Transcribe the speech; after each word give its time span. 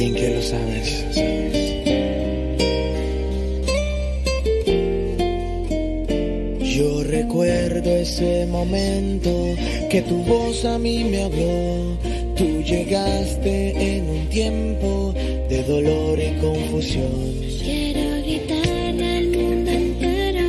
Bien 0.00 0.14
que 0.14 0.30
lo 0.30 0.40
sabes. 0.40 1.04
Yo 6.74 7.04
recuerdo 7.04 7.90
ese 7.96 8.46
momento 8.46 9.30
que 9.90 10.00
tu 10.00 10.22
voz 10.22 10.64
a 10.64 10.78
mí 10.78 11.04
me 11.04 11.24
habló. 11.24 11.98
Tú 12.34 12.62
llegaste 12.62 13.96
en 13.96 14.08
un 14.08 14.26
tiempo 14.30 15.12
de 15.50 15.62
dolor 15.64 16.18
y 16.18 16.32
confusión. 16.40 17.34
Quiero 17.62 18.22
gritarle 18.22 19.18
al 19.18 19.26
mundo 19.26 19.70
entero 19.70 20.46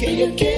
Que 0.00 0.16
yo 0.16 0.34
quiero 0.34 0.57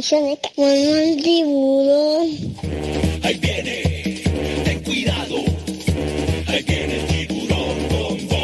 como 0.00 0.66
un 0.66 1.22
tiburón. 1.22 2.28
Ahí 3.24 3.36
viene, 3.38 4.22
ten 4.64 4.82
cuidado. 4.84 5.36
Ahí 6.46 6.62
viene 6.62 7.00
el 7.00 7.06
tiburón 7.26 7.88
con 7.88 8.28
voz. 8.28 8.38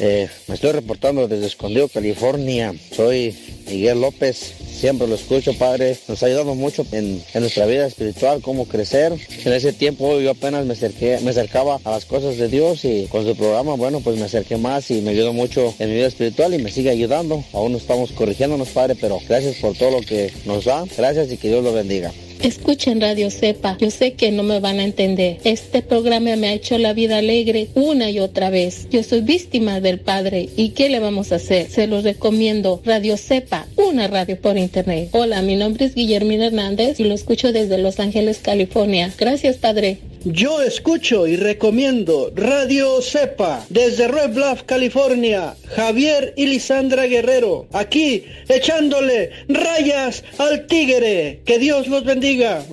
Eh, 0.00 0.28
me 0.48 0.54
estoy 0.56 0.72
reportando 0.72 1.28
desde 1.28 1.46
Escondido, 1.46 1.86
California. 1.88 2.74
Soy 2.90 3.36
Miguel 3.68 4.00
López. 4.00 4.61
Siempre 4.82 5.06
lo 5.06 5.14
escucho, 5.14 5.54
padre. 5.54 5.96
Nos 6.08 6.24
ha 6.24 6.26
ayudado 6.26 6.56
mucho 6.56 6.84
en, 6.90 7.22
en 7.32 7.40
nuestra 7.40 7.66
vida 7.66 7.86
espiritual, 7.86 8.42
cómo 8.42 8.66
crecer. 8.66 9.12
En 9.44 9.52
ese 9.52 9.72
tiempo 9.72 10.18
yo 10.18 10.32
apenas 10.32 10.66
me, 10.66 10.72
acerqué, 10.72 11.20
me 11.22 11.30
acercaba 11.30 11.78
a 11.84 11.90
las 11.92 12.04
cosas 12.04 12.36
de 12.36 12.48
Dios 12.48 12.84
y 12.84 13.06
con 13.06 13.24
su 13.24 13.36
programa, 13.36 13.76
bueno, 13.76 14.00
pues 14.00 14.18
me 14.18 14.24
acerqué 14.24 14.56
más 14.56 14.90
y 14.90 15.00
me 15.00 15.12
ayudó 15.12 15.32
mucho 15.32 15.72
en 15.78 15.88
mi 15.88 15.94
vida 15.94 16.08
espiritual 16.08 16.52
y 16.52 16.58
me 16.58 16.72
sigue 16.72 16.90
ayudando. 16.90 17.44
Aún 17.52 17.70
no 17.70 17.78
estamos 17.78 18.10
corrigiéndonos, 18.10 18.70
padre, 18.70 18.96
pero 19.00 19.20
gracias 19.28 19.54
por 19.58 19.76
todo 19.76 19.92
lo 19.92 20.00
que 20.00 20.32
nos 20.46 20.64
da. 20.64 20.84
Gracias 20.96 21.30
y 21.30 21.36
que 21.36 21.46
Dios 21.46 21.62
lo 21.62 21.72
bendiga. 21.72 22.10
Escuchen 22.42 23.00
Radio 23.00 23.30
Cepa. 23.30 23.76
Yo 23.78 23.92
sé 23.92 24.14
que 24.14 24.32
no 24.32 24.42
me 24.42 24.58
van 24.58 24.80
a 24.80 24.84
entender. 24.84 25.38
Este 25.44 25.80
programa 25.80 26.34
me 26.34 26.48
ha 26.48 26.52
hecho 26.52 26.76
la 26.76 26.92
vida 26.92 27.18
alegre 27.18 27.68
una 27.76 28.10
y 28.10 28.18
otra 28.18 28.50
vez. 28.50 28.88
Yo 28.90 29.04
soy 29.04 29.20
víctima 29.20 29.80
del 29.80 30.00
Padre. 30.00 30.48
¿Y 30.56 30.70
qué 30.70 30.88
le 30.88 30.98
vamos 30.98 31.30
a 31.30 31.36
hacer? 31.36 31.70
Se 31.70 31.86
los 31.86 32.02
recomiendo. 32.02 32.82
Radio 32.84 33.16
Cepa, 33.16 33.68
una 33.76 34.08
radio 34.08 34.40
por 34.40 34.58
internet. 34.58 35.10
Hola, 35.12 35.40
mi 35.40 35.54
nombre 35.54 35.84
es 35.84 35.94
Guillermina 35.94 36.46
Hernández 36.46 36.98
y 36.98 37.04
lo 37.04 37.14
escucho 37.14 37.52
desde 37.52 37.78
Los 37.78 38.00
Ángeles, 38.00 38.40
California. 38.42 39.12
Gracias, 39.16 39.58
Padre. 39.58 39.98
Yo 40.24 40.62
escucho 40.62 41.26
y 41.26 41.34
recomiendo 41.34 42.30
Radio 42.36 43.02
Cepa 43.02 43.66
desde 43.70 44.06
Red 44.06 44.34
Bluff, 44.34 44.62
California. 44.64 45.56
Javier 45.74 46.34
y 46.36 46.46
Lisandra 46.46 47.06
Guerrero. 47.06 47.66
Aquí 47.72 48.24
echándole 48.48 49.30
rayas 49.48 50.22
al 50.38 50.66
tigre. 50.66 51.40
Que 51.44 51.58
Dios 51.58 51.88
los 51.88 52.04
bendiga. 52.04 52.31
Hola, 52.34 52.64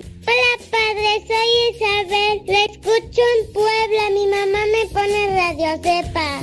padre, 0.72 1.20
soy 1.28 1.52
Isabel. 1.76 2.42
Le 2.48 2.64
escucho 2.72 3.22
en 3.36 3.52
Puebla. 3.52 4.10
Mi 4.14 4.26
mamá 4.28 4.64
me 4.72 4.88
pone 4.94 5.20
Radio 5.36 5.84
Cepa. 5.84 6.42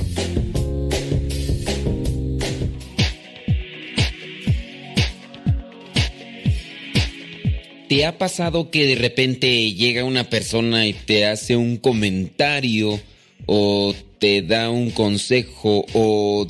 ¿Te 7.89 8.05
ha 8.05 8.19
pasado 8.19 8.69
que 8.69 8.85
de 8.85 8.95
repente 8.95 9.73
llega 9.73 10.03
una 10.03 10.29
persona 10.29 10.85
y 10.85 10.93
te 10.93 11.25
hace 11.25 11.55
un 11.55 11.77
comentario 11.77 12.99
o 13.47 13.95
te 14.19 14.43
da 14.43 14.69
un 14.69 14.91
consejo 14.91 15.87
o 15.93 16.45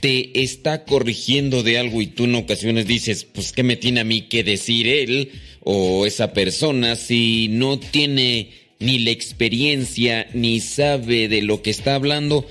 te 0.00 0.42
está 0.42 0.84
corrigiendo 0.84 1.62
de 1.62 1.78
algo 1.78 2.02
y 2.02 2.08
tú 2.08 2.24
en 2.24 2.34
ocasiones 2.34 2.88
dices, 2.88 3.24
pues 3.24 3.52
¿qué 3.52 3.62
me 3.62 3.76
tiene 3.76 4.00
a 4.00 4.04
mí 4.04 4.22
que 4.22 4.42
decir 4.42 4.88
él? 4.88 5.30
O 5.70 6.06
esa 6.06 6.32
persona 6.32 6.96
si 6.96 7.48
no 7.50 7.78
tiene 7.78 8.52
ni 8.78 9.00
la 9.00 9.10
experiencia 9.10 10.26
ni 10.32 10.60
sabe 10.60 11.28
de 11.28 11.42
lo 11.42 11.60
que 11.60 11.68
está 11.68 11.94
hablando? 11.94 12.46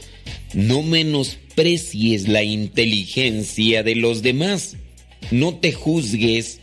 No 0.54 0.84
menosprecies 0.84 2.28
la 2.28 2.44
inteligencia 2.44 3.82
de 3.82 3.96
los 3.96 4.22
demás. 4.22 4.78
No 5.32 5.56
te 5.56 5.72
juzgues 5.72 6.60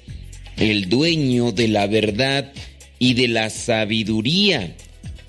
el 0.56 0.88
dueño 0.88 1.50
de 1.50 1.66
la 1.66 1.88
verdad 1.88 2.52
y 3.00 3.14
de 3.14 3.26
la 3.26 3.50
sabiduría. 3.50 4.76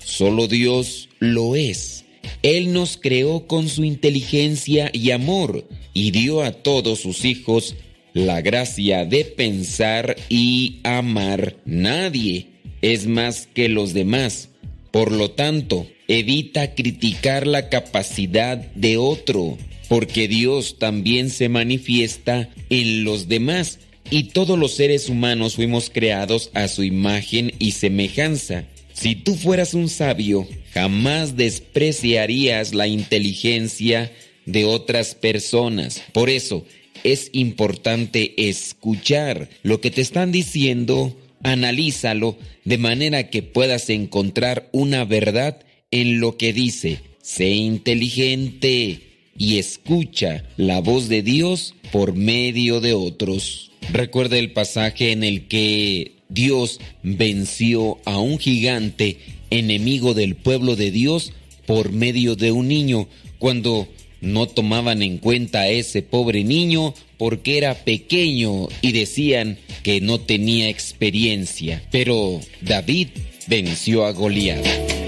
Solo 0.04 0.46
Dios 0.46 1.08
lo 1.18 1.56
es. 1.56 2.04
Él 2.44 2.72
nos 2.72 2.96
creó 2.96 3.48
con 3.48 3.68
su 3.68 3.82
inteligencia 3.82 4.90
y 4.92 5.10
amor 5.10 5.66
y 5.92 6.12
dio 6.12 6.42
a 6.42 6.52
todos 6.52 7.00
sus 7.00 7.24
hijos 7.24 7.74
la 8.16 8.40
gracia 8.40 9.04
de 9.04 9.26
pensar 9.26 10.16
y 10.30 10.78
amar. 10.84 11.56
Nadie 11.66 12.46
es 12.80 13.06
más 13.06 13.46
que 13.46 13.68
los 13.68 13.92
demás. 13.92 14.48
Por 14.90 15.12
lo 15.12 15.32
tanto, 15.32 15.86
evita 16.08 16.74
criticar 16.74 17.46
la 17.46 17.68
capacidad 17.68 18.56
de 18.56 18.96
otro, 18.96 19.58
porque 19.90 20.28
Dios 20.28 20.78
también 20.78 21.28
se 21.28 21.50
manifiesta 21.50 22.48
en 22.70 23.04
los 23.04 23.28
demás 23.28 23.80
y 24.10 24.24
todos 24.24 24.58
los 24.58 24.72
seres 24.72 25.10
humanos 25.10 25.56
fuimos 25.56 25.90
creados 25.90 26.50
a 26.54 26.68
su 26.68 26.84
imagen 26.84 27.52
y 27.58 27.72
semejanza. 27.72 28.64
Si 28.94 29.14
tú 29.14 29.34
fueras 29.34 29.74
un 29.74 29.90
sabio, 29.90 30.48
jamás 30.72 31.36
despreciarías 31.36 32.72
la 32.72 32.86
inteligencia 32.86 34.10
de 34.46 34.64
otras 34.64 35.14
personas. 35.14 36.02
Por 36.14 36.30
eso 36.30 36.64
es 37.04 37.30
importante 37.32 38.48
escuchar 38.48 39.48
lo 39.62 39.80
que 39.80 39.90
te 39.90 40.00
están 40.00 40.32
diciendo, 40.32 41.16
analízalo 41.42 42.36
de 42.64 42.78
manera 42.78 43.30
que 43.30 43.42
puedas 43.42 43.90
encontrar 43.90 44.68
una 44.72 45.04
verdad 45.04 45.58
en 45.90 46.20
lo 46.20 46.36
que 46.36 46.52
dice. 46.52 47.00
Sé 47.22 47.50
inteligente 47.50 49.00
y 49.36 49.58
escucha 49.58 50.44
la 50.56 50.80
voz 50.80 51.08
de 51.08 51.22
Dios 51.22 51.74
por 51.92 52.14
medio 52.14 52.80
de 52.80 52.94
otros. 52.94 53.72
Recuerda 53.92 54.38
el 54.38 54.52
pasaje 54.52 55.12
en 55.12 55.24
el 55.24 55.48
que 55.48 56.12
Dios 56.28 56.80
venció 57.02 57.98
a 58.04 58.18
un 58.18 58.38
gigante 58.38 59.18
enemigo 59.50 60.14
del 60.14 60.34
pueblo 60.34 60.76
de 60.76 60.90
Dios 60.90 61.32
por 61.66 61.92
medio 61.92 62.36
de 62.36 62.52
un 62.52 62.68
niño, 62.68 63.08
cuando 63.38 63.88
no 64.20 64.46
tomaban 64.46 65.02
en 65.02 65.18
cuenta 65.18 65.60
a 65.60 65.68
ese 65.68 66.02
pobre 66.02 66.44
niño 66.44 66.94
porque 67.18 67.58
era 67.58 67.74
pequeño 67.74 68.68
y 68.82 68.92
decían 68.92 69.58
que 69.82 70.00
no 70.00 70.20
tenía 70.20 70.68
experiencia. 70.68 71.82
Pero 71.90 72.40
David 72.60 73.08
venció 73.46 74.04
a 74.04 74.12
Goliat 74.12 75.05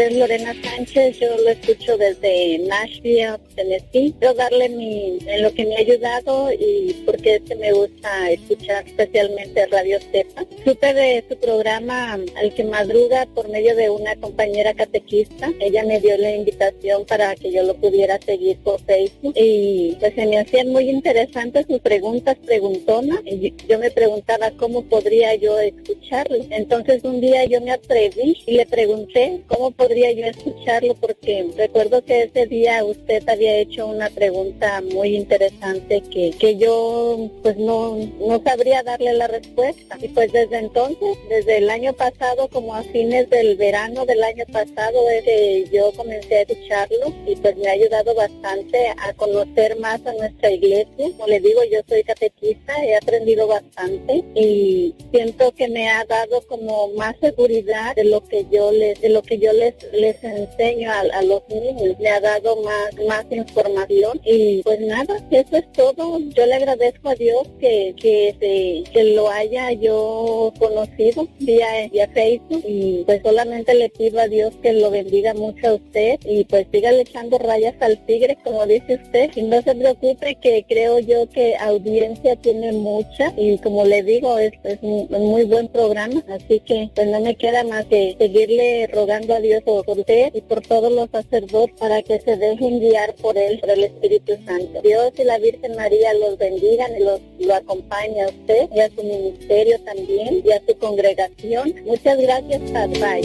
es 0.00 0.16
Lorena 0.16 0.54
Sánchez, 0.62 1.18
yo 1.18 1.36
lo 1.38 1.50
escucho 1.50 1.96
desde 1.96 2.58
Nashville, 2.58 3.38
Tennessee. 3.56 4.14
Quiero 4.18 4.34
darle 4.34 4.68
mi, 4.68 5.18
en 5.26 5.42
lo 5.42 5.52
que 5.52 5.66
me 5.66 5.76
ha 5.76 5.80
ayudado 5.80 6.52
y 6.52 6.92
porque 7.04 7.36
es 7.36 7.42
que 7.42 7.56
me 7.56 7.72
gusta 7.72 8.30
escuchar 8.30 8.86
especialmente 8.86 9.66
Radio 9.66 9.98
Cepa. 10.12 10.44
Supe 10.64 10.94
de 10.94 11.24
su 11.28 11.36
programa 11.36 12.14
al 12.36 12.54
que 12.54 12.64
madruga 12.64 13.26
por 13.34 13.48
medio 13.48 13.74
de 13.74 13.90
una 13.90 14.14
compañera 14.16 14.72
catequista. 14.74 15.50
Ella 15.60 15.82
me 15.84 16.00
dio 16.00 16.16
la 16.16 16.32
invitación 16.32 17.04
para 17.04 17.34
que 17.34 17.50
yo 17.50 17.64
lo 17.64 17.74
pudiera 17.74 18.20
seguir 18.20 18.56
por 18.58 18.80
Facebook 18.82 19.34
y 19.36 19.96
pues 19.98 20.14
se 20.14 20.26
me 20.26 20.38
hacían 20.38 20.68
muy 20.68 20.88
interesantes 20.88 21.66
sus 21.68 21.80
preguntas 21.80 22.36
preguntonas. 22.46 23.20
Yo 23.68 23.78
me 23.78 23.90
preguntaba 23.90 24.52
cómo 24.52 24.82
podría 24.82 25.34
yo 25.34 25.58
escucharlo. 25.58 26.38
Entonces 26.50 27.02
un 27.02 27.20
día 27.20 27.44
yo 27.46 27.60
me 27.60 27.72
atreví 27.72 28.36
y 28.46 28.52
le 28.52 28.66
pregunté 28.66 29.42
cómo 29.48 29.72
podría 29.72 29.87
yo 29.96 30.26
escucharlo 30.26 30.94
porque 30.94 31.48
recuerdo 31.56 32.04
que 32.04 32.24
ese 32.24 32.46
día 32.46 32.84
usted 32.84 33.26
había 33.28 33.56
hecho 33.58 33.86
una 33.86 34.10
pregunta 34.10 34.82
muy 34.92 35.16
interesante 35.16 36.02
que, 36.12 36.30
que 36.38 36.56
yo 36.56 37.30
pues 37.42 37.56
no, 37.56 37.96
no 37.96 38.42
sabría 38.42 38.82
darle 38.82 39.12
la 39.14 39.26
respuesta. 39.26 39.96
Y 40.00 40.08
pues 40.08 40.32
desde 40.32 40.58
entonces, 40.58 41.16
desde 41.28 41.58
el 41.58 41.70
año 41.70 41.92
pasado, 41.92 42.48
como 42.48 42.74
a 42.74 42.82
fines 42.82 43.28
del 43.30 43.56
verano 43.56 44.04
del 44.04 44.22
año 44.22 44.44
pasado, 44.52 45.08
es 45.10 45.24
que 45.24 45.64
yo 45.72 45.92
comencé 45.92 46.38
a 46.38 46.42
escucharlo 46.42 47.12
y 47.26 47.36
pues 47.36 47.56
me 47.56 47.68
ha 47.68 47.72
ayudado 47.72 48.14
bastante 48.14 48.88
a 48.98 49.12
conocer 49.14 49.78
más 49.78 50.04
a 50.06 50.12
nuestra 50.12 50.50
iglesia. 50.50 50.86
Como 50.96 51.26
le 51.26 51.40
digo, 51.40 51.60
yo 51.70 51.80
soy 51.88 52.02
catequista, 52.02 52.74
he 52.84 52.96
aprendido 52.96 53.46
bastante 53.46 54.24
y 54.34 54.94
siento 55.12 55.52
que 55.52 55.68
me 55.68 55.88
ha 55.88 56.04
dado 56.04 56.40
como 56.42 56.88
más 56.88 57.16
seguridad 57.20 57.94
de 57.96 58.04
lo 58.04 58.22
que 58.24 58.46
yo 58.50 58.70
les, 58.72 59.00
de 59.00 59.08
lo 59.08 59.22
que 59.22 59.38
yo 59.38 59.52
les 59.52 59.77
les, 59.92 60.22
enseño 60.22 60.90
a, 60.90 61.22
los 61.22 61.42
niños, 61.48 61.98
me 61.98 62.08
ha 62.08 62.20
dado 62.20 62.56
más, 62.62 63.06
más 63.06 63.24
información 63.30 64.20
y 64.24 64.62
pues 64.62 64.80
nada, 64.80 65.22
eso 65.30 65.56
es 65.56 65.72
todo. 65.72 66.18
Yo 66.18 66.46
le 66.46 66.54
agradezco 66.54 67.10
a 67.10 67.14
Dios 67.14 67.46
que, 67.60 67.94
que, 68.00 68.84
que 68.92 69.04
lo 69.04 69.28
haya 69.28 69.72
yo 69.72 70.52
conocido 70.58 71.28
vía, 71.40 71.88
vía 71.92 72.08
Facebook 72.08 72.62
y 72.66 73.02
pues 73.04 73.22
solamente 73.22 73.74
le 73.74 73.88
pido 73.90 74.20
a 74.20 74.28
Dios 74.28 74.54
que 74.62 74.72
lo 74.72 74.90
bendiga 74.90 75.34
mucho 75.34 75.68
a 75.68 75.74
usted 75.74 76.18
y 76.24 76.44
pues 76.44 76.66
siga 76.72 76.90
echando 76.90 77.38
rayas 77.38 77.74
al 77.80 77.98
tigre 78.06 78.36
como 78.44 78.66
dice 78.66 79.00
usted 79.02 79.30
y 79.34 79.42
no 79.42 79.62
se 79.62 79.74
preocupe 79.74 80.36
que 80.36 80.64
creo 80.68 80.98
yo 80.98 81.28
que 81.28 81.56
audiencia 81.56 82.36
tiene 82.36 82.72
mucha 82.72 83.32
y 83.36 83.58
como 83.58 83.84
le 83.84 84.02
digo 84.02 84.38
es, 84.38 84.52
es 84.64 84.78
un 84.82 85.08
muy 85.10 85.44
buen 85.44 85.68
programa 85.68 86.22
así 86.28 86.60
que 86.60 86.90
pues 86.94 87.06
no 87.08 87.20
me 87.20 87.34
queda 87.34 87.64
más 87.64 87.84
que 87.86 88.16
seguirle 88.18 88.86
rogando 88.88 89.34
a 89.34 89.40
Dios 89.40 89.62
por 89.68 89.98
usted 89.98 90.34
y 90.34 90.40
por 90.40 90.62
todos 90.62 90.90
los 90.90 91.10
sacerdotes 91.10 91.76
para 91.78 92.02
que 92.02 92.18
se 92.20 92.38
dejen 92.38 92.80
guiar 92.80 93.14
por 93.16 93.36
él, 93.36 93.58
por 93.60 93.68
el 93.68 93.84
Espíritu 93.84 94.32
Santo. 94.46 94.80
Dios 94.82 95.12
y 95.18 95.24
la 95.24 95.38
Virgen 95.38 95.76
María 95.76 96.14
los 96.14 96.38
bendigan 96.38 96.96
y 96.96 97.04
los, 97.04 97.20
lo 97.38 97.54
acompaña 97.54 98.24
a 98.24 98.28
usted 98.28 98.68
y 98.74 98.80
a 98.80 98.88
su 98.88 99.02
ministerio 99.02 99.78
también 99.80 100.42
y 100.42 100.52
a 100.52 100.62
su 100.66 100.74
congregación. 100.78 101.74
Muchas 101.84 102.16
gracias, 102.18 102.62
Padre. 102.70 103.20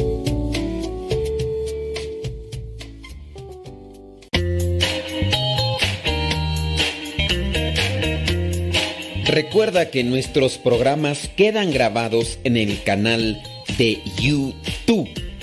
Recuerda 9.26 9.90
que 9.90 10.04
nuestros 10.04 10.58
programas 10.58 11.30
quedan 11.38 11.72
grabados 11.72 12.38
en 12.44 12.58
el 12.58 12.84
canal 12.84 13.42
de 13.78 14.00
YouTube 14.22 15.10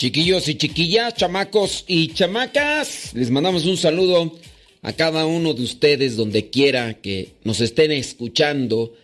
Chiquillos 0.00 0.48
y 0.48 0.54
chiquillas, 0.54 1.12
chamacos 1.12 1.84
y 1.86 2.08
chamacas, 2.14 3.12
les 3.12 3.30
mandamos 3.30 3.66
un 3.66 3.76
saludo 3.76 4.34
a 4.80 4.94
cada 4.94 5.26
uno 5.26 5.52
de 5.52 5.62
ustedes 5.62 6.16
donde 6.16 6.48
quiera 6.48 7.02
que 7.02 7.32
nos 7.44 7.60
estén 7.60 7.92
escuchando 7.92 8.94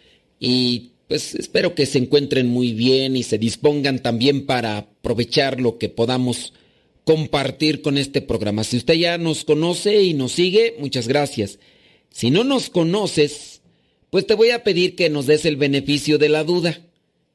y 0.41 0.93
pues 1.07 1.35
espero 1.35 1.75
que 1.75 1.85
se 1.85 1.99
encuentren 1.99 2.47
muy 2.47 2.73
bien 2.73 3.15
y 3.15 3.25
se 3.25 3.37
dispongan 3.37 3.99
también 3.99 4.47
para 4.47 4.79
aprovechar 4.79 5.61
lo 5.61 5.77
que 5.77 5.91
podamos 5.91 6.55
compartir 7.05 7.83
con 7.83 7.99
este 7.99 8.23
programa. 8.23 8.65
Si 8.65 8.79
usted 8.79 8.95
ya 8.95 9.19
nos 9.19 9.45
conoce 9.45 10.03
y 10.03 10.15
nos 10.15 10.33
sigue, 10.33 10.77
muchas 10.79 11.09
gracias. 11.09 11.59
Si 12.11 12.31
no 12.31 12.43
nos 12.43 12.71
conoces, 12.71 13.61
pues 14.09 14.27
te 14.27 14.33
voy 14.33 14.49
a 14.49 14.65
pedir 14.65 14.97
que 14.97 15.11
nos 15.11 15.27
des 15.27 15.45
el 15.45 15.57
beneficio 15.57 16.17
de 16.17 16.31
la 16.31 16.43
duda, 16.43 16.81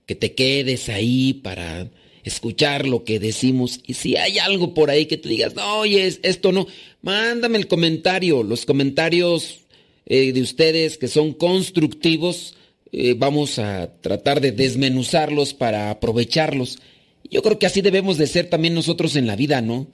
que 0.07 0.15
te 0.15 0.33
quedes 0.33 0.89
ahí 0.89 1.35
para 1.35 1.91
escuchar 2.23 2.87
lo 2.87 3.03
que 3.03 3.19
decimos. 3.19 3.79
Y 3.85 3.95
si 3.95 4.15
hay 4.15 4.39
algo 4.39 4.73
por 4.73 4.89
ahí 4.89 5.05
que 5.05 5.17
te 5.17 5.29
digas, 5.29 5.55
no, 5.55 5.79
oye, 5.79 6.19
esto 6.23 6.51
no, 6.51 6.67
mándame 7.01 7.57
el 7.57 7.67
comentario. 7.67 8.43
Los 8.43 8.65
comentarios 8.65 9.61
eh, 10.05 10.31
de 10.33 10.41
ustedes 10.41 10.97
que 10.97 11.07
son 11.07 11.33
constructivos, 11.33 12.55
eh, 12.91 13.15
vamos 13.17 13.59
a 13.59 13.93
tratar 14.01 14.41
de 14.41 14.51
desmenuzarlos 14.51 15.53
para 15.53 15.89
aprovecharlos. 15.89 16.79
Yo 17.29 17.41
creo 17.41 17.59
que 17.59 17.65
así 17.65 17.81
debemos 17.81 18.17
de 18.17 18.27
ser 18.27 18.49
también 18.49 18.73
nosotros 18.73 19.15
en 19.15 19.27
la 19.27 19.35
vida, 19.35 19.61
¿no? 19.61 19.87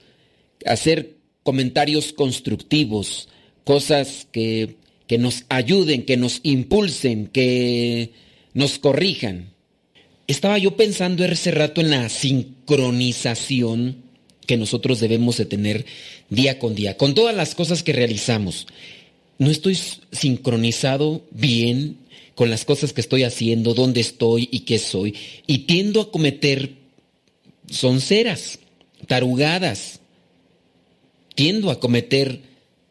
Hacer 0.66 1.16
comentarios 1.42 2.12
constructivos, 2.12 3.28
cosas 3.64 4.26
que, 4.32 4.76
que 5.06 5.18
nos 5.18 5.44
ayuden, 5.48 6.04
que 6.04 6.16
nos 6.16 6.40
impulsen, 6.42 7.28
que 7.28 8.12
nos 8.54 8.78
corrijan. 8.78 9.52
Estaba 10.28 10.58
yo 10.58 10.76
pensando 10.76 11.24
ese 11.24 11.50
rato 11.50 11.80
en 11.80 11.90
la 11.90 12.08
sincronización 12.10 13.96
que 14.46 14.58
nosotros 14.58 15.00
debemos 15.00 15.38
de 15.38 15.46
tener 15.46 15.86
día 16.28 16.58
con 16.58 16.74
día, 16.74 16.98
con 16.98 17.14
todas 17.14 17.34
las 17.34 17.54
cosas 17.54 17.82
que 17.82 17.94
realizamos. 17.94 18.66
No 19.38 19.50
estoy 19.50 19.78
sincronizado 20.12 21.22
bien 21.30 21.96
con 22.34 22.50
las 22.50 22.66
cosas 22.66 22.92
que 22.92 23.00
estoy 23.00 23.24
haciendo, 23.24 23.72
dónde 23.72 24.02
estoy 24.02 24.50
y 24.52 24.60
qué 24.60 24.78
soy, 24.78 25.14
y 25.46 25.60
tiendo 25.60 26.02
a 26.02 26.10
cometer 26.10 26.72
sonceras, 27.70 28.58
tarugadas. 29.06 30.00
Tiendo 31.34 31.70
a 31.70 31.80
cometer 31.80 32.42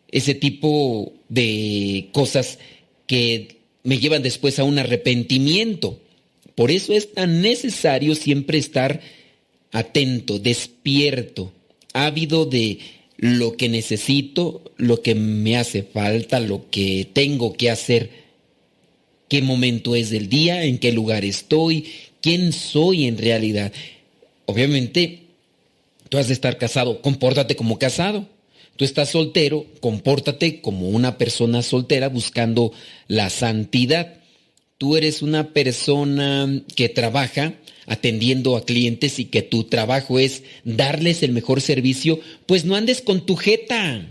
ese 0.09 0.33
tipo 0.33 1.13
de 1.29 2.09
cosas 2.13 2.59
que 3.05 3.59
me 3.83 3.99
llevan 3.99 4.23
después 4.23 4.57
a 4.57 4.63
un 4.63 4.79
arrepentimiento. 4.79 5.99
Por 6.57 6.71
eso 6.71 6.91
es 6.93 7.13
tan 7.13 7.43
necesario 7.43 8.15
siempre 8.15 8.57
estar 8.57 8.99
atento, 9.71 10.39
despierto, 10.39 11.51
ávido 11.93 12.47
de 12.47 12.79
lo 13.17 13.55
que 13.55 13.69
necesito, 13.69 14.63
lo 14.75 15.03
que 15.03 15.13
me 15.13 15.55
hace 15.55 15.83
falta, 15.83 16.39
lo 16.39 16.67
que 16.71 17.07
tengo 17.13 17.53
que 17.53 17.69
hacer, 17.69 18.09
qué 19.27 19.43
momento 19.43 19.95
es 19.95 20.09
del 20.09 20.29
día, 20.29 20.63
en 20.63 20.79
qué 20.79 20.91
lugar 20.91 21.25
estoy, 21.25 21.85
quién 22.21 22.51
soy 22.51 23.05
en 23.05 23.19
realidad. 23.19 23.71
Obviamente, 24.47 25.25
tú 26.09 26.17
has 26.17 26.27
de 26.27 26.33
estar 26.33 26.57
casado, 26.57 27.03
compórtate 27.03 27.55
como 27.55 27.77
casado. 27.77 28.27
Tú 28.77 28.83
estás 28.83 29.09
soltero, 29.09 29.67
compórtate 29.79 30.59
como 30.61 30.89
una 30.89 31.19
persona 31.19 31.61
soltera 31.61 32.09
buscando 32.09 32.73
la 33.07 33.29
santidad. 33.29 34.15
Tú 34.77 34.95
eres 34.95 35.21
una 35.21 35.53
persona 35.53 36.61
que 36.75 36.89
trabaja 36.89 37.55
atendiendo 37.87 38.55
a 38.55 38.65
clientes 38.65 39.17
y 39.17 39.25
que 39.25 39.41
tu 39.41 39.63
trabajo 39.63 40.19
es 40.19 40.43
darles 40.65 41.23
el 41.23 41.31
mejor 41.31 41.61
servicio, 41.61 42.19
pues 42.45 42.65
no 42.65 42.75
andes 42.75 43.01
con 43.01 43.25
tu 43.25 43.35
jeta 43.35 44.05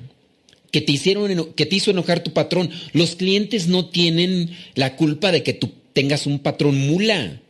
que 0.72 0.80
te 0.80 0.92
hicieron 0.92 1.52
que 1.54 1.66
te 1.66 1.76
hizo 1.76 1.90
enojar 1.90 2.22
tu 2.22 2.32
patrón. 2.32 2.70
Los 2.92 3.16
clientes 3.16 3.68
no 3.68 3.86
tienen 3.86 4.50
la 4.74 4.96
culpa 4.96 5.30
de 5.30 5.42
que 5.42 5.52
tú 5.52 5.70
tengas 5.92 6.26
un 6.26 6.40
patrón 6.40 6.76
mula. 6.76 7.40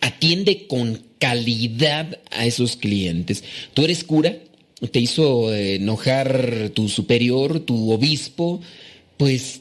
Atiende 0.00 0.66
con 0.66 1.02
calidad 1.18 2.18
a 2.30 2.46
esos 2.46 2.76
clientes. 2.76 3.44
Tú 3.74 3.84
eres 3.84 4.02
cura, 4.02 4.36
te 4.90 4.98
hizo 4.98 5.54
enojar 5.54 6.70
tu 6.74 6.88
superior, 6.88 7.60
tu 7.60 7.92
obispo, 7.92 8.60
pues 9.16 9.60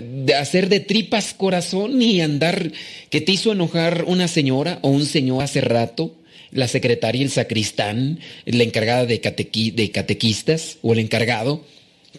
de 0.00 0.34
hacer 0.34 0.68
de 0.68 0.80
tripas 0.80 1.34
corazón 1.34 2.00
y 2.00 2.20
andar 2.20 2.72
que 3.10 3.20
te 3.20 3.32
hizo 3.32 3.52
enojar 3.52 4.04
una 4.06 4.28
señora 4.28 4.78
o 4.82 4.88
un 4.88 5.06
señor 5.06 5.42
hace 5.42 5.60
rato, 5.60 6.14
la 6.50 6.68
secretaria, 6.68 7.22
el 7.22 7.30
sacristán, 7.30 8.20
la 8.44 8.62
encargada 8.62 9.06
de, 9.06 9.18
de 9.18 9.90
catequistas 9.90 10.78
o 10.82 10.92
el 10.92 10.98
encargado, 11.00 11.64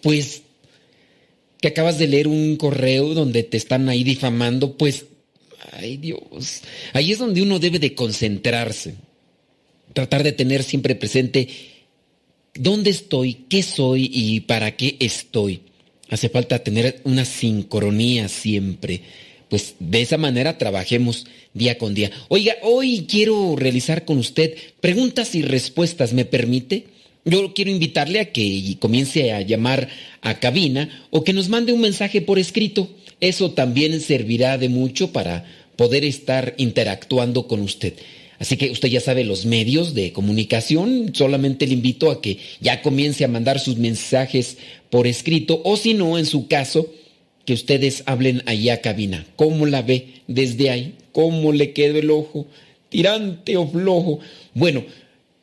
pues 0.02 0.44
que 1.62 1.68
acabas 1.68 1.98
de 1.98 2.08
leer 2.08 2.28
un 2.28 2.56
correo 2.56 3.14
donde 3.14 3.44
te 3.44 3.58
están 3.58 3.90
ahí 3.90 4.04
difamando, 4.04 4.78
pues 4.78 5.06
Ay 5.72 5.98
Dios, 5.98 6.62
ahí 6.94 7.12
es 7.12 7.20
donde 7.20 7.42
uno 7.42 7.60
debe 7.60 7.80
de 7.80 7.94
concentrarse, 7.94 8.96
tratar 9.94 10.24
de 10.24 10.32
tener 10.32 10.64
siempre 10.64 10.96
presente 10.96 11.48
dónde 12.54 12.90
estoy, 12.90 13.46
qué 13.50 13.62
soy 13.62 14.10
y 14.12 14.42
para 14.42 14.76
qué 14.76 14.98
estoy. 15.00 15.62
Hace 16.10 16.30
falta 16.30 16.60
tener 16.60 17.02
una 17.04 17.26
sincronía 17.26 18.28
siempre. 18.28 19.02
Pues 19.50 19.76
de 19.80 20.02
esa 20.02 20.18
manera 20.18 20.58
trabajemos 20.58 21.26
día 21.54 21.78
con 21.78 21.94
día. 21.94 22.12
Oiga, 22.28 22.56
hoy 22.62 23.06
quiero 23.10 23.56
realizar 23.56 24.06
con 24.06 24.18
usted 24.18 24.56
preguntas 24.80 25.36
y 25.36 25.42
respuestas, 25.42 26.14
¿me 26.14 26.26
permite? 26.26 26.86
Yo 27.26 27.54
quiero 27.54 27.72
invitarle 27.72 28.20
a 28.20 28.32
que 28.32 28.78
comience 28.80 29.34
a 29.34 29.42
llamar 29.42 29.90
a 30.22 30.40
cabina 30.40 31.08
o 31.10 31.24
que 31.24 31.34
nos 31.34 31.50
mande 31.50 31.74
un 31.74 31.82
mensaje 31.82 32.22
por 32.22 32.40
escrito. 32.40 32.90
Eso 33.20 33.52
también 33.52 34.00
servirá 34.02 34.58
de 34.58 34.70
mucho 34.70 35.12
para 35.12 35.46
poder 35.76 36.06
estar 36.06 36.54
interactuando 36.58 37.48
con 37.48 37.62
usted. 37.62 37.94
Así 38.40 38.56
que 38.56 38.72
usted 38.72 38.88
ya 38.88 39.02
sabe 39.02 39.26
los 39.26 39.46
medios 39.46 39.94
de 39.94 40.14
comunicación, 40.14 41.12
solamente 41.14 41.68
le 41.68 41.74
invito 41.74 42.10
a 42.10 42.22
que 42.22 42.38
ya 42.62 42.82
comience 42.82 43.26
a 43.26 43.28
mandar 43.28 43.60
sus 43.60 43.76
mensajes 43.76 44.58
por 44.90 45.08
escrito 45.08 45.62
o 45.64 45.78
si 45.78 45.94
no, 45.94 46.18
en 46.18 46.26
su 46.26 46.48
caso, 46.48 46.92
que 47.46 47.54
ustedes 47.54 48.04
hablen 48.06 48.44
allá 48.46 48.76
a 48.76 48.82
cabina. 48.82 49.26
¿Cómo 49.36 49.66
la 49.66 49.82
ve 49.82 50.22
desde 50.28 50.70
ahí? 50.70 50.96
¿Cómo 51.12 51.52
le 51.52 51.74
quedó 51.74 51.98
el 51.98 52.12
ojo? 52.12 52.48
¿Tirante 52.90 53.58
o 53.58 53.68
flojo? 53.68 54.20
Bueno, 54.54 54.84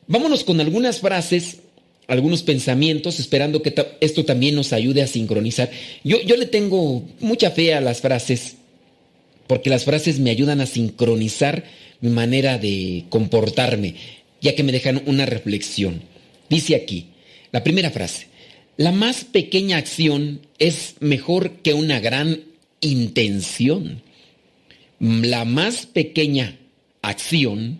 vámonos 0.07 0.43
con 0.43 0.59
algunas 0.59 0.99
frases, 0.99 1.59
algunos 2.07 2.43
pensamientos, 2.43 3.19
esperando 3.19 3.61
que 3.61 3.73
esto 3.99 4.25
también 4.25 4.55
nos 4.55 4.73
ayude 4.73 5.01
a 5.01 5.07
sincronizar. 5.07 5.69
Yo, 6.03 6.21
yo 6.21 6.37
le 6.37 6.45
tengo 6.45 7.03
mucha 7.19 7.51
fe 7.51 7.73
a 7.73 7.81
las 7.81 8.01
frases 8.01 8.57
porque 9.47 9.69
las 9.69 9.85
frases 9.85 10.19
me 10.19 10.29
ayudan 10.29 10.61
a 10.61 10.65
sincronizar 10.65 11.63
mi 12.01 12.09
manera 12.09 12.57
de 12.57 13.05
comportarme, 13.09 13.95
ya 14.41 14.53
que 14.53 14.63
me 14.63 14.71
dejan 14.71 15.01
una 15.05 15.25
reflexión. 15.25 16.01
Dice 16.49 16.75
aquí, 16.75 17.07
la 17.51 17.63
primera 17.63 17.89
frase, 17.89 18.26
la 18.77 18.91
más 18.91 19.25
pequeña 19.25 19.77
acción 19.77 20.41
es 20.59 20.95
mejor 20.99 21.51
que 21.61 21.73
una 21.73 21.99
gran 21.99 22.43
intención. 22.81 24.01
La 24.99 25.45
más 25.45 25.85
pequeña 25.85 26.57
acción 27.01 27.79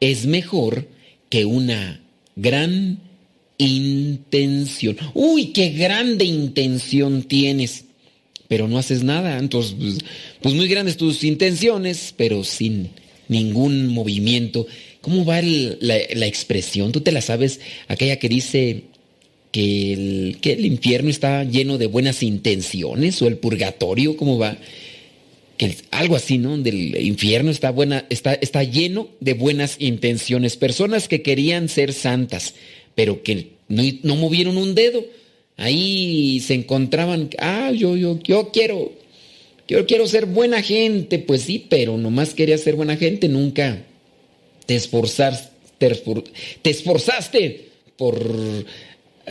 es 0.00 0.26
mejor 0.26 0.88
que 1.28 1.44
una 1.44 2.00
gran 2.36 3.00
intención. 3.58 4.96
Uy, 5.14 5.46
qué 5.52 5.70
grande 5.70 6.24
intención 6.24 7.24
tienes 7.24 7.84
pero 8.48 8.66
no 8.66 8.78
haces 8.78 9.04
nada. 9.04 9.38
Entonces, 9.38 9.76
pues, 9.78 9.98
pues, 10.40 10.54
muy 10.54 10.66
grandes 10.66 10.96
tus 10.96 11.22
intenciones, 11.22 12.14
pero 12.16 12.42
sin 12.42 12.90
ningún 13.28 13.88
movimiento. 13.88 14.66
¿Cómo 15.02 15.24
va 15.24 15.40
la, 15.42 16.26
expresión? 16.26 16.90
¿Tú 16.90 17.02
te 17.02 17.12
la 17.12 17.20
sabes? 17.20 17.60
Aquella 17.86 18.18
que 18.18 18.28
dice 18.28 18.84
que 19.52 19.92
el, 19.92 20.38
que 20.40 20.52
el 20.52 20.66
infierno 20.66 21.10
está 21.10 21.44
lleno 21.44 21.78
de 21.78 21.86
buenas 21.86 22.22
intenciones 22.22 23.20
o 23.22 23.28
el 23.28 23.38
purgatorio, 23.38 24.16
¿cómo 24.16 24.38
va? 24.38 24.58
Que 25.56 25.74
algo 25.90 26.16
así, 26.16 26.38
¿no? 26.38 26.56
Del 26.58 26.96
infierno 27.04 27.50
está, 27.50 27.70
buena, 27.70 28.06
está, 28.10 28.34
está 28.34 28.62
lleno 28.62 29.08
de 29.20 29.34
buenas 29.34 29.76
intenciones. 29.80 30.56
Personas 30.56 31.08
que 31.08 31.22
querían 31.22 31.68
ser 31.68 31.92
santas, 31.92 32.54
pero 32.94 33.22
que 33.22 33.48
no, 33.68 33.82
no 34.02 34.16
movieron 34.16 34.56
un 34.56 34.74
dedo 34.74 35.04
ahí 35.58 36.40
se 36.40 36.54
encontraban, 36.54 37.28
ah, 37.38 37.70
yo, 37.72 37.96
yo, 37.96 38.18
yo 38.22 38.50
quiero, 38.50 38.92
yo 39.66 39.84
quiero 39.84 40.06
ser 40.06 40.24
buena 40.24 40.62
gente, 40.62 41.18
pues 41.18 41.42
sí, 41.42 41.66
pero 41.68 41.98
nomás 41.98 42.32
quería 42.32 42.56
ser 42.56 42.76
buena 42.76 42.96
gente, 42.96 43.28
nunca 43.28 43.82
te 44.64 44.76
esforzaste, 44.76 45.50
te 46.62 46.70
esforzaste 46.70 47.66
por 47.96 48.24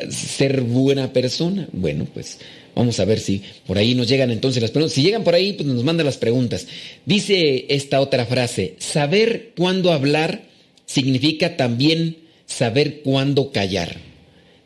ser 0.10 0.62
buena 0.62 1.14
persona. 1.14 1.68
Bueno, 1.72 2.08
pues 2.14 2.40
vamos 2.76 3.00
a 3.00 3.06
ver 3.06 3.20
si 3.20 3.42
por 3.66 3.78
ahí 3.78 3.96
nos 3.96 4.08
llegan 4.08 4.32
entonces 4.32 4.62
las 4.62 4.72
preguntas. 4.72 4.94
Si 4.96 5.02
llegan 5.02 5.24
por 5.24 5.36
ahí, 5.36 5.54
pues 5.54 5.68
nos 5.68 5.84
mandan 5.84 6.06
las 6.06 6.18
preguntas. 6.18 6.68
Dice 7.06 7.66
esta 7.70 8.02
otra 8.02 8.26
frase, 8.26 8.76
saber 8.80 9.52
cuándo 9.56 9.92
hablar 9.92 10.44
significa 10.86 11.58
también 11.58 12.18
saber 12.46 13.02
cuándo 13.02 13.52
callar. 13.52 13.98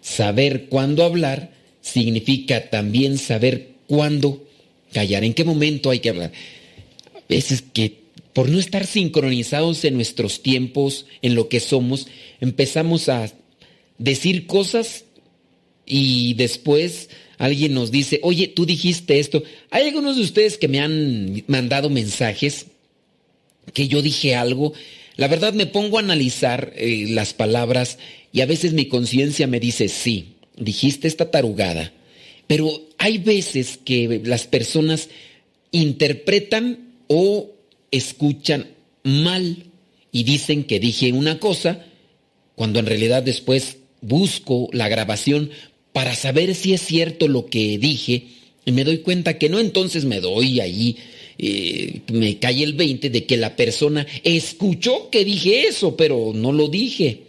Saber 0.01 0.65
cuándo 0.65 1.03
hablar 1.03 1.51
significa 1.81 2.69
también 2.69 3.17
saber 3.17 3.69
cuándo 3.87 4.45
callar, 4.93 5.23
en 5.23 5.33
qué 5.33 5.43
momento 5.43 5.89
hay 5.89 5.99
que 5.99 6.09
hablar. 6.09 6.31
veces 7.27 7.63
que 7.73 8.01
por 8.33 8.49
no 8.49 8.59
estar 8.59 8.85
sincronizados 8.85 9.83
en 9.83 9.95
nuestros 9.95 10.41
tiempos, 10.41 11.05
en 11.21 11.35
lo 11.35 11.49
que 11.49 11.59
somos, 11.59 12.07
empezamos 12.39 13.09
a 13.09 13.31
decir 13.97 14.47
cosas 14.47 15.05
y 15.93 16.35
después 16.35 17.09
alguien 17.37 17.73
nos 17.73 17.91
dice, 17.91 18.21
oye, 18.23 18.47
tú 18.47 18.65
dijiste 18.65 19.19
esto. 19.19 19.43
Hay 19.71 19.89
algunos 19.89 20.15
de 20.15 20.21
ustedes 20.21 20.57
que 20.57 20.69
me 20.69 20.79
han 20.79 21.43
mandado 21.47 21.89
mensajes 21.89 22.67
que 23.73 23.89
yo 23.89 24.01
dije 24.01 24.35
algo. 24.35 24.71
La 25.17 25.27
verdad 25.27 25.51
me 25.51 25.65
pongo 25.65 25.97
a 25.97 25.99
analizar 25.99 26.71
eh, 26.77 27.07
las 27.09 27.33
palabras 27.33 27.97
y 28.31 28.39
a 28.39 28.45
veces 28.45 28.71
mi 28.71 28.85
conciencia 28.85 29.47
me 29.47 29.59
dice, 29.59 29.89
sí, 29.89 30.35
dijiste 30.55 31.09
esta 31.09 31.29
tarugada. 31.29 31.91
Pero 32.47 32.71
hay 32.97 33.17
veces 33.17 33.77
que 33.83 34.21
las 34.23 34.47
personas 34.47 35.09
interpretan 35.71 36.93
o 37.07 37.51
escuchan 37.91 38.69
mal 39.03 39.65
y 40.13 40.23
dicen 40.23 40.63
que 40.63 40.79
dije 40.79 41.11
una 41.11 41.37
cosa 41.39 41.85
cuando 42.55 42.79
en 42.79 42.85
realidad 42.85 43.23
después 43.23 43.75
busco 44.01 44.67
la 44.73 44.89
grabación 44.89 45.51
para 45.93 46.15
saber 46.15 46.55
si 46.55 46.73
es 46.73 46.81
cierto 46.81 47.27
lo 47.27 47.45
que 47.47 47.77
dije 47.77 48.23
y 48.65 48.71
me 48.71 48.83
doy 48.83 48.99
cuenta 48.99 49.37
que 49.37 49.49
no, 49.49 49.59
entonces 49.59 50.05
me 50.05 50.19
doy 50.19 50.59
ahí, 50.59 50.97
eh, 51.37 52.01
me 52.11 52.37
cae 52.37 52.63
el 52.63 52.73
20 52.73 53.09
de 53.09 53.25
que 53.25 53.37
la 53.37 53.55
persona 53.55 54.05
escuchó 54.23 55.09
que 55.09 55.25
dije 55.25 55.67
eso, 55.67 55.95
pero 55.97 56.31
no 56.33 56.51
lo 56.51 56.67
dije. 56.67 57.23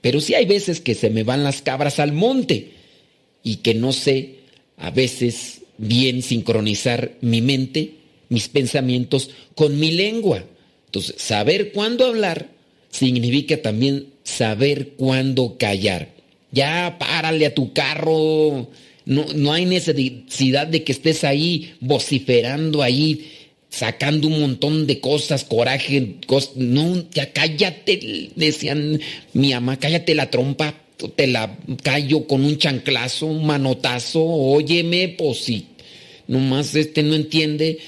Pero 0.00 0.20
sí 0.20 0.34
hay 0.34 0.46
veces 0.46 0.80
que 0.80 0.94
se 0.94 1.10
me 1.10 1.24
van 1.24 1.42
las 1.42 1.62
cabras 1.62 1.98
al 1.98 2.12
monte 2.12 2.70
y 3.42 3.56
que 3.56 3.74
no 3.74 3.92
sé 3.92 4.36
a 4.76 4.90
veces 4.90 5.62
bien 5.76 6.22
sincronizar 6.22 7.16
mi 7.20 7.42
mente, 7.42 7.94
mis 8.28 8.48
pensamientos 8.48 9.30
con 9.56 9.78
mi 9.80 9.90
lengua. 9.90 10.44
Entonces, 10.86 11.16
saber 11.18 11.72
cuándo 11.72 12.06
hablar 12.06 12.50
significa 12.90 13.60
también 13.60 14.06
saber 14.22 14.90
cuándo 14.90 15.56
callar. 15.58 16.17
Ya 16.50 16.96
párale 16.98 17.46
a 17.46 17.54
tu 17.54 17.72
carro. 17.72 18.68
No, 19.04 19.26
no 19.34 19.52
hay 19.52 19.64
necesidad 19.64 20.66
de 20.66 20.84
que 20.84 20.92
estés 20.92 21.24
ahí 21.24 21.74
vociferando 21.80 22.82
ahí, 22.82 23.32
sacando 23.70 24.28
un 24.28 24.40
montón 24.40 24.86
de 24.86 25.00
cosas, 25.00 25.44
coraje, 25.44 26.16
no, 26.56 27.04
ya 27.10 27.32
cállate, 27.32 28.30
decían 28.34 29.00
mi 29.32 29.52
mamá, 29.52 29.78
cállate 29.78 30.14
la 30.14 30.30
trompa, 30.30 30.74
te 31.16 31.26
la 31.26 31.58
callo 31.82 32.26
con 32.26 32.44
un 32.44 32.58
chanclazo, 32.58 33.26
un 33.26 33.46
manotazo, 33.46 34.22
óyeme, 34.22 35.08
pues 35.16 35.38
si 35.38 35.66
nomás 36.26 36.74
este 36.74 37.02
no 37.02 37.14
entiende, 37.14 37.78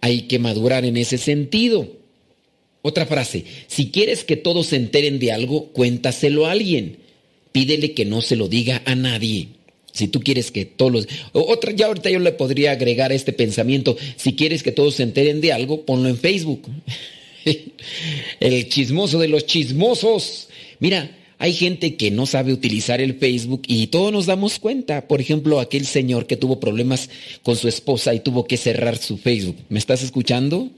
hay 0.00 0.22
que 0.22 0.38
madurar 0.38 0.84
en 0.84 0.96
ese 0.96 1.18
sentido. 1.18 1.88
Otra 2.82 3.06
frase, 3.06 3.44
si 3.66 3.90
quieres 3.90 4.22
que 4.22 4.36
todos 4.36 4.68
se 4.68 4.76
enteren 4.76 5.18
de 5.18 5.32
algo, 5.32 5.68
cuéntaselo 5.72 6.46
a 6.46 6.52
alguien. 6.52 6.98
Pídele 7.56 7.94
que 7.94 8.04
no 8.04 8.20
se 8.20 8.36
lo 8.36 8.48
diga 8.48 8.82
a 8.84 8.94
nadie. 8.94 9.48
Si 9.90 10.08
tú 10.08 10.20
quieres 10.20 10.50
que 10.50 10.66
todos 10.66 10.92
los... 10.92 11.08
Otra, 11.32 11.72
ya 11.72 11.86
ahorita 11.86 12.10
yo 12.10 12.18
le 12.18 12.32
podría 12.32 12.72
agregar 12.72 13.12
este 13.12 13.32
pensamiento. 13.32 13.96
Si 14.16 14.34
quieres 14.34 14.62
que 14.62 14.72
todos 14.72 14.96
se 14.96 15.04
enteren 15.04 15.40
de 15.40 15.54
algo, 15.54 15.86
ponlo 15.86 16.10
en 16.10 16.18
Facebook. 16.18 16.68
El 18.40 18.68
chismoso 18.68 19.18
de 19.20 19.28
los 19.28 19.46
chismosos. 19.46 20.48
Mira, 20.80 21.16
hay 21.38 21.54
gente 21.54 21.96
que 21.96 22.10
no 22.10 22.26
sabe 22.26 22.52
utilizar 22.52 23.00
el 23.00 23.14
Facebook 23.14 23.62
y 23.66 23.86
todos 23.86 24.12
nos 24.12 24.26
damos 24.26 24.58
cuenta. 24.58 25.08
Por 25.08 25.22
ejemplo, 25.22 25.58
aquel 25.58 25.86
señor 25.86 26.26
que 26.26 26.36
tuvo 26.36 26.60
problemas 26.60 27.08
con 27.42 27.56
su 27.56 27.68
esposa 27.68 28.12
y 28.12 28.20
tuvo 28.20 28.46
que 28.46 28.58
cerrar 28.58 28.98
su 28.98 29.16
Facebook. 29.16 29.56
¿Me 29.70 29.78
estás 29.78 30.02
escuchando? 30.02 30.68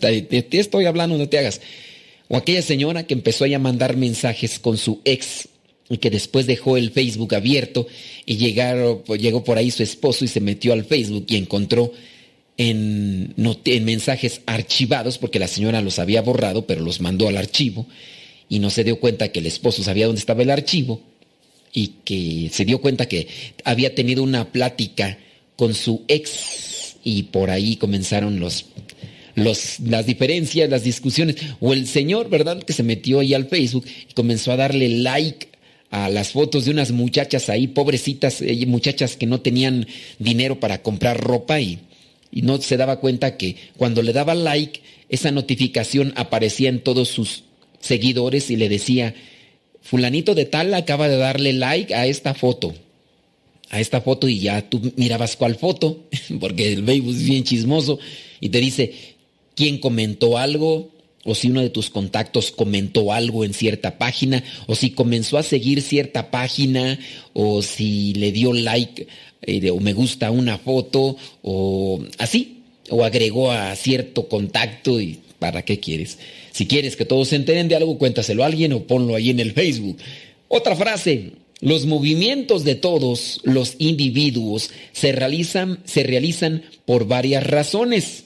te, 0.00 0.58
estoy 0.58 0.86
hablando, 0.86 1.16
no 1.16 1.28
te 1.28 1.38
hagas. 1.38 1.60
O 2.26 2.36
aquella 2.36 2.62
señora 2.62 3.06
que 3.06 3.14
empezó 3.14 3.44
a 3.44 3.58
mandar 3.60 3.96
mensajes 3.96 4.58
con 4.58 4.78
su 4.78 5.00
ex 5.04 5.48
y 5.90 5.98
que 5.98 6.10
después 6.10 6.46
dejó 6.46 6.76
el 6.76 6.90
Facebook 6.90 7.34
abierto 7.34 7.86
y 8.26 8.36
llegaron, 8.36 9.02
pues, 9.04 9.20
llegó 9.20 9.44
por 9.44 9.58
ahí 9.58 9.70
su 9.70 9.82
esposo 9.82 10.24
y 10.24 10.28
se 10.28 10.40
metió 10.40 10.72
al 10.72 10.84
Facebook 10.84 11.26
y 11.28 11.36
encontró 11.36 11.92
en, 12.56 13.34
en 13.36 13.84
mensajes 13.84 14.42
archivados, 14.46 15.18
porque 15.18 15.38
la 15.38 15.48
señora 15.48 15.80
los 15.80 15.98
había 15.98 16.22
borrado, 16.22 16.66
pero 16.66 16.82
los 16.82 17.00
mandó 17.00 17.28
al 17.28 17.36
archivo 17.36 17.86
y 18.48 18.58
no 18.58 18.70
se 18.70 18.84
dio 18.84 18.98
cuenta 18.98 19.28
que 19.28 19.38
el 19.40 19.46
esposo 19.46 19.82
sabía 19.82 20.06
dónde 20.06 20.20
estaba 20.20 20.42
el 20.42 20.50
archivo 20.50 21.00
y 21.72 21.94
que 22.04 22.50
se 22.52 22.64
dio 22.64 22.80
cuenta 22.80 23.06
que 23.06 23.28
había 23.64 23.94
tenido 23.94 24.22
una 24.22 24.50
plática 24.52 25.18
con 25.56 25.74
su 25.74 26.02
ex 26.08 26.96
y 27.04 27.24
por 27.24 27.50
ahí 27.50 27.76
comenzaron 27.76 28.40
los, 28.40 28.66
los, 29.34 29.80
las 29.80 30.06
diferencias, 30.06 30.68
las 30.68 30.82
discusiones. 30.82 31.36
O 31.60 31.72
el 31.72 31.86
señor, 31.86 32.28
¿verdad? 32.28 32.62
Que 32.62 32.72
se 32.72 32.82
metió 32.82 33.20
ahí 33.20 33.34
al 33.34 33.48
Facebook 33.48 33.86
y 34.08 34.14
comenzó 34.14 34.52
a 34.52 34.56
darle 34.56 34.88
like 34.88 35.47
a 35.90 36.08
las 36.08 36.32
fotos 36.32 36.64
de 36.64 36.70
unas 36.70 36.92
muchachas 36.92 37.48
ahí, 37.48 37.66
pobrecitas, 37.66 38.42
eh, 38.42 38.64
muchachas 38.66 39.16
que 39.16 39.26
no 39.26 39.40
tenían 39.40 39.86
dinero 40.18 40.60
para 40.60 40.82
comprar 40.82 41.20
ropa 41.20 41.60
y, 41.60 41.80
no 42.30 42.60
se 42.60 42.76
daba 42.76 43.00
cuenta 43.00 43.38
que 43.38 43.56
cuando 43.78 44.02
le 44.02 44.12
daba 44.12 44.34
like, 44.34 44.82
esa 45.08 45.30
notificación 45.30 46.12
aparecía 46.14 46.68
en 46.68 46.80
todos 46.80 47.08
sus 47.08 47.44
seguidores 47.80 48.50
y 48.50 48.56
le 48.56 48.68
decía, 48.68 49.14
fulanito 49.80 50.34
de 50.34 50.44
tal 50.44 50.74
acaba 50.74 51.08
de 51.08 51.16
darle 51.16 51.54
like 51.54 51.94
a 51.94 52.06
esta 52.06 52.34
foto, 52.34 52.74
a 53.70 53.80
esta 53.80 54.02
foto 54.02 54.28
y 54.28 54.40
ya 54.40 54.68
tú 54.68 54.92
mirabas 54.96 55.36
cuál 55.36 55.56
foto, 55.56 56.04
porque 56.40 56.74
el 56.74 56.84
Facebook 56.84 57.14
es 57.14 57.22
bien 57.22 57.44
chismoso 57.44 57.98
y 58.40 58.50
te 58.50 58.60
dice 58.60 58.92
quién 59.54 59.78
comentó 59.78 60.36
algo, 60.36 60.90
o 61.24 61.34
si 61.34 61.50
uno 61.50 61.60
de 61.60 61.70
tus 61.70 61.90
contactos 61.90 62.50
comentó 62.50 63.12
algo 63.12 63.44
en 63.44 63.54
cierta 63.54 63.98
página, 63.98 64.42
o 64.66 64.74
si 64.74 64.90
comenzó 64.90 65.38
a 65.38 65.42
seguir 65.42 65.82
cierta 65.82 66.30
página, 66.30 66.98
o 67.32 67.62
si 67.62 68.14
le 68.14 68.32
dio 68.32 68.52
like 68.52 69.06
eh, 69.42 69.70
o 69.70 69.80
me 69.80 69.92
gusta 69.92 70.30
una 70.30 70.58
foto, 70.58 71.16
o 71.42 72.02
así, 72.18 72.62
o 72.90 73.04
agregó 73.04 73.50
a 73.52 73.74
cierto 73.76 74.28
contacto 74.28 75.00
y 75.00 75.20
¿para 75.38 75.64
qué 75.64 75.78
quieres? 75.78 76.18
Si 76.52 76.66
quieres 76.66 76.96
que 76.96 77.04
todos 77.04 77.28
se 77.28 77.36
enteren 77.36 77.68
de 77.68 77.76
algo, 77.76 77.98
cuéntaselo 77.98 78.42
a 78.42 78.46
alguien 78.46 78.72
o 78.72 78.84
ponlo 78.84 79.14
ahí 79.14 79.30
en 79.30 79.40
el 79.40 79.52
Facebook. 79.52 79.98
Otra 80.48 80.74
frase, 80.74 81.32
los 81.60 81.86
movimientos 81.86 82.64
de 82.64 82.74
todos 82.74 83.40
los 83.44 83.74
individuos 83.78 84.70
se 84.92 85.12
realizan, 85.12 85.80
se 85.84 86.02
realizan 86.02 86.62
por 86.84 87.06
varias 87.06 87.46
razones. 87.46 88.24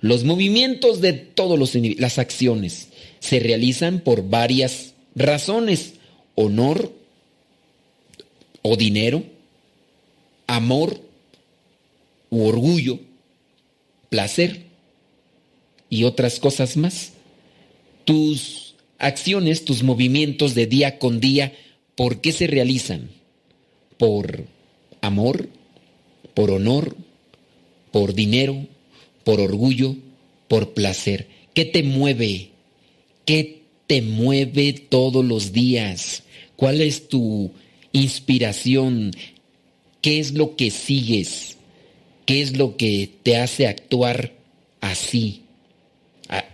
Los 0.00 0.24
movimientos 0.24 1.00
de 1.00 1.12
todos 1.12 1.58
los 1.58 1.74
las 1.74 2.18
acciones 2.18 2.88
se 3.20 3.40
realizan 3.40 4.00
por 4.00 4.28
varias 4.28 4.94
razones. 5.14 5.94
Honor 6.34 6.92
o 8.62 8.76
dinero, 8.76 9.24
amor 10.46 11.00
u 12.30 12.44
orgullo, 12.44 13.00
placer 14.08 14.62
y 15.90 16.04
otras 16.04 16.38
cosas 16.38 16.76
más 16.76 17.12
tus 18.08 18.74
acciones, 18.98 19.66
tus 19.66 19.82
movimientos 19.82 20.54
de 20.54 20.66
día 20.66 20.98
con 20.98 21.20
día, 21.20 21.52
¿por 21.94 22.22
qué 22.22 22.32
se 22.32 22.46
realizan? 22.46 23.10
¿Por 23.98 24.46
amor? 25.02 25.50
¿Por 26.32 26.50
honor? 26.50 26.96
¿Por 27.92 28.14
dinero? 28.14 28.66
¿Por 29.28 29.42
orgullo? 29.42 29.94
¿Por 30.48 30.72
placer? 30.72 31.26
¿Qué 31.52 31.66
te 31.66 31.82
mueve? 31.82 32.48
¿Qué 33.26 33.60
te 33.86 34.00
mueve 34.00 34.72
todos 34.72 35.22
los 35.22 35.52
días? 35.52 36.22
¿Cuál 36.56 36.80
es 36.80 37.08
tu 37.08 37.50
inspiración? 37.92 39.10
¿Qué 40.00 40.18
es 40.18 40.32
lo 40.32 40.56
que 40.56 40.70
sigues? 40.70 41.58
¿Qué 42.24 42.40
es 42.40 42.56
lo 42.56 42.78
que 42.78 43.10
te 43.22 43.36
hace 43.36 43.66
actuar 43.66 44.32
así? 44.80 45.42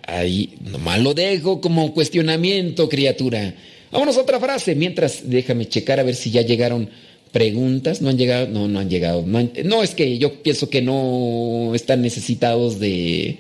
Ahí 0.09 0.55
nomás 0.61 0.99
lo 0.99 1.15
dejo 1.15 1.61
como 1.61 1.95
cuestionamiento, 1.95 2.89
criatura. 2.89 3.55
Vámonos 3.93 4.17
a 4.17 4.23
otra 4.23 4.41
frase. 4.41 4.75
Mientras, 4.75 5.31
déjame 5.31 5.69
checar 5.69 6.01
a 6.01 6.03
ver 6.03 6.17
si 6.17 6.33
ya 6.33 6.43
llegaron 6.43 6.91
preguntas. 7.35 8.01
¿No 8.01 8.11
han 8.11 8.16
llegado? 8.16 8.47
No, 8.47 8.68
no 8.68 8.79
han 8.79 8.88
llegado. 8.88 9.25
No, 9.27 9.83
es 9.83 9.94
que 9.94 10.18
yo 10.18 10.40
pienso 10.42 10.70
que 10.70 10.81
no 10.81 11.73
están 11.75 12.01
necesitados 12.01 12.79
de, 12.79 13.38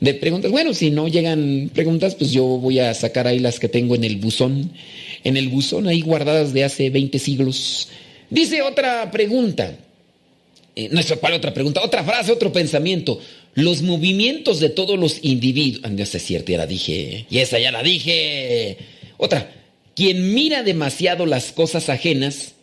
de 0.00 0.14
preguntas. 0.14 0.52
Bueno, 0.52 0.72
si 0.72 0.92
no 0.92 1.08
llegan 1.08 1.68
preguntas, 1.74 2.14
pues 2.14 2.30
yo 2.30 2.44
voy 2.44 2.78
a 2.78 2.94
sacar 2.94 3.26
ahí 3.26 3.40
las 3.40 3.58
que 3.58 3.68
tengo 3.68 3.96
en 3.96 4.04
el 4.04 4.16
buzón. 4.16 4.70
En 5.24 5.36
el 5.36 5.48
buzón 5.48 5.88
ahí 5.88 6.02
guardadas 6.02 6.54
de 6.54 6.62
hace 6.62 6.88
20 6.88 7.18
siglos. 7.18 7.88
Dice 8.30 8.62
otra 8.62 9.10
pregunta. 9.10 9.76
Eh, 10.76 10.88
no 10.92 11.02
sé 11.02 11.16
cuál 11.16 11.34
otra 11.34 11.52
pregunta. 11.52 11.82
Otra 11.82 12.04
frase, 12.04 12.30
otro 12.30 12.52
pensamiento. 12.52 13.20
Los 13.54 13.82
movimientos 13.82 14.60
de 14.60 14.68
todos 14.68 14.96
los 14.96 15.18
individuos. 15.22 15.90
No 15.90 16.06
sé 16.06 16.20
cierto, 16.20 16.52
ya 16.52 16.58
la 16.58 16.66
dije. 16.68 17.26
Y 17.28 17.38
esa 17.38 17.58
ya 17.58 17.72
la 17.72 17.82
dije. 17.82 18.78
Otra. 19.16 19.52
Quien 19.96 20.32
mira 20.32 20.62
demasiado 20.62 21.26
las 21.26 21.50
cosas 21.50 21.88
ajenas 21.88 22.54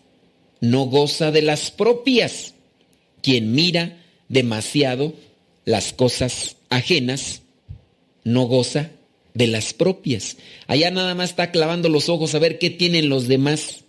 no 0.61 0.85
goza 0.85 1.31
de 1.31 1.41
las 1.41 1.71
propias. 1.71 2.53
Quien 3.21 3.51
mira 3.51 3.97
demasiado 4.27 5.13
las 5.65 5.93
cosas 5.93 6.55
ajenas, 6.69 7.41
no 8.23 8.43
goza 8.43 8.91
de 9.33 9.47
las 9.47 9.73
propias. 9.73 10.37
Allá 10.67 10.91
nada 10.91 11.15
más 11.15 11.31
está 11.31 11.51
clavando 11.51 11.89
los 11.89 12.09
ojos 12.09 12.35
a 12.35 12.39
ver 12.39 12.59
qué 12.59 12.69
tienen 12.69 13.09
los 13.09 13.27
demás, 13.27 13.83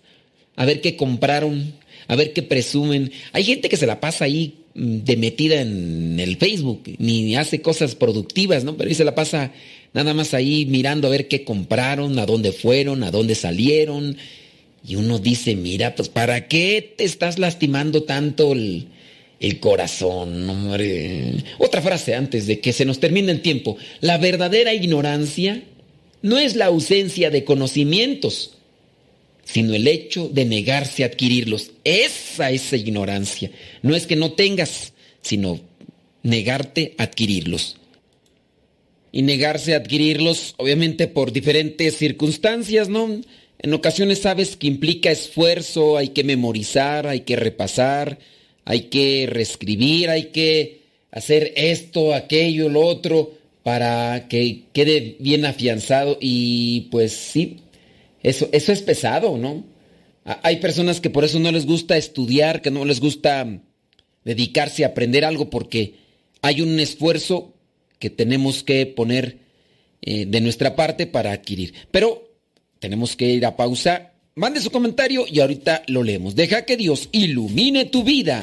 a 0.56 0.64
ver 0.64 0.80
qué 0.80 0.96
compraron, 0.96 1.74
a 2.08 2.16
ver 2.16 2.32
qué 2.32 2.42
presumen. 2.42 3.12
Hay 3.32 3.44
gente 3.44 3.68
que 3.68 3.76
se 3.76 3.86
la 3.86 4.00
pasa 4.00 4.24
ahí 4.24 4.64
mm, 4.74 4.98
de 4.98 5.16
metida 5.16 5.60
en 5.60 6.18
el 6.20 6.36
Facebook, 6.36 6.82
ni 6.98 7.36
hace 7.36 7.60
cosas 7.62 7.94
productivas, 7.94 8.64
¿no? 8.64 8.76
Pero 8.76 8.88
ahí 8.88 8.94
se 8.94 9.04
la 9.04 9.14
pasa 9.14 9.52
nada 9.92 10.14
más 10.14 10.34
ahí 10.34 10.66
mirando 10.66 11.08
a 11.08 11.10
ver 11.10 11.28
qué 11.28 11.44
compraron, 11.44 12.18
a 12.18 12.26
dónde 12.26 12.52
fueron, 12.52 13.02
a 13.02 13.10
dónde 13.10 13.34
salieron. 13.34 14.16
Y 14.86 14.96
uno 14.96 15.18
dice, 15.18 15.56
mira, 15.56 15.94
pues 15.94 16.08
¿para 16.08 16.48
qué 16.48 16.94
te 16.96 17.04
estás 17.04 17.38
lastimando 17.38 18.04
tanto 18.04 18.52
el, 18.52 18.86
el 19.38 19.60
corazón? 19.60 20.48
Hombre? 20.48 21.34
Otra 21.58 21.82
frase 21.82 22.14
antes 22.14 22.46
de 22.46 22.60
que 22.60 22.72
se 22.72 22.84
nos 22.84 22.98
termine 22.98 23.32
el 23.32 23.42
tiempo. 23.42 23.76
La 24.00 24.18
verdadera 24.18 24.72
ignorancia 24.72 25.62
no 26.22 26.38
es 26.38 26.56
la 26.56 26.66
ausencia 26.66 27.30
de 27.30 27.44
conocimientos, 27.44 28.52
sino 29.44 29.74
el 29.74 29.86
hecho 29.88 30.28
de 30.28 30.44
negarse 30.44 31.02
a 31.02 31.06
adquirirlos. 31.06 31.72
Esa 31.84 32.50
es 32.50 32.72
ignorancia. 32.72 33.50
No 33.82 33.94
es 33.94 34.06
que 34.06 34.16
no 34.16 34.32
tengas, 34.32 34.92
sino 35.22 35.60
negarte 36.22 36.94
a 36.98 37.04
adquirirlos. 37.04 37.76
Y 39.12 39.22
negarse 39.22 39.74
a 39.74 39.78
adquirirlos, 39.78 40.54
obviamente 40.56 41.08
por 41.08 41.32
diferentes 41.32 41.96
circunstancias, 41.96 42.88
¿no? 42.88 43.20
En 43.62 43.74
ocasiones 43.74 44.20
sabes 44.20 44.56
que 44.56 44.66
implica 44.66 45.10
esfuerzo, 45.10 45.98
hay 45.98 46.08
que 46.08 46.24
memorizar, 46.24 47.06
hay 47.06 47.20
que 47.20 47.36
repasar, 47.36 48.18
hay 48.64 48.82
que 48.84 49.28
reescribir, 49.30 50.08
hay 50.08 50.26
que 50.26 50.80
hacer 51.10 51.52
esto, 51.56 52.14
aquello, 52.14 52.70
lo 52.70 52.80
otro, 52.86 53.32
para 53.62 54.28
que 54.28 54.62
quede 54.72 55.16
bien 55.20 55.44
afianzado. 55.44 56.16
Y 56.22 56.88
pues 56.90 57.12
sí, 57.12 57.58
eso, 58.22 58.48
eso 58.52 58.72
es 58.72 58.80
pesado, 58.80 59.36
¿no? 59.36 59.62
Hay 60.24 60.56
personas 60.56 61.00
que 61.02 61.10
por 61.10 61.24
eso 61.24 61.38
no 61.38 61.52
les 61.52 61.66
gusta 61.66 61.98
estudiar, 61.98 62.62
que 62.62 62.70
no 62.70 62.86
les 62.86 63.00
gusta 63.00 63.60
dedicarse 64.24 64.84
a 64.84 64.88
aprender 64.88 65.24
algo 65.24 65.50
porque 65.50 65.96
hay 66.40 66.62
un 66.62 66.80
esfuerzo 66.80 67.54
que 67.98 68.08
tenemos 68.08 68.62
que 68.62 68.86
poner 68.86 69.38
eh, 70.00 70.24
de 70.24 70.40
nuestra 70.40 70.76
parte 70.76 71.06
para 71.06 71.32
adquirir. 71.32 71.74
Pero 71.90 72.29
tenemos 72.80 73.14
que 73.14 73.26
ir 73.26 73.46
a 73.46 73.56
pausa. 73.56 74.12
Mande 74.34 74.60
su 74.60 74.70
comentario 74.70 75.24
y 75.28 75.40
ahorita 75.40 75.82
lo 75.86 76.02
leemos. 76.02 76.34
Deja 76.34 76.64
que 76.64 76.76
Dios 76.76 77.08
ilumine 77.12 77.84
tu 77.84 78.02
vida. 78.02 78.42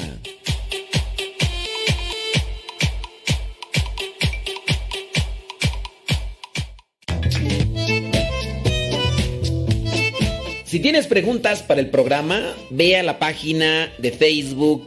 Si 10.64 10.80
tienes 10.80 11.06
preguntas 11.06 11.62
para 11.62 11.80
el 11.80 11.90
programa, 11.90 12.54
ve 12.70 12.96
a 12.96 13.02
la 13.02 13.18
página 13.18 13.90
de 13.98 14.12
Facebook 14.12 14.86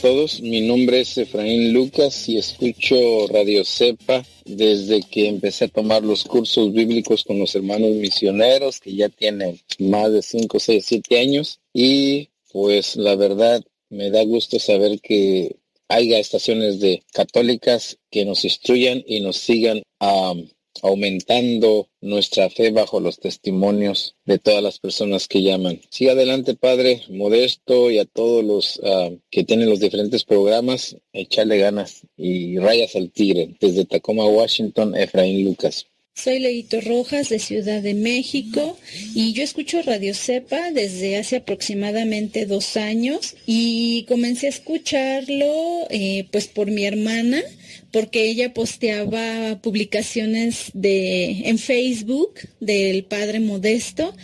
Todos, 0.00 0.40
mi 0.40 0.62
nombre 0.62 1.00
es 1.00 1.18
Efraín 1.18 1.72
Lucas 1.74 2.28
y 2.28 2.38
escucho 2.38 3.26
Radio 3.28 3.64
Cepa 3.64 4.24
desde 4.46 5.02
que 5.02 5.28
empecé 5.28 5.66
a 5.66 5.68
tomar 5.68 6.02
los 6.02 6.24
cursos 6.24 6.72
bíblicos 6.72 7.24
con 7.24 7.38
los 7.38 7.54
hermanos 7.54 7.90
misioneros 7.90 8.80
que 8.80 8.94
ya 8.94 9.10
tienen 9.10 9.60
más 9.78 10.10
de 10.10 10.22
5, 10.22 10.58
6, 10.58 10.84
7 10.86 11.20
años. 11.20 11.60
Y 11.74 12.28
pues 12.52 12.96
la 12.96 13.14
verdad 13.14 13.62
me 13.90 14.10
da 14.10 14.24
gusto 14.24 14.58
saber 14.58 15.00
que 15.00 15.56
haya 15.88 16.18
estaciones 16.18 16.80
de 16.80 17.02
católicas 17.12 17.98
que 18.10 18.24
nos 18.24 18.44
instruyan 18.44 19.02
y 19.06 19.20
nos 19.20 19.36
sigan 19.36 19.82
a 19.98 20.32
aumentando 20.82 21.88
nuestra 22.00 22.48
fe 22.50 22.70
bajo 22.70 23.00
los 23.00 23.18
testimonios 23.18 24.16
de 24.24 24.38
todas 24.38 24.62
las 24.62 24.78
personas 24.78 25.28
que 25.28 25.42
llaman. 25.42 25.80
Siga 25.90 26.12
adelante, 26.12 26.54
Padre 26.54 27.02
Modesto, 27.08 27.90
y 27.90 27.98
a 27.98 28.04
todos 28.04 28.44
los 28.44 28.80
ah, 28.84 29.10
que 29.30 29.44
tienen 29.44 29.68
los 29.68 29.80
diferentes 29.80 30.24
programas, 30.24 30.96
echarle 31.12 31.58
ganas 31.58 32.02
y 32.16 32.58
rayas 32.58 32.96
al 32.96 33.10
tigre. 33.10 33.56
Desde 33.60 33.84
Tacoma, 33.84 34.26
Washington, 34.26 34.96
Efraín 34.96 35.44
Lucas. 35.44 35.86
Soy 36.14 36.38
Leito 36.38 36.80
Rojas 36.82 37.30
de 37.30 37.38
Ciudad 37.38 37.80
de 37.80 37.94
México 37.94 38.76
y 39.14 39.32
yo 39.32 39.42
escucho 39.42 39.80
Radio 39.80 40.12
Cepa 40.12 40.70
desde 40.70 41.16
hace 41.16 41.36
aproximadamente 41.36 42.44
dos 42.44 42.76
años 42.76 43.36
y 43.46 44.04
comencé 44.06 44.46
a 44.46 44.50
escucharlo 44.50 45.86
eh, 45.88 46.26
pues 46.30 46.46
por 46.48 46.70
mi 46.70 46.84
hermana 46.84 47.40
porque 47.90 48.28
ella 48.28 48.52
posteaba 48.52 49.60
publicaciones 49.62 50.70
de 50.74 51.48
en 51.48 51.58
Facebook 51.58 52.34
del 52.60 53.04
Padre 53.04 53.40
Modesto 53.40 54.14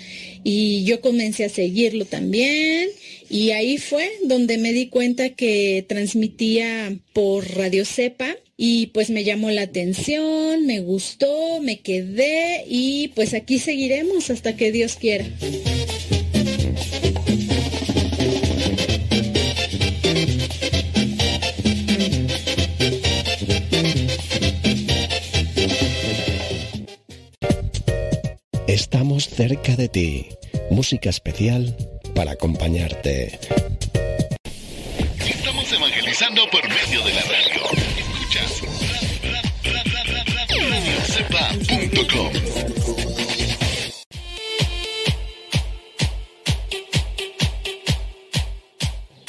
y 0.44 0.84
yo 0.84 1.00
comencé 1.00 1.46
a 1.46 1.48
seguirlo 1.48 2.04
también 2.04 2.90
y 3.30 3.52
ahí 3.52 3.78
fue 3.78 4.10
donde 4.24 4.58
me 4.58 4.72
di 4.72 4.88
cuenta 4.88 5.30
que 5.30 5.84
transmitía 5.88 6.94
por 7.14 7.48
Radio 7.56 7.86
Cepa 7.86 8.36
y 8.56 8.86
pues 8.86 9.10
me 9.10 9.24
llamó 9.24 9.50
la 9.50 9.62
atención, 9.62 10.66
me 10.66 10.80
gustó, 10.80 11.60
me 11.60 11.80
quedé 11.80 12.64
y 12.66 13.08
pues 13.08 13.34
aquí 13.34 13.58
seguiremos 13.58 14.30
hasta 14.30 14.56
que 14.56 14.72
Dios 14.72 14.96
quiera. 14.96 15.26
Estamos 28.66 29.28
cerca 29.28 29.76
de 29.76 29.88
ti. 29.88 30.28
Música 30.70 31.10
especial 31.10 31.76
para 32.14 32.32
acompañarte. 32.32 33.38
Estamos 35.26 35.72
evangelizando 35.72 36.42
por 36.50 36.68
medio 36.68 36.95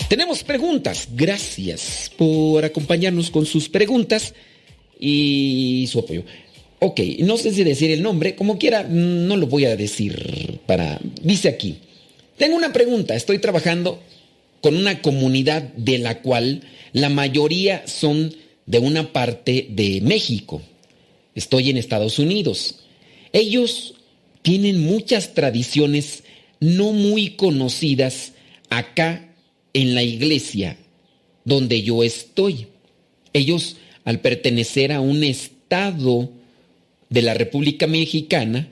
Tenemos 0.09 0.43
preguntas. 0.43 1.07
Gracias 1.13 2.11
por 2.17 2.65
acompañarnos 2.65 3.31
con 3.31 3.45
sus 3.45 3.69
preguntas 3.69 4.33
y 4.99 5.87
su 5.89 5.99
apoyo. 5.99 6.23
Ok, 6.79 6.99
no 7.19 7.37
sé 7.37 7.53
si 7.53 7.63
decir 7.63 7.91
el 7.91 8.03
nombre, 8.03 8.35
como 8.35 8.57
quiera, 8.57 8.83
no 8.83 9.37
lo 9.37 9.47
voy 9.47 9.65
a 9.65 9.75
decir 9.75 10.59
para... 10.65 10.99
Dice 11.21 11.47
aquí, 11.47 11.77
tengo 12.37 12.55
una 12.55 12.73
pregunta, 12.73 13.15
estoy 13.15 13.39
trabajando 13.39 14.01
con 14.61 14.75
una 14.75 15.01
comunidad 15.01 15.61
de 15.73 15.99
la 15.99 16.21
cual 16.21 16.63
la 16.91 17.09
mayoría 17.09 17.87
son 17.87 18.35
de 18.65 18.79
una 18.79 19.13
parte 19.13 19.67
de 19.69 20.01
México. 20.01 20.61
Estoy 21.37 21.69
en 21.69 21.77
Estados 21.77 22.17
Unidos. 22.17 22.79
Ellos 23.31 23.93
tienen 24.41 24.81
muchas 24.81 25.35
tradiciones 25.35 26.23
no 26.59 26.91
muy 26.93 27.35
conocidas 27.35 28.33
acá 28.71 29.35
en 29.73 29.93
la 29.93 30.01
iglesia 30.01 30.77
donde 31.45 31.83
yo 31.83 32.03
estoy. 32.03 32.67
Ellos, 33.33 33.77
al 34.03 34.19
pertenecer 34.19 34.91
a 34.91 34.99
un 34.99 35.23
estado 35.23 36.31
de 37.09 37.21
la 37.21 37.35
República 37.35 37.85
Mexicana, 37.85 38.69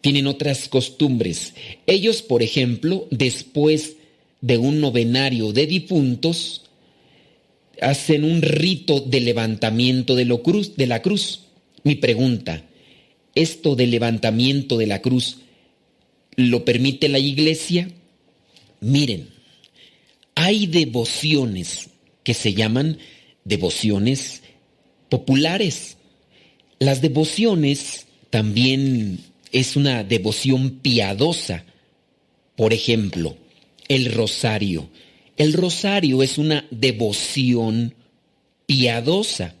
tienen 0.00 0.28
otras 0.28 0.68
costumbres. 0.68 1.54
Ellos, 1.86 2.22
por 2.22 2.44
ejemplo, 2.44 3.08
después 3.10 3.96
de 4.40 4.56
un 4.56 4.80
novenario 4.80 5.52
de 5.52 5.66
difuntos, 5.66 6.62
hacen 7.80 8.22
un 8.22 8.40
rito 8.40 9.00
de 9.00 9.20
levantamiento 9.20 10.14
de, 10.14 10.24
la 10.86 11.02
cruz. 11.02 11.40
Mi 11.84 11.96
pregunta, 11.96 12.64
¿esto 13.34 13.76
de 13.76 13.86
levantamiento 13.86 14.78
de 14.78 14.86
la 14.86 15.02
cruz 15.02 15.38
lo 16.34 16.64
permite 16.64 17.10
la 17.10 17.18
iglesia? 17.18 17.90
Miren, 18.80 19.28
hay 20.34 20.66
devociones 20.66 21.90
que 22.22 22.32
se 22.32 22.54
llaman 22.54 22.98
devociones 23.44 24.42
populares. 25.10 25.98
Las 26.78 27.02
devociones 27.02 28.06
también 28.30 29.20
es 29.52 29.76
una 29.76 30.04
devoción 30.04 30.80
piadosa. 30.80 31.64
Por 32.56 32.72
ejemplo, 32.72 33.36
el 33.88 34.10
rosario. 34.10 34.88
El 35.36 35.52
rosario 35.52 36.22
es 36.22 36.38
una 36.38 36.66
devoción 36.70 37.94
piadosa, 38.66 39.54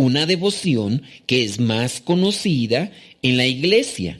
una 0.00 0.24
devoción 0.24 1.02
que 1.26 1.44
es 1.44 1.60
más 1.60 2.00
conocida 2.00 2.90
en 3.20 3.36
la 3.36 3.46
iglesia. 3.46 4.18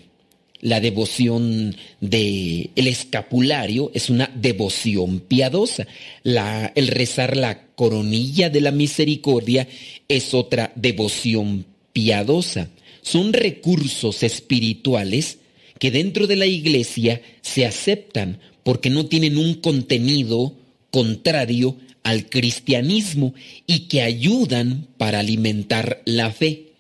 La 0.61 0.79
devoción 0.79 1.75
del 2.03 2.69
el 2.77 2.87
escapulario 2.87 3.91
es 3.95 4.11
una 4.11 4.31
devoción 4.35 5.21
piadosa. 5.21 5.87
La, 6.23 6.71
el 6.75 6.89
rezar 6.89 7.35
la 7.35 7.69
coronilla 7.77 8.51
de 8.51 8.61
la 8.61 8.73
misericordia 8.73 9.67
es 10.07 10.35
otra 10.35 10.71
devoción 10.77 11.65
piadosa. 11.95 12.69
Son 13.01 13.33
recursos 13.33 14.23
espirituales 14.23 15.39
que 15.79 15.91
dentro 15.91 16.27
de 16.27 16.37
la 16.37 16.47
iglesia 16.47 17.23
se 17.41 17.65
aceptan 17.65 18.39
porque 18.65 18.91
no 18.91 19.07
tienen 19.07 19.39
un 19.39 19.55
contenido 19.55 20.55
contrario 20.91 21.77
al 22.03 22.29
cristianismo 22.29 23.35
y 23.67 23.81
que 23.89 24.03
ayudan 24.03 24.89
para 24.97 25.21
alimentar 25.21 26.03
la 26.05 26.31
fe. 26.31 26.73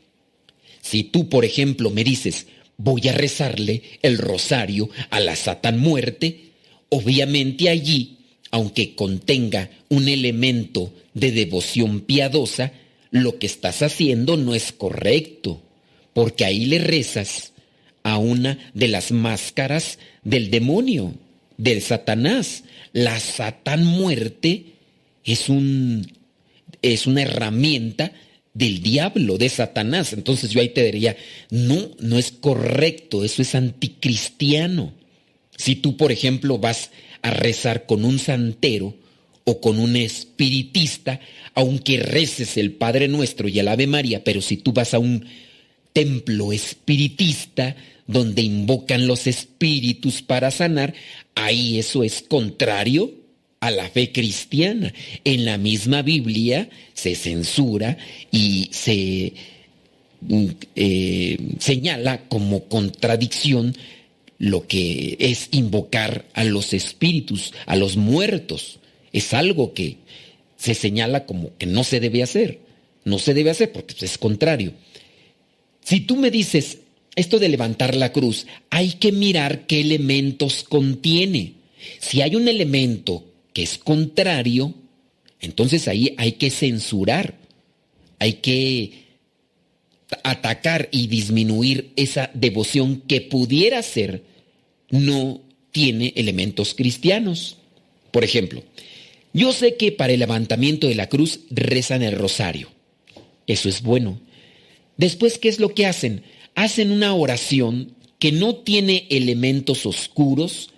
Si 0.80 1.04
tú, 1.04 1.28
por 1.28 1.44
ejemplo, 1.44 1.90
me 1.90 2.04
dices, 2.04 2.46
voy 2.76 3.09
a 3.09 3.12
rezarle 3.12 3.83
el 4.02 4.18
rosario 4.18 4.88
a 5.11 5.20
la 5.20 5.37
Satán 5.37 5.78
muerte, 5.78 6.50
obviamente 6.88 7.68
allí, 7.68 8.18
aunque 8.50 8.94
contenga 8.94 9.70
un 9.88 10.09
elemento 10.09 10.92
de 11.14 11.33
devoción 11.33 12.00
piadosa, 12.00 12.72
lo 13.11 13.38
que 13.38 13.46
estás 13.46 13.83
haciendo 13.83 14.37
no 14.37 14.54
es 14.54 14.72
correcto, 14.72 15.61
porque 16.14 16.44
ahí 16.44 16.66
le 16.66 16.78
rezas 16.78 17.52
a 18.02 18.18
una 18.18 18.59
de 18.74 18.88
las 18.88 19.12
máscaras 19.12 19.98
del 20.24 20.50
demonio 20.50 21.14
del 21.56 21.83
Satanás. 21.83 22.64
La 22.92 23.20
Satán 23.20 23.85
muerte 23.85 24.64
es, 25.24 25.48
un, 25.48 26.06
es 26.83 27.06
una 27.06 27.22
herramienta 27.22 28.12
del 28.54 28.83
diablo, 28.83 29.38
de 29.38 29.48
Satanás. 29.48 30.12
Entonces 30.12 30.50
yo 30.50 30.61
ahí 30.61 30.70
te 30.70 30.85
diría, 30.85 31.16
no, 31.50 31.90
no 31.98 32.18
es 32.18 32.33
correcto, 32.33 33.24
eso 33.24 33.42
es 33.42 33.54
anticristiano. 33.54 34.92
Si 35.56 35.76
tú, 35.76 35.96
por 35.96 36.12
ejemplo, 36.12 36.59
vas 36.59 36.90
a 37.22 37.30
rezar 37.30 37.87
con 37.87 38.04
un 38.04 38.18
santero 38.18 38.94
o 39.44 39.61
con 39.61 39.78
un 39.78 39.96
espiritista, 39.96 41.20
aunque 41.54 41.98
reces 41.98 42.56
el 42.56 42.72
Padre 42.72 43.09
Nuestro 43.09 43.48
y 43.48 43.59
el 43.59 43.68
Ave 43.68 43.87
María, 43.87 44.24
pero 44.24 44.40
si 44.40 44.56
tú 44.56 44.72
vas 44.72 44.94
a 44.94 44.98
un 44.98 45.26
templo 45.92 46.52
espiritista 46.52 47.76
donde 48.06 48.42
invocan 48.42 49.06
los 49.06 49.26
espíritus 49.26 50.22
para 50.22 50.50
sanar, 50.50 50.94
ahí 51.35 51.78
eso 51.78 52.02
es 52.02 52.22
contrario 52.22 53.19
a 53.61 53.70
la 53.70 53.88
fe 53.88 54.11
cristiana. 54.11 54.92
En 55.25 55.44
la 55.44 55.59
misma 55.59 56.03
Biblia 56.03 56.68
se 56.94 57.14
censura 57.14 57.99
y 58.33 58.68
se 58.73 59.35
mm, 60.23 60.46
eh, 60.75 61.38
señala 61.59 62.29
como 62.29 62.64
contradicción 62.64 63.77
lo 64.38 64.66
que 64.66 65.16
es 65.20 65.49
invocar 65.53 66.25
a 66.33 66.44
los 66.44 66.73
espíritus, 66.73 67.53
a 67.66 67.77
los 67.77 67.96
muertos. 67.96 68.81
Es 69.12 69.35
algo 69.35 69.75
que 69.75 69.99
se 70.57 70.75
señala 70.75 71.27
como 71.27 71.57
que 71.59 71.66
no 71.66 71.85
se 71.85 72.01
debe 72.01 72.23
hacer. 72.23 72.59
No 73.05 73.18
se 73.18 73.35
debe 73.35 73.51
hacer 73.51 73.73
porque 73.73 73.94
es 74.05 74.18
contrario. 74.18 74.73
Si 75.85 76.01
tú 76.01 76.16
me 76.16 76.31
dices, 76.31 76.79
esto 77.16 77.38
de 77.38 77.49
levantar 77.49 77.94
la 77.94 78.12
cruz, 78.12 78.46
hay 78.70 78.92
que 78.92 79.12
mirar 79.12 79.66
qué 79.66 79.81
elementos 79.81 80.62
contiene. 80.62 81.55
Si 81.99 82.23
hay 82.23 82.37
un 82.37 82.49
elemento 82.49 83.30
que 83.52 83.62
es 83.62 83.78
contrario, 83.78 84.74
entonces 85.40 85.88
ahí 85.88 86.14
hay 86.18 86.32
que 86.32 86.50
censurar, 86.50 87.34
hay 88.18 88.34
que 88.34 89.04
atacar 90.24 90.88
y 90.90 91.06
disminuir 91.06 91.92
esa 91.96 92.30
devoción 92.34 93.02
que 93.02 93.20
pudiera 93.20 93.82
ser 93.82 94.24
no 94.90 95.40
tiene 95.72 96.12
elementos 96.16 96.74
cristianos. 96.74 97.56
Por 98.10 98.24
ejemplo, 98.24 98.62
yo 99.32 99.52
sé 99.52 99.76
que 99.76 99.92
para 99.92 100.12
el 100.12 100.20
levantamiento 100.20 100.88
de 100.88 100.96
la 100.96 101.08
cruz 101.08 101.40
rezan 101.50 102.02
el 102.02 102.16
rosario. 102.16 102.68
Eso 103.46 103.68
es 103.68 103.82
bueno. 103.82 104.20
Después, 104.96 105.38
¿qué 105.38 105.48
es 105.48 105.60
lo 105.60 105.74
que 105.74 105.86
hacen? 105.86 106.24
hacen 106.54 106.90
una 106.90 107.14
oración 107.14 107.94
que 108.18 108.32
no 108.32 108.56
tiene 108.56 109.06
elementos 109.10 109.86
oscuros 109.86 110.70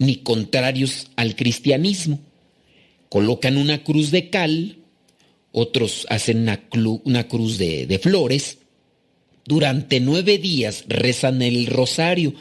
ni 0.00 0.16
contrarios 0.16 1.06
al 1.14 1.36
cristianismo. 1.36 2.18
Colocan 3.08 3.56
una 3.56 3.84
cruz 3.84 4.10
de 4.10 4.30
cal, 4.30 4.78
otros 5.52 6.06
hacen 6.10 6.48
una, 7.04 7.28
cruz 7.28 7.58
de, 7.58 8.00
flores. 8.02 8.58
Durante 9.44 10.00
nueve 10.00 10.38
días 10.38 10.84
rezan 10.88 11.42
el 11.42 11.66
rosario. 11.66 12.34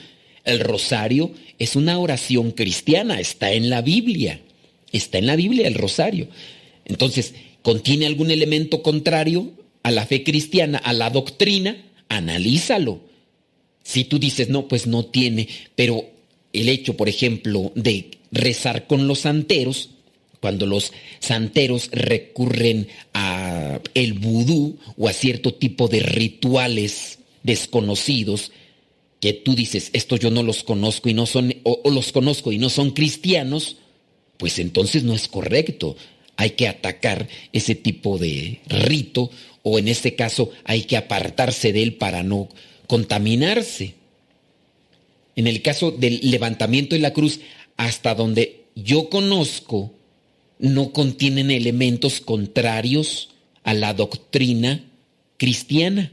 El 0.44 0.60
rosario 0.62 1.32
es 1.60 1.76
una 1.76 2.00
oración 2.00 2.52
cristiana, 2.52 3.20
está 3.20 3.52
en 3.52 3.70
la 3.70 3.84
Biblia. 3.84 4.42
Está 4.92 5.20
en 5.20 5.28
la 5.28 5.36
Biblia 5.36 5.68
el 5.68 5.76
rosario. 5.76 6.30
Entonces, 6.86 7.36
¿contiene 7.62 8.08
algún 8.08 8.32
elemento 8.32 8.82
contrario 8.82 9.52
a 9.84 9.92
la 9.92 10.08
fe 10.08 10.24
cristiana, 10.24 10.80
a 10.80 10.94
la 10.94 11.12
doctrina? 11.12 11.78
analízalo. 12.10 13.02
Si 13.84 14.04
tú 14.04 14.20
dices, 14.20 14.50
no, 14.50 14.68
pues 14.68 14.88
no 14.88 15.06
tiene, 15.06 15.48
pero 15.76 16.04
el 16.54 16.70
hecho, 16.70 16.96
por 16.98 17.10
ejemplo, 17.10 17.72
de 17.76 18.12
rezar 18.32 18.88
con 18.88 19.08
los 19.08 19.20
santeros, 19.20 19.90
cuando 20.40 20.66
los 20.66 20.94
santeros 21.20 21.90
recurren 21.92 22.88
a 23.14 23.80
el 23.94 24.14
vudú 24.14 24.78
o 24.98 25.08
a 25.08 25.14
cierto 25.14 25.54
tipo 25.54 25.88
de 25.88 26.00
rituales 26.00 27.20
desconocidos, 27.44 28.52
que 29.20 29.34
tú 29.34 29.54
dices, 29.54 29.90
esto 29.94 30.16
yo 30.16 30.32
no 30.32 30.44
los 30.44 30.64
conozco 30.64 31.10
y 31.10 31.14
no 31.14 31.26
son, 31.26 31.54
o, 31.64 31.82
o 31.84 31.92
los 31.92 32.12
conozco 32.12 32.52
y 32.52 32.58
no 32.58 32.70
son 32.70 32.92
cristianos, 32.92 33.78
pues 34.38 34.60
entonces 34.60 35.04
no 35.04 35.14
es 35.14 35.28
correcto. 35.28 35.98
Hay 36.38 36.52
que 36.52 36.70
atacar 36.70 37.28
ese 37.52 37.76
tipo 37.76 38.18
de 38.18 38.62
rito 38.68 39.30
o 39.62 39.78
en 39.78 39.90
este 39.90 40.16
caso 40.16 40.52
hay 40.64 40.84
que 40.84 40.96
apartarse 40.96 41.74
de 41.74 41.84
él 41.84 41.96
para 41.96 42.24
no 42.24 42.48
contaminarse. 42.88 43.99
En 45.40 45.48
el 45.48 45.62
caso 45.62 45.92
del 45.92 46.20
levantamiento 46.22 46.96
de 46.96 47.02
la 47.02 47.14
cruz, 47.14 47.40
hasta 47.78 48.14
donde 48.14 48.66
yo 48.76 49.10
conozco, 49.10 49.94
no 50.60 50.92
contienen 50.92 51.50
elementos 51.50 52.20
contrarios 52.20 53.30
a 53.64 53.74
la 53.74 53.94
doctrina 53.94 54.84
cristiana. 55.38 56.12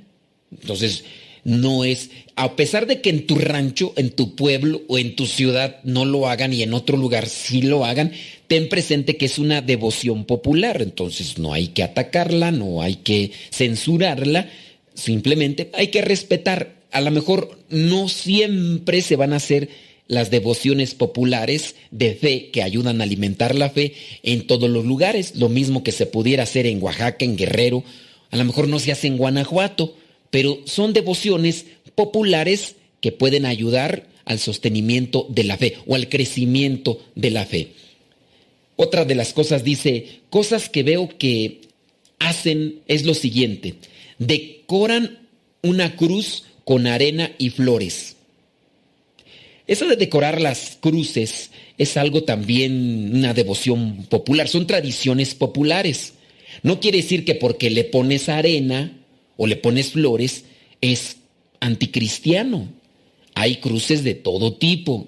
Entonces, 0.53 1.03
no 1.43 1.83
es, 1.83 2.11
a 2.37 2.55
pesar 2.55 2.87
de 2.87 3.01
que 3.01 3.11
en 3.11 3.27
tu 3.27 3.35
rancho, 3.35 3.93
en 3.97 4.11
tu 4.11 4.37
pueblo 4.37 4.83
o 4.87 4.97
en 4.97 5.17
tu 5.17 5.27
ciudad 5.27 5.81
no 5.83 6.05
lo 6.05 6.29
hagan 6.29 6.53
y 6.53 6.63
en 6.63 6.73
otro 6.73 6.97
lugar 6.97 7.29
sí 7.29 7.63
lo 7.63 7.85
hagan, 7.85 8.13
ten 8.47 8.69
presente 8.69 9.17
que 9.17 9.27
es 9.27 9.41
una 9.41 9.61
devoción 9.61 10.25
popular, 10.25 10.81
entonces 10.81 11.37
no 11.37 11.53
hay 11.53 11.67
que 11.67 11.83
atacarla, 11.83 12.53
no 12.53 12.81
hay 12.81 12.95
que 12.95 13.33
censurarla, 13.51 14.49
simplemente 14.95 15.69
hay 15.75 15.89
que 15.89 16.03
respetar. 16.03 16.76
A 16.93 17.01
lo 17.01 17.11
mejor 17.11 17.59
no 17.69 18.09
siempre 18.09 19.03
se 19.03 19.17
van 19.17 19.33
a 19.33 19.37
hacer 19.37 19.69
las 20.09 20.31
devociones 20.31 20.95
populares 20.95 21.75
de 21.91 22.15
fe 22.15 22.51
que 22.51 22.63
ayudan 22.63 23.01
a 23.01 23.05
alimentar 23.05 23.55
la 23.55 23.71
fe 23.71 23.95
en 24.23 24.47
todos 24.47 24.71
los 24.71 24.85
lugares, 24.85 25.35
lo 25.37 25.49
mismo 25.49 25.83
que 25.83 25.93
se 25.93 26.07
pudiera 26.07 26.45
hacer 26.45 26.67
en 26.67 26.83
Oaxaca, 26.83 27.25
en 27.25 27.37
Guerrero, 27.37 27.83
a 28.31 28.37
lo 28.37 28.45
mejor 28.45 28.69
no 28.69 28.79
se 28.79 28.93
hace 28.93 29.07
en 29.09 29.17
Guanajuato, 29.17 29.97
pero 30.31 30.61
son 30.65 30.93
devociones 30.93 31.67
populares 31.95 32.77
que 33.01 33.13
pueden 33.13 33.47
ayudar 33.47 34.07
al 34.25 34.39
sostenimiento 34.39 35.27
de 35.31 35.45
la 35.45 35.57
fe 35.57 35.77
o 35.87 35.95
al 35.95 36.09
crecimiento 36.09 37.01
de 37.15 37.31
la 37.31 37.47
fe. 37.47 37.73
Otra 38.77 39.05
de 39.05 39.15
las 39.15 39.33
cosas 39.33 39.65
dice, 39.65 40.21
cosas 40.29 40.69
que 40.69 40.83
veo 40.83 41.09
que 41.17 41.63
hacen 42.19 42.81
es 42.89 43.05
lo 43.05 43.15
siguiente, 43.15 43.75
decoran 44.19 45.27
una 45.63 45.97
cruz 45.97 46.45
con 46.67 46.89
arena 46.89 47.31
y 47.39 47.51
flores. 47.51 48.17
Eso 49.69 49.87
de 49.87 49.95
decorar 49.95 50.41
las 50.41 50.77
cruces 50.81 51.53
es 51.79 51.97
algo 51.97 52.25
también 52.25 53.13
una 53.15 53.35
devoción 53.35 54.05
popular, 54.11 54.49
son 54.49 54.67
tradiciones 54.67 55.37
populares. 55.37 56.15
No 56.65 56.81
quiere 56.81 56.99
decir 56.99 57.25
que 57.25 57.37
porque 57.37 57.71
le 57.71 57.85
pones 57.85 58.29
arena 58.29 58.99
o 59.37 59.47
le 59.47 59.55
pones 59.55 59.93
flores 59.93 60.45
es 60.81 61.19
anticristiano. 61.61 62.69
Hay 63.35 63.59
cruces 63.59 64.03
de 64.03 64.15
todo 64.15 64.55
tipo. 64.55 65.07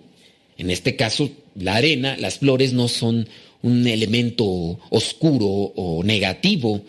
En 0.58 0.70
este 0.70 0.94
caso, 0.94 1.28
la 1.56 1.74
arena, 1.74 2.16
las 2.18 2.38
flores 2.38 2.72
no 2.72 2.86
son 2.86 3.28
un 3.62 3.84
elemento 3.88 4.78
oscuro 4.90 5.44
o 5.48 6.04
negativo, 6.04 6.82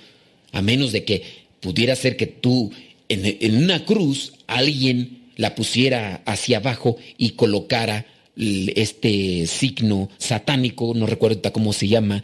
a 0.52 0.62
menos 0.62 0.92
de 0.92 1.06
que 1.06 1.24
pudiera 1.60 1.96
ser 1.96 2.18
que 2.18 2.28
tú 2.28 2.72
en, 3.08 3.56
una 3.58 3.84
cruz 3.86 4.34
alguien 4.56 5.32
la 5.36 5.56
pusiera 5.56 6.22
hacia 6.26 6.58
abajo 6.58 6.98
y 7.18 7.32
colocara 7.32 8.06
este 8.36 9.48
signo 9.48 10.10
satánico, 10.18 10.94
no 10.96 11.06
recuerdo 11.06 11.52
cómo 11.52 11.74
se 11.74 11.88
llama, 11.88 12.24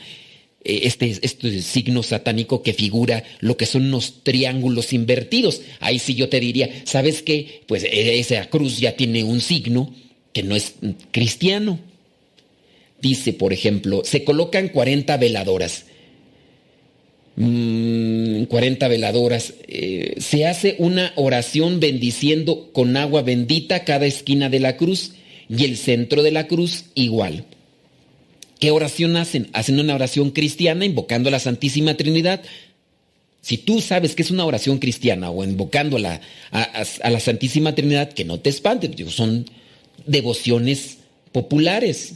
eh, 0.64 0.82
este, 0.84 1.14
este 1.22 1.62
signo 1.62 2.04
satánico 2.04 2.64
que 2.64 2.74
figura 2.74 3.24
lo 3.40 3.56
que 3.56 3.66
son 3.66 3.86
unos 3.86 4.24
triángulos 4.24 4.94
invertidos. 4.94 5.62
Ahí 5.80 6.00
sí 6.00 6.16
yo 6.16 6.28
te 6.30 6.40
diría, 6.40 6.70
¿sabes 6.86 7.22
qué? 7.22 7.62
Pues 7.68 7.84
e, 7.84 8.20
esa 8.20 8.50
cruz 8.50 8.80
ya 8.80 8.96
tiene 8.96 9.24
un 9.24 9.42
signo 9.42 9.94
que 10.34 10.44
no 10.44 10.56
es 10.56 10.76
cristiano. 11.12 11.80
Dice, 13.02 13.34
por 13.34 13.54
ejemplo, 13.54 14.02
se 14.04 14.24
colocan 14.24 14.70
40 14.70 15.18
veladoras. 15.18 15.86
40 17.36 18.86
mm, 18.88 18.90
veladoras. 18.90 19.54
Eh, 19.68 20.16
se 20.20 20.46
hace 20.46 20.76
una 20.80 21.12
oración 21.16 21.80
bendiciendo 21.80 22.70
con 22.72 22.96
agua 22.96 23.24
bendita 23.24 23.84
cada 23.84 24.06
esquina 24.06 24.50
de 24.50 24.60
la 24.60 24.78
cruz 24.78 25.14
y 25.50 25.66
el 25.66 25.78
centro 25.78 26.24
de 26.24 26.32
la 26.32 26.48
cruz 26.48 26.86
igual. 26.96 27.46
¿Qué 28.60 28.72
oración 28.72 29.18
hacen? 29.18 29.50
Hacen 29.52 29.80
una 29.80 29.96
oración 29.96 30.32
cristiana 30.32 30.86
invocando 30.86 31.28
a 31.28 31.32
la 31.32 31.40
Santísima 31.40 31.96
Trinidad. 31.96 32.42
Si 33.42 33.58
tú 33.58 33.82
sabes 33.82 34.16
que 34.16 34.24
es 34.24 34.32
una 34.32 34.46
oración 34.46 34.80
cristiana 34.80 35.30
o 35.30 35.44
invocando 35.44 35.98
a 35.98 36.00
la, 36.00 36.22
a, 36.52 37.10
la 37.10 37.20
Santísima 37.20 37.76
Trinidad, 37.76 38.14
que 38.14 38.24
no 38.24 38.40
te 38.40 38.50
espantes, 38.50 38.92
son 39.14 39.46
devociones 40.08 41.00
populares. 41.32 42.16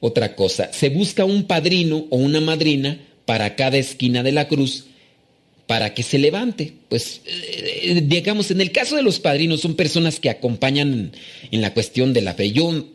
Otra 0.00 0.34
cosa, 0.34 0.72
se 0.72 0.88
busca 0.88 1.24
un 1.24 1.44
padrino 1.44 2.06
o 2.10 2.16
una 2.16 2.40
madrina 2.40 2.98
para 3.30 3.54
cada 3.54 3.76
esquina 3.76 4.24
de 4.24 4.32
la 4.32 4.48
cruz 4.48 4.86
para 5.68 5.94
que 5.94 6.02
se 6.02 6.18
levante. 6.18 6.72
Pues 6.88 7.20
eh, 7.26 8.02
digamos, 8.04 8.50
en 8.50 8.60
el 8.60 8.72
caso 8.72 8.96
de 8.96 9.04
los 9.04 9.20
padrinos 9.20 9.60
son 9.60 9.76
personas 9.76 10.18
que 10.18 10.30
acompañan 10.30 11.12
en 11.52 11.60
la 11.60 11.72
cuestión 11.72 12.12
de 12.12 12.22
la 12.22 12.34
fe. 12.34 12.50
Yo 12.50 12.86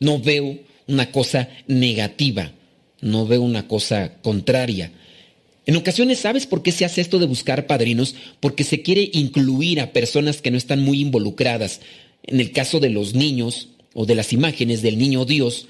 no 0.00 0.20
veo 0.20 0.58
una 0.86 1.12
cosa 1.12 1.50
negativa, 1.66 2.50
no 3.02 3.26
veo 3.26 3.42
una 3.42 3.68
cosa 3.68 4.14
contraria. 4.22 4.90
En 5.66 5.76
ocasiones, 5.76 6.20
¿sabes 6.20 6.46
por 6.46 6.62
qué 6.62 6.72
se 6.72 6.86
hace 6.86 7.02
esto 7.02 7.18
de 7.18 7.26
buscar 7.26 7.66
padrinos? 7.66 8.14
Porque 8.40 8.64
se 8.64 8.80
quiere 8.80 9.10
incluir 9.12 9.82
a 9.82 9.92
personas 9.92 10.40
que 10.40 10.50
no 10.50 10.56
están 10.56 10.80
muy 10.80 11.02
involucradas. 11.02 11.82
En 12.22 12.40
el 12.40 12.52
caso 12.52 12.80
de 12.80 12.88
los 12.88 13.12
niños 13.12 13.68
o 13.92 14.06
de 14.06 14.14
las 14.14 14.32
imágenes 14.32 14.80
del 14.80 14.96
niño 14.96 15.26
Dios, 15.26 15.66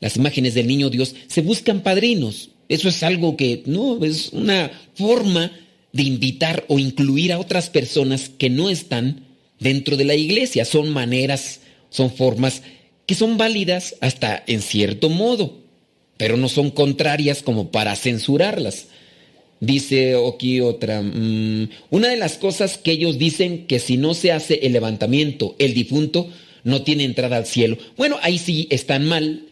las 0.00 0.16
imágenes 0.16 0.52
del 0.52 0.66
niño 0.66 0.90
Dios, 0.90 1.14
se 1.28 1.40
buscan 1.40 1.80
padrinos. 1.80 2.50
Eso 2.68 2.88
es 2.88 3.02
algo 3.02 3.36
que, 3.36 3.62
no, 3.66 4.04
es 4.04 4.30
una 4.32 4.70
forma 4.94 5.50
de 5.92 6.02
invitar 6.02 6.64
o 6.68 6.78
incluir 6.78 7.32
a 7.32 7.38
otras 7.38 7.70
personas 7.70 8.28
que 8.28 8.50
no 8.50 8.68
están 8.68 9.24
dentro 9.58 9.96
de 9.96 10.04
la 10.04 10.14
iglesia. 10.14 10.64
Son 10.64 10.90
maneras, 10.90 11.60
son 11.90 12.10
formas 12.10 12.62
que 13.06 13.14
son 13.14 13.38
válidas 13.38 13.96
hasta 14.02 14.44
en 14.46 14.60
cierto 14.60 15.08
modo, 15.08 15.60
pero 16.18 16.36
no 16.36 16.50
son 16.50 16.70
contrarias 16.70 17.42
como 17.42 17.70
para 17.70 17.96
censurarlas. 17.96 18.88
Dice 19.60 20.14
aquí 20.14 20.60
otra, 20.60 21.00
mm, 21.00 21.70
una 21.90 22.08
de 22.08 22.16
las 22.16 22.36
cosas 22.36 22.76
que 22.76 22.92
ellos 22.92 23.18
dicen 23.18 23.66
que 23.66 23.78
si 23.78 23.96
no 23.96 24.12
se 24.12 24.30
hace 24.30 24.60
el 24.66 24.74
levantamiento, 24.74 25.56
el 25.58 25.72
difunto 25.72 26.28
no 26.64 26.82
tiene 26.82 27.04
entrada 27.04 27.38
al 27.38 27.46
cielo. 27.46 27.78
Bueno, 27.96 28.18
ahí 28.20 28.38
sí 28.38 28.68
están 28.70 29.08
mal. 29.08 29.46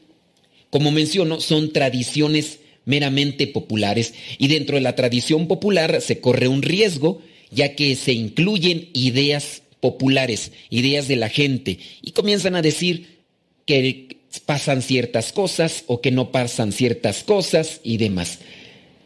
Como 0.68 0.90
menciono, 0.90 1.40
son 1.40 1.72
tradiciones 1.72 2.59
meramente 2.87 3.46
populares 3.46 4.14
y 4.38 4.49
dentro 4.49 4.77
de 4.77 4.83
la 4.83 4.96
tradición 4.96 5.46
popular 5.46 6.01
se 6.01 6.20
corre 6.20 6.49
un 6.49 6.62
riesgo 6.62 7.20
ya 7.51 7.75
que 7.75 7.94
se 7.94 8.12
incluyen 8.12 8.88
ideas 8.94 9.62
populares, 9.81 10.53
ideas 10.70 11.07
de 11.07 11.16
la 11.16 11.29
gente 11.29 11.79
y 12.01 12.12
comienzan 12.12 12.57
a 12.57 12.62
decir 12.62 13.18
que 13.66 14.16
pasan 14.46 14.83
ciertas 14.83 15.33
cosas 15.33 15.85
o 15.87 16.01
que 16.01 16.11
no 16.11 16.31
pasan 16.33 16.72
ciertas 16.72 17.25
cosas 17.25 17.81
y 17.83 17.99
demás. 17.99 18.38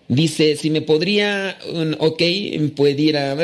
Dice, 0.08 0.56
si 0.56 0.70
me 0.70 0.82
podría, 0.82 1.56
ok, 1.98 2.22
pudiera, 2.74 3.36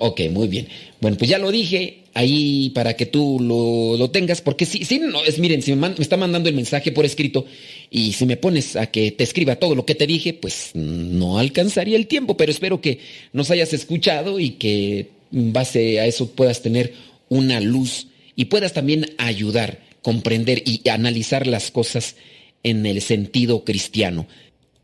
ok, 0.00 0.22
muy 0.30 0.48
bien. 0.48 0.66
Bueno, 1.00 1.16
pues 1.16 1.30
ya 1.30 1.38
lo 1.38 1.52
dije 1.52 2.02
ahí 2.14 2.70
para 2.70 2.96
que 2.96 3.06
tú 3.06 3.38
lo, 3.38 4.10
tengas, 4.10 4.40
porque 4.40 4.66
si, 4.66 4.84
si 4.84 4.98
no, 4.98 5.22
es, 5.22 5.38
miren, 5.38 5.62
si 5.62 5.76
me, 5.76 5.94
está 6.00 6.16
mandando 6.16 6.48
el 6.48 6.56
mensaje 6.56 6.90
por 6.90 7.04
escrito 7.04 7.46
y 7.90 8.12
si 8.12 8.26
me 8.26 8.36
pones 8.36 8.76
a 8.76 8.86
que 8.86 9.10
te 9.10 9.24
escriba 9.24 9.56
todo 9.56 9.74
lo 9.74 9.86
que 9.86 9.94
te 9.94 10.06
dije, 10.06 10.34
pues 10.34 10.70
no 10.74 11.38
alcanzaría 11.38 11.96
el 11.96 12.06
tiempo, 12.06 12.36
pero 12.36 12.52
espero 12.52 12.80
que 12.80 13.00
nos 13.32 13.50
hayas 13.50 13.72
escuchado 13.72 14.40
y 14.40 14.50
que 14.50 15.08
en 15.32 15.52
base 15.52 16.00
a 16.00 16.06
eso 16.06 16.30
puedas 16.32 16.62
tener 16.62 16.92
una 17.28 17.60
luz 17.60 18.08
y 18.36 18.46
puedas 18.46 18.72
también 18.72 19.14
ayudar 19.18 19.88
comprender 20.02 20.62
y 20.64 20.88
analizar 20.88 21.46
las 21.46 21.70
cosas 21.70 22.16
en 22.62 22.86
el 22.86 23.02
sentido 23.02 23.64
cristiano. 23.64 24.26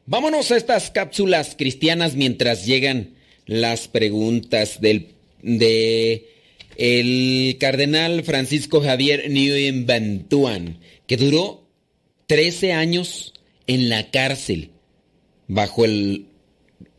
Vámonos 0.06 0.50
a 0.50 0.56
estas 0.56 0.90
cápsulas 0.90 1.54
cristianas 1.56 2.14
mientras 2.14 2.66
llegan 2.66 3.14
las 3.46 3.88
preguntas 3.88 4.80
del 4.80 5.08
de 5.42 6.28
el 6.76 7.56
cardenal 7.60 8.24
Francisco 8.24 8.80
Javier 8.80 9.30
Nguyen 9.30 9.86
Bantuan, 9.86 10.78
que 11.06 11.16
duró 11.16 11.63
13 12.26 12.72
años 12.72 13.34
en 13.66 13.88
la 13.88 14.10
cárcel 14.10 14.70
bajo 15.46 15.84
el 15.84 16.26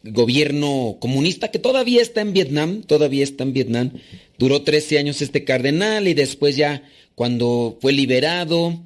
gobierno 0.03 0.97
comunista 0.99 1.49
que 1.49 1.59
todavía 1.59 2.01
está 2.01 2.21
en 2.21 2.33
Vietnam, 2.33 2.83
todavía 2.83 3.23
está 3.23 3.43
en 3.43 3.53
Vietnam. 3.53 3.91
Duró 4.37 4.61
13 4.61 4.99
años 4.99 5.21
este 5.21 5.43
cardenal 5.43 6.07
y 6.07 6.13
después 6.13 6.55
ya 6.55 6.83
cuando 7.15 7.77
fue 7.81 7.93
liberado, 7.93 8.79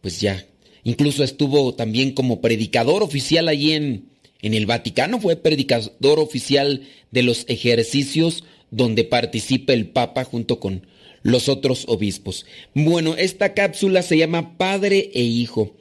pues 0.00 0.20
ya, 0.20 0.46
incluso 0.82 1.22
estuvo 1.22 1.74
también 1.74 2.12
como 2.12 2.40
predicador 2.40 3.02
oficial 3.02 3.48
allí 3.48 3.72
en, 3.72 4.08
en 4.42 4.54
el 4.54 4.66
Vaticano, 4.66 5.20
fue 5.20 5.36
predicador 5.36 6.18
oficial 6.18 6.82
de 7.10 7.22
los 7.22 7.44
ejercicios 7.48 8.44
donde 8.70 9.04
participa 9.04 9.72
el 9.72 9.88
Papa 9.88 10.24
junto 10.24 10.58
con 10.58 10.86
los 11.22 11.48
otros 11.48 11.84
obispos. 11.88 12.46
Bueno, 12.74 13.14
esta 13.16 13.54
cápsula 13.54 14.02
se 14.02 14.18
llama 14.18 14.56
Padre 14.58 15.10
e 15.14 15.22
Hijo. 15.22 15.74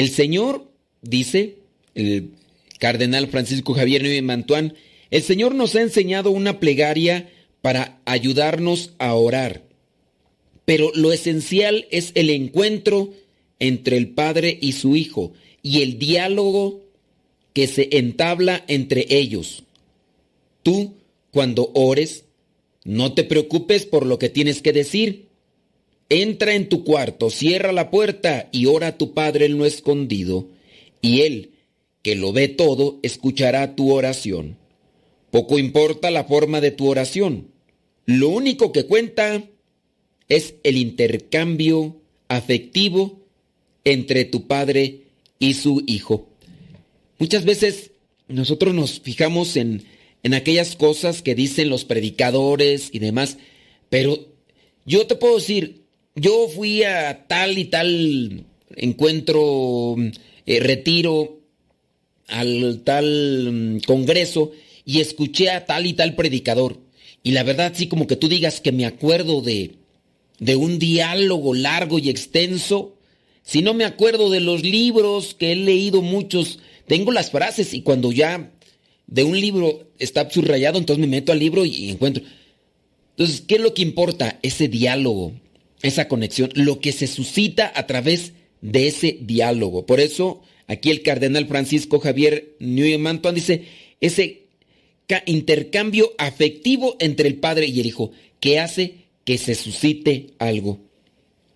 El 0.00 0.08
Señor, 0.08 0.64
dice 1.02 1.58
el 1.94 2.30
cardenal 2.78 3.28
Francisco 3.28 3.74
Javier 3.74 4.00
Nueve 4.00 4.22
Mantuán, 4.22 4.72
el 5.10 5.22
Señor 5.22 5.54
nos 5.54 5.74
ha 5.74 5.82
enseñado 5.82 6.30
una 6.30 6.58
plegaria 6.58 7.28
para 7.60 8.00
ayudarnos 8.06 8.94
a 8.96 9.12
orar. 9.12 9.62
Pero 10.64 10.90
lo 10.94 11.12
esencial 11.12 11.86
es 11.90 12.12
el 12.14 12.30
encuentro 12.30 13.12
entre 13.58 13.98
el 13.98 14.08
Padre 14.08 14.56
y 14.58 14.72
su 14.72 14.96
Hijo 14.96 15.34
y 15.62 15.82
el 15.82 15.98
diálogo 15.98 16.80
que 17.52 17.66
se 17.66 17.90
entabla 17.98 18.64
entre 18.68 19.04
ellos. 19.10 19.64
Tú, 20.62 20.94
cuando 21.30 21.72
ores, 21.74 22.24
no 22.84 23.12
te 23.12 23.22
preocupes 23.22 23.84
por 23.84 24.06
lo 24.06 24.18
que 24.18 24.30
tienes 24.30 24.62
que 24.62 24.72
decir. 24.72 25.26
Entra 26.12 26.54
en 26.54 26.68
tu 26.68 26.82
cuarto, 26.82 27.30
cierra 27.30 27.70
la 27.70 27.90
puerta 27.90 28.48
y 28.50 28.66
ora 28.66 28.88
a 28.88 28.98
tu 28.98 29.14
Padre 29.14 29.46
en 29.46 29.58
lo 29.58 29.64
escondido, 29.64 30.48
y 31.00 31.20
Él, 31.20 31.52
que 32.02 32.16
lo 32.16 32.32
ve 32.32 32.48
todo, 32.48 32.98
escuchará 33.02 33.76
tu 33.76 33.92
oración. 33.92 34.58
Poco 35.30 35.58
importa 35.58 36.10
la 36.10 36.24
forma 36.24 36.60
de 36.60 36.72
tu 36.72 36.88
oración. 36.88 37.52
Lo 38.06 38.28
único 38.28 38.72
que 38.72 38.86
cuenta 38.86 39.44
es 40.28 40.54
el 40.64 40.76
intercambio 40.76 41.96
afectivo 42.26 43.20
entre 43.84 44.24
tu 44.24 44.48
padre 44.48 45.02
y 45.38 45.54
su 45.54 45.84
hijo. 45.86 46.28
Muchas 47.18 47.44
veces 47.44 47.92
nosotros 48.26 48.74
nos 48.74 49.00
fijamos 49.00 49.56
en, 49.56 49.84
en 50.24 50.34
aquellas 50.34 50.74
cosas 50.74 51.22
que 51.22 51.36
dicen 51.36 51.68
los 51.68 51.84
predicadores 51.84 52.88
y 52.92 52.98
demás, 52.98 53.38
pero 53.88 54.26
yo 54.84 55.06
te 55.06 55.14
puedo 55.14 55.36
decir, 55.36 55.82
yo 56.20 56.48
fui 56.48 56.82
a 56.82 57.26
tal 57.26 57.56
y 57.56 57.64
tal 57.64 58.44
encuentro 58.76 59.96
eh, 60.46 60.60
retiro, 60.60 61.40
al 62.28 62.82
tal 62.84 63.52
mm, 63.52 63.80
congreso 63.86 64.52
y 64.84 65.00
escuché 65.00 65.50
a 65.50 65.64
tal 65.64 65.86
y 65.86 65.94
tal 65.94 66.14
predicador. 66.14 66.78
Y 67.22 67.32
la 67.32 67.42
verdad, 67.42 67.72
sí, 67.74 67.86
como 67.86 68.06
que 68.06 68.16
tú 68.16 68.28
digas 68.28 68.60
que 68.60 68.72
me 68.72 68.86
acuerdo 68.86 69.40
de, 69.40 69.76
de 70.38 70.56
un 70.56 70.78
diálogo 70.78 71.54
largo 71.54 71.98
y 71.98 72.10
extenso, 72.10 72.96
si 73.42 73.62
no 73.62 73.74
me 73.74 73.84
acuerdo 73.84 74.30
de 74.30 74.40
los 74.40 74.62
libros 74.62 75.34
que 75.34 75.52
he 75.52 75.56
leído 75.56 76.02
muchos, 76.02 76.58
tengo 76.86 77.12
las 77.12 77.30
frases 77.30 77.72
y 77.74 77.82
cuando 77.82 78.12
ya 78.12 78.50
de 79.06 79.24
un 79.24 79.38
libro 79.40 79.88
está 79.98 80.28
subrayado, 80.30 80.78
entonces 80.78 81.00
me 81.00 81.10
meto 81.10 81.32
al 81.32 81.38
libro 81.38 81.64
y 81.64 81.90
encuentro. 81.90 82.22
Entonces, 83.16 83.42
¿qué 83.42 83.56
es 83.56 83.60
lo 83.60 83.74
que 83.74 83.82
importa? 83.82 84.38
Ese 84.42 84.68
diálogo, 84.68 85.32
esa 85.82 86.08
conexión, 86.08 86.50
lo 86.54 86.80
que 86.80 86.92
se 86.92 87.06
suscita 87.06 87.72
a 87.74 87.86
través 87.86 88.32
de 88.60 88.86
ese 88.88 89.18
diálogo. 89.20 89.86
Por 89.86 90.00
eso, 90.00 90.42
aquí 90.66 90.90
el 90.90 91.02
cardenal 91.02 91.46
Francisco 91.46 92.00
Javier 92.00 92.54
Newman 92.58 93.20
dice, 93.34 93.64
ese 94.00 94.42
intercambio 95.26 96.12
afectivo 96.18 96.96
entre 97.00 97.28
el 97.28 97.36
padre 97.36 97.66
y 97.66 97.80
el 97.80 97.86
hijo, 97.86 98.12
que 98.38 98.58
hace 98.58 98.94
que 99.24 99.38
se 99.38 99.54
suscite 99.54 100.28
algo. 100.38 100.80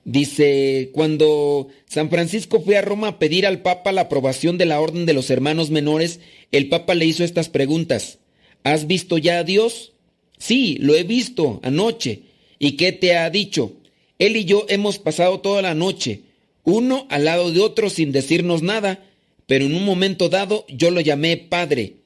Dice, 0.05 0.91
cuando 0.93 1.69
San 1.87 2.11
Francisco 2.11 2.61
fue 2.61 2.77
a 2.77 2.83
Roma 2.83 3.09
a 3.09 3.19
pedir 3.19 3.47
al 3.47 3.63
Papa 3.63 3.91
la 3.91 4.03
aprobación 4.03 4.59
de 4.59 4.67
la 4.67 4.81
Orden 4.81 5.07
de 5.07 5.15
los 5.15 5.31
Hermanos 5.31 5.71
Menores, 5.71 6.21
el 6.53 6.69
Papa 6.69 6.95
le 6.95 7.07
hizo 7.07 7.25
estas 7.25 7.49
preguntas. 7.49 8.19
¿Has 8.65 8.87
visto 8.87 9.17
ya 9.17 9.39
a 9.39 9.45
Dios? 9.45 9.93
Sí, 10.37 10.77
lo 10.81 10.95
he 10.95 11.05
visto 11.05 11.61
anoche. 11.63 12.23
¿Y 12.59 12.73
qué 12.73 12.93
te 12.93 13.17
ha 13.17 13.31
dicho? 13.31 13.73
Él 14.19 14.37
y 14.37 14.45
yo 14.45 14.67
hemos 14.69 14.99
pasado 14.99 15.41
toda 15.41 15.63
la 15.63 15.75
noche, 15.75 16.23
uno 16.63 17.07
al 17.11 17.25
lado 17.25 17.51
de 17.51 17.61
otro 17.61 17.91
sin 17.91 18.13
decirnos 18.13 18.63
nada, 18.63 19.05
pero 19.47 19.67
en 19.67 19.75
un 19.75 19.85
momento 19.85 20.29
dado 20.29 20.65
yo 20.69 20.91
lo 20.91 21.01
llamé 21.01 21.37
Padre 21.37 21.97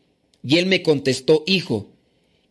y 0.42 0.59
él 0.59 0.66
me 0.66 0.82
contestó 0.82 1.44
Hijo. 1.46 1.90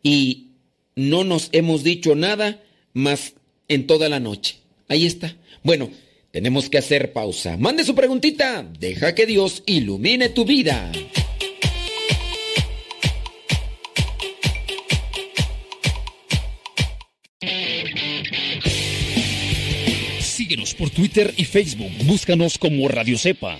Y 0.04 0.48
no 0.96 1.24
nos 1.24 1.50
hemos 1.52 1.84
dicho 1.84 2.16
nada 2.16 2.64
más 2.94 3.34
en 3.68 3.88
toda 3.88 4.10
la 4.10 4.20
noche. 4.20 4.58
Ahí 4.88 5.06
está. 5.06 5.36
Bueno, 5.64 5.90
tenemos 6.32 6.70
que 6.70 6.78
hacer 6.78 7.14
pausa. 7.14 7.58
Mande 7.58 7.84
su 7.84 7.94
preguntita. 7.94 8.68
Deja 8.80 9.14
que 9.14 9.26
Dios 9.26 9.64
ilumine 9.66 10.30
tu 10.30 10.46
vida. 10.46 10.92
Síguenos 20.48 20.76
por 20.76 20.90
Twitter 20.90 21.34
y 21.36 21.44
Facebook. 21.44 21.92
Búscanos 22.06 22.58
como 22.58 22.88
Radio 22.88 23.18
Cepa. 23.18 23.60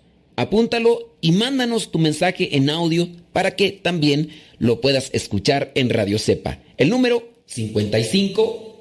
apúntalo 0.35 1.15
y 1.21 1.31
mándanos 1.31 1.91
tu 1.91 1.99
mensaje 1.99 2.55
en 2.55 2.69
audio 2.69 3.09
para 3.33 3.55
que 3.55 3.71
también 3.71 4.29
lo 4.57 4.81
puedas 4.81 5.09
escuchar 5.13 5.71
en 5.75 5.89
Radio 5.89 6.19
Cepa. 6.19 6.59
El 6.77 6.89
número 6.89 7.27
55 7.45 8.71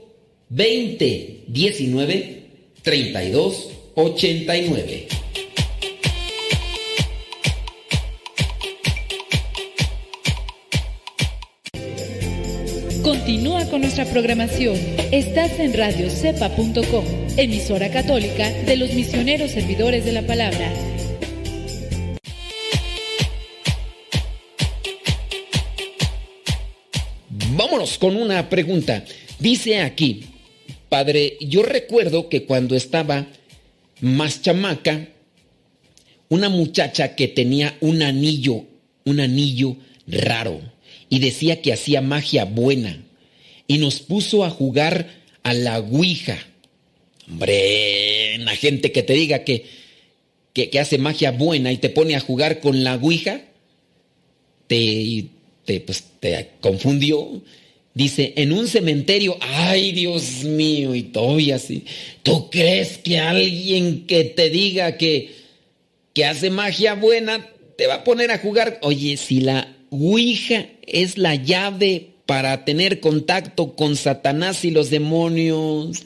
20 0.50 1.44
19 1.48 2.42
32 2.82 3.68
89. 3.94 5.08
Continúa 13.02 13.64
con 13.66 13.80
nuestra 13.80 14.04
programación. 14.06 14.76
Estás 15.12 15.58
en 15.58 15.72
radiocepa.com, 15.72 17.04
emisora 17.36 17.90
católica 17.90 18.50
de 18.50 18.76
los 18.76 18.92
misioneros 18.92 19.52
servidores 19.52 20.04
de 20.04 20.12
la 20.12 20.26
palabra. 20.26 20.89
Vámonos 27.70 27.98
con 27.98 28.16
una 28.16 28.48
pregunta. 28.48 29.04
Dice 29.38 29.78
aquí, 29.78 30.24
padre, 30.88 31.36
yo 31.40 31.62
recuerdo 31.62 32.28
que 32.28 32.42
cuando 32.42 32.74
estaba 32.74 33.28
más 34.00 34.42
chamaca, 34.42 35.06
una 36.28 36.48
muchacha 36.48 37.14
que 37.14 37.28
tenía 37.28 37.78
un 37.80 38.02
anillo, 38.02 38.64
un 39.04 39.20
anillo 39.20 39.76
raro, 40.08 40.60
y 41.08 41.20
decía 41.20 41.62
que 41.62 41.72
hacía 41.72 42.00
magia 42.00 42.44
buena, 42.44 43.04
y 43.68 43.78
nos 43.78 44.00
puso 44.00 44.44
a 44.44 44.50
jugar 44.50 45.06
a 45.44 45.54
la 45.54 45.78
Ouija. 45.78 46.38
Hombre, 47.28 48.36
la 48.38 48.56
gente 48.56 48.90
que 48.90 49.04
te 49.04 49.12
diga 49.12 49.44
que, 49.44 49.64
que, 50.54 50.70
que 50.70 50.80
hace 50.80 50.98
magia 50.98 51.30
buena 51.30 51.70
y 51.70 51.76
te 51.76 51.88
pone 51.88 52.16
a 52.16 52.20
jugar 52.20 52.58
con 52.58 52.82
la 52.82 52.96
Ouija, 52.96 53.42
te, 54.66 55.26
te, 55.64 55.78
pues, 55.78 56.02
te 56.18 56.50
confundió. 56.60 57.40
Dice, 57.92 58.34
en 58.36 58.52
un 58.52 58.68
cementerio, 58.68 59.36
ay 59.40 59.92
Dios 59.92 60.44
mío, 60.44 60.94
y 60.94 61.02
todavía 61.02 61.56
así. 61.56 61.84
¿Tú 62.22 62.48
crees 62.48 62.98
que 62.98 63.18
alguien 63.18 64.06
que 64.06 64.24
te 64.24 64.48
diga 64.48 64.96
que, 64.96 65.34
que 66.14 66.24
hace 66.24 66.50
magia 66.50 66.94
buena 66.94 67.48
te 67.76 67.86
va 67.86 67.94
a 67.94 68.04
poner 68.04 68.30
a 68.30 68.38
jugar? 68.38 68.78
Oye, 68.82 69.16
si 69.16 69.40
la 69.40 69.74
Ouija 69.90 70.66
es 70.86 71.18
la 71.18 71.34
llave 71.34 72.10
para 72.30 72.64
tener 72.64 73.00
contacto 73.00 73.74
con 73.74 73.96
Satanás 73.96 74.64
y 74.64 74.70
los 74.70 74.88
demonios. 74.88 76.04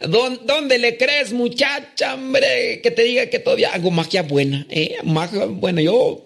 ¿Dónde 0.00 0.78
le 0.78 0.96
crees, 0.96 1.34
muchacha, 1.34 2.14
hombre? 2.14 2.80
Que 2.82 2.90
te 2.90 3.02
diga 3.02 3.26
que 3.26 3.38
todavía 3.38 3.70
hago 3.74 3.90
magia 3.90 4.22
buena. 4.22 4.66
¿eh? 4.70 4.96
Magia 5.04 5.44
buena, 5.44 5.82
yo. 5.82 6.24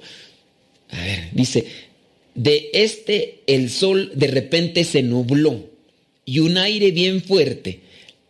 A 0.90 1.00
ver, 1.02 1.28
dice, 1.32 1.66
de 2.36 2.70
este 2.72 3.42
el 3.46 3.70
sol 3.70 4.12
de 4.14 4.28
repente 4.28 4.84
se 4.84 5.02
nubló 5.02 5.68
y 6.24 6.38
un 6.38 6.58
aire 6.58 6.90
bien 6.92 7.22
fuerte, 7.22 7.80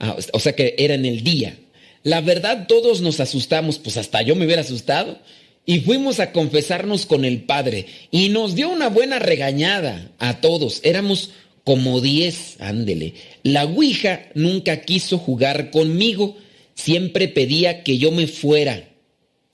ah, 0.00 0.16
o 0.32 0.40
sea 0.40 0.54
que 0.54 0.74
era 0.78 0.94
en 0.94 1.04
el 1.04 1.22
día. 1.22 1.58
La 2.02 2.20
verdad 2.20 2.66
todos 2.68 3.00
nos 3.00 3.20
asustamos, 3.20 3.78
pues 3.78 3.96
hasta 3.96 4.22
yo 4.22 4.36
me 4.36 4.46
hubiera 4.46 4.62
asustado, 4.62 5.18
y 5.66 5.80
fuimos 5.80 6.20
a 6.20 6.30
confesarnos 6.30 7.04
con 7.04 7.24
el 7.24 7.42
Padre 7.42 7.86
y 8.12 8.28
nos 8.28 8.54
dio 8.54 8.70
una 8.70 8.88
buena 8.88 9.18
regañada 9.18 10.12
a 10.18 10.40
todos, 10.40 10.80
éramos 10.84 11.30
como 11.64 12.00
diez, 12.00 12.54
ándele. 12.60 13.14
La 13.42 13.64
Ouija 13.64 14.28
nunca 14.34 14.82
quiso 14.82 15.18
jugar 15.18 15.72
conmigo, 15.72 16.36
siempre 16.74 17.26
pedía 17.26 17.82
que 17.82 17.98
yo 17.98 18.12
me 18.12 18.28
fuera. 18.28 18.88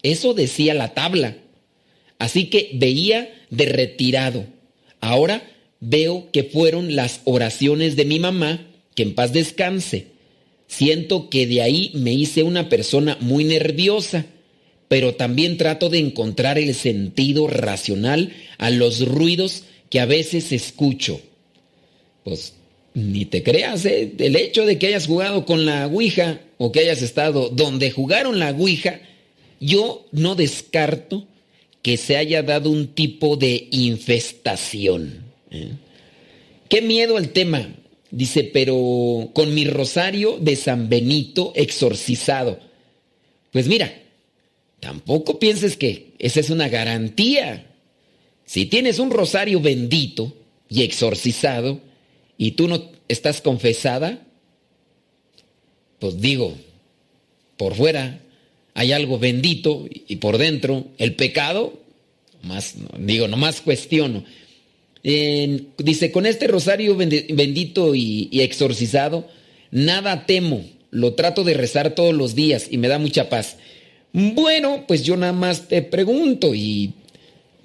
Eso 0.03 0.35
decía 0.35 0.75
la 0.75 0.93
tabla. 0.93 1.39
Así 2.19 2.51
que 2.51 2.73
veía 2.75 3.33
de 3.53 3.67
retirado. 3.67 4.47
Ahora 5.01 5.49
veo 5.79 6.31
que 6.33 6.43
fueron 6.43 6.97
las 6.97 7.21
oraciones 7.25 7.95
de 7.95 8.05
mi 8.05 8.19
mamá, 8.19 8.67
que 8.97 9.05
en 9.05 9.15
paz 9.15 9.33
descanse. 9.33 10.07
Siento 10.67 11.29
que 11.29 11.47
de 11.47 11.61
ahí 11.61 11.93
me 11.95 12.13
hice 12.13 12.43
una 12.43 12.69
persona 12.69 13.19
muy 13.21 13.45
nerviosa, 13.45 14.27
pero 14.89 15.15
también 15.15 15.59
trato 15.59 15.91
de 15.91 15.99
encontrar 15.99 16.59
el 16.59 16.75
sentido 16.75 17.47
racional 17.47 18.33
a 18.59 18.71
los 18.71 19.07
ruidos 19.07 19.65
que 19.91 20.01
a 20.01 20.07
veces 20.07 20.51
escucho. 20.51 21.21
pues 22.25 22.55
ni 22.95 23.25
te 23.25 23.43
creas, 23.43 23.87
¿eh? 23.87 24.13
el 24.19 24.37
hecho 24.37 24.67
de 24.67 24.79
que 24.79 24.89
hayas 24.89 25.07
jugado 25.07 25.47
con 25.47 25.65
la 25.65 25.87
Ouija 25.87 26.41
o 26.59 26.73
que 26.73 26.81
hayas 26.81 27.01
estado 27.01 27.49
donde 27.49 27.91
jugaron 27.91 28.39
la 28.39 28.51
Ouija, 28.51 29.01
yo 29.61 30.07
no 30.13 30.35
descarto 30.35 31.27
que 31.83 31.97
se 31.97 32.17
haya 32.17 32.43
dado 32.43 32.71
un 32.71 32.95
tipo 32.95 33.37
de 33.37 33.69
infestación. 33.73 35.25
¿eh? 35.51 35.73
Qué 36.69 36.81
miedo 36.81 37.19
el 37.19 37.31
tema. 37.31 37.75
Dice, 38.11 38.45
pero 38.45 39.31
con 39.35 39.55
mi 39.55 39.65
rosario 39.65 40.39
de 40.39 40.55
San 40.55 40.89
Benito 40.89 41.53
exorcizado. 41.57 42.61
Pues 43.51 43.69
mira, 43.69 43.93
tampoco 44.81 45.39
pienses 45.39 45.77
que 45.77 46.13
esa 46.19 46.41
es 46.41 46.51
una 46.51 46.69
garantía. 46.69 47.67
Si 48.45 48.67
tienes 48.67 48.99
un 48.99 49.11
rosario 49.11 49.61
bendito 49.61 50.37
y 50.69 50.83
exorcizado 50.83 51.81
y 52.37 52.53
tú 52.53 52.69
no 52.69 52.91
estás 53.09 53.41
confesada, 53.41 54.27
pues 55.99 56.21
digo, 56.21 56.55
por 57.57 57.75
fuera 57.75 58.21
hay 58.75 58.93
algo 58.93 59.19
bendito 59.19 59.87
y 60.09 60.17
por 60.17 60.39
dentro 60.39 60.87
el 60.99 61.15
pecado, 61.15 61.81
más, 62.43 62.75
digo, 62.99 63.29
nomás 63.29 63.61
cuestiono. 63.61 64.25
dice, 65.03 66.13
con 66.13 66.27
este 66.27 66.47
rosario 66.47 66.97
bendito 66.97 67.95
y, 67.95 68.29
exorcizado, 68.41 69.29
nada 69.71 70.27
temo, 70.27 70.65
lo 70.91 71.15
trato 71.15 71.45
de 71.45 71.55
rezar 71.55 71.95
todos 71.95 72.15
los 72.15 72.35
días 72.35 72.69
y 72.71 72.79
me 72.79 72.89
da 72.89 72.99
mucha 72.99 73.29
paz. 73.29 73.57
Bueno, 74.13 74.85
pues 74.87 75.03
yo 75.05 75.17
nada 75.17 75.33
más 75.33 75.69
te 75.69 75.83
pregunto 75.83 76.55
y 76.55 76.95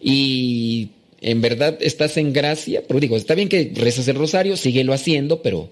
y 0.02 0.90
en 1.22 1.42
verdad 1.42 1.78
estás 1.82 2.18
en 2.18 2.34
gracia, 2.34 2.84
pero 2.88 3.00
digo, 3.00 3.18
está 3.18 3.36
bien 3.36 3.50
que 3.50 3.72
rezas 3.76 4.08
el 4.08 4.16
rosario, 4.16 4.58
síguelo 4.58 4.94
haciendo, 4.94 5.42
pero 5.42 5.70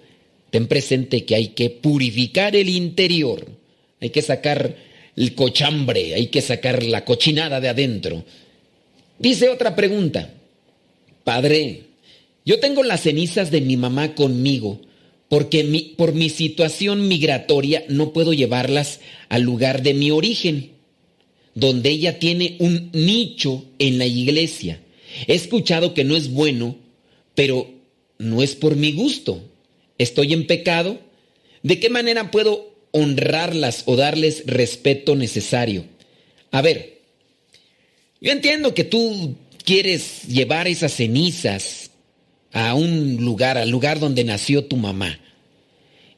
ten 0.49 0.67
presente 0.67 1.25
que 1.25 1.35
hay 1.35 1.49
que 1.49 1.69
purificar 1.69 2.55
el 2.55 2.69
interior, 2.69 3.45
hay 4.01 4.09
que 4.09 4.21
sacar 4.21 4.75
el 5.15 5.35
cochambre, 5.35 6.13
hay 6.13 6.27
que 6.27 6.41
sacar 6.41 6.83
la 6.83 7.05
cochinada 7.05 7.61
de 7.61 7.69
adentro. 7.69 8.25
Dice 9.17 9.49
otra 9.49 9.75
pregunta, 9.75 10.33
Padre, 11.23 11.83
yo 12.45 12.59
tengo 12.59 12.83
las 12.83 13.01
cenizas 13.01 13.51
de 13.51 13.61
mi 13.61 13.77
mamá 13.77 14.13
conmigo 14.13 14.81
porque 15.29 15.93
por 15.97 16.13
mi 16.13 16.29
situación 16.29 17.07
migratoria 17.07 17.83
no 17.89 18.13
puedo 18.13 18.33
llevarlas 18.33 18.99
al 19.29 19.41
lugar 19.41 19.81
de 19.81 19.93
mi 19.93 20.11
origen 20.11 20.75
donde 21.55 21.89
ella 21.89 22.19
tiene 22.19 22.57
un 22.59 22.89
nicho 22.93 23.63
en 23.79 23.97
la 23.97 24.05
iglesia. 24.05 24.81
He 25.25 25.33
escuchado 25.33 25.93
que 25.93 26.03
no 26.03 26.15
es 26.15 26.29
bueno, 26.29 26.75
pero 27.33 27.69
no 28.19 28.43
es 28.43 28.55
por 28.55 28.75
mi 28.75 28.91
gusto. 28.91 29.41
Estoy 29.97 30.33
en 30.33 30.45
pecado. 30.45 30.99
¿De 31.63 31.79
qué 31.79 31.89
manera 31.89 32.29
puedo 32.29 32.74
honrarlas 32.95 33.83
o 33.85 33.95
darles 33.95 34.43
respeto 34.45 35.15
necesario? 35.15 35.85
A 36.51 36.61
ver, 36.61 37.01
yo 38.21 38.31
entiendo 38.31 38.73
que 38.73 38.83
tú 38.83 39.35
quieres 39.63 40.23
llevar 40.23 40.67
esas 40.67 40.93
cenizas 40.93 41.91
a 42.51 42.73
un 42.73 43.17
lugar, 43.17 43.57
al 43.57 43.69
lugar 43.69 43.99
donde 43.99 44.23
nació 44.23 44.65
tu 44.65 44.77
mamá. 44.77 45.19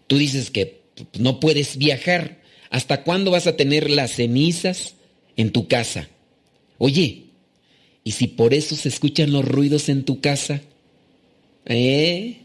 Tú 0.07 0.17
dices 0.17 0.51
que 0.51 0.81
no 1.17 1.39
puedes 1.39 1.77
viajar. 1.77 2.41
¿Hasta 2.69 3.03
cuándo 3.03 3.31
vas 3.31 3.47
a 3.47 3.55
tener 3.55 3.89
las 3.89 4.11
cenizas 4.11 4.93
en 5.37 5.51
tu 5.51 5.67
casa. 5.67 6.09
Oye, 6.79 7.27
¿y 8.03 8.11
si 8.11 8.27
por 8.27 8.53
eso 8.53 8.75
se 8.75 8.89
escuchan 8.89 9.31
los 9.31 9.45
ruidos 9.45 9.87
en 9.87 10.03
tu 10.03 10.19
casa? 10.19 10.61
¿Eh? 11.65 12.41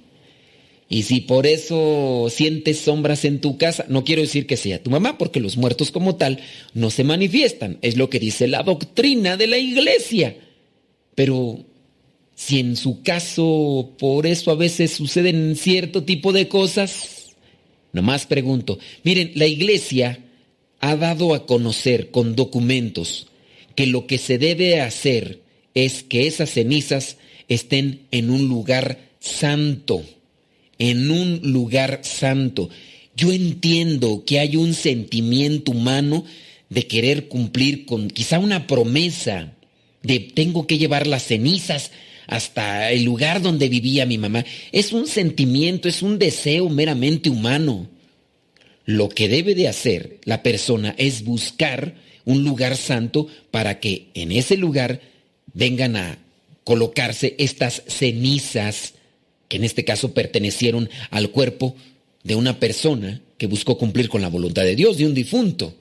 Y 0.93 1.05
si 1.05 1.21
por 1.23 1.47
eso 1.47 2.27
sientes 2.29 2.81
sombras 2.81 3.25
en 3.25 3.41
tu 3.41 3.57
casa, 3.57 3.87
no 3.89 4.05
quiero 4.05 4.21
decir 4.21 4.47
que 4.47 4.59
sea 4.59 4.83
tu 4.83 4.91
mamá, 4.91 5.17
porque 5.17 5.41
los 5.41 5.57
muertos 5.57 5.91
como 5.91 6.17
tal 6.17 6.41
no 6.75 6.91
se 6.91 7.03
manifiestan, 7.03 7.79
es 7.81 7.97
lo 7.97 8.11
que 8.11 8.19
dice 8.19 8.47
la 8.47 8.63
doctrina 8.63 9.39
de 9.39 9.47
la 9.47 9.57
iglesia. 9.57 10.37
Pero 11.15 11.65
si 12.35 12.61
en 12.61 12.77
su 12.77 13.03
caso 13.03 13.95
por 13.99 14.27
eso 14.27 14.51
a 14.51 14.55
veces 14.55 14.93
suceden 14.93 15.57
cierto 15.57 16.05
tipo 16.05 16.31
de 16.31 16.49
cosas, 16.49 17.37
nomás 17.95 18.27
pregunto, 18.27 18.79
miren, 19.03 19.33
la 19.35 19.47
iglesia 19.47 20.23
ha 20.81 20.95
dado 20.97 21.33
a 21.35 21.47
conocer 21.47 22.11
con 22.11 22.37
documentos 22.37 23.29
que 23.77 23.87
lo 23.87 24.07
que 24.07 24.19
se 24.19 24.37
debe 24.37 24.83
hacer 24.83 25.41
es 25.73 26.03
que 26.03 26.27
esas 26.27 26.51
cenizas 26.51 27.17
estén 27.49 28.03
en 28.11 28.29
un 28.29 28.47
lugar 28.47 28.99
santo, 29.21 30.05
en 30.83 31.13
un 31.13 31.39
lugar 31.45 32.01
santo. 32.03 32.69
Yo 33.15 33.31
entiendo 33.31 34.25
que 34.27 34.41
hay 34.41 34.57
un 34.57 34.75
sentimiento 34.75 35.71
humano 35.71 36.25
de 36.71 36.89
querer 36.89 37.29
cumplir 37.29 37.87
con 37.87 38.11
quizá 38.11 38.41
una 38.41 38.67
promesa 38.67 39.53
de 40.03 40.19
tengo 40.19 40.67
que 40.67 40.79
llevar 40.79 41.07
las 41.07 41.23
cenizas 41.23 41.93
hasta 42.27 42.91
el 42.91 43.05
lugar 43.05 43.43
donde 43.43 43.69
vivía 43.69 44.07
mi 44.07 44.19
mamá. 44.19 44.45
Es 44.73 44.93
un 44.93 45.07
sentimiento, 45.07 45.89
es 45.89 46.03
un 46.03 46.19
deseo 46.19 46.69
meramente 46.69 47.31
humano. 47.31 47.89
Lo 48.85 49.09
que 49.09 49.29
debe 49.29 49.55
de 49.55 49.69
hacer 49.69 50.19
la 50.25 50.43
persona 50.43 50.97
es 50.99 51.23
buscar 51.23 51.95
un 52.25 52.43
lugar 52.43 52.77
santo 52.77 53.29
para 53.53 53.79
que 53.79 54.09
en 54.15 54.33
ese 54.33 54.57
lugar 54.57 55.01
vengan 55.55 55.95
a 55.95 56.19
colocarse 56.65 57.37
estas 57.39 57.85
cenizas 57.87 58.95
que 59.53 59.59
en 59.59 59.65
este 59.65 59.85
caso 59.85 60.15
pertenecieron 60.15 60.89
al 61.11 61.29
cuerpo 61.29 61.77
de 62.25 62.37
una 62.37 62.59
persona 62.59 63.21
que 63.37 63.47
buscó 63.47 63.77
cumplir 63.77 64.09
con 64.09 64.23
la 64.23 64.31
voluntad 64.31 64.63
de 64.63 64.75
Dios, 64.75 64.97
de 64.97 65.05
un 65.05 65.13
difunto. 65.13 65.75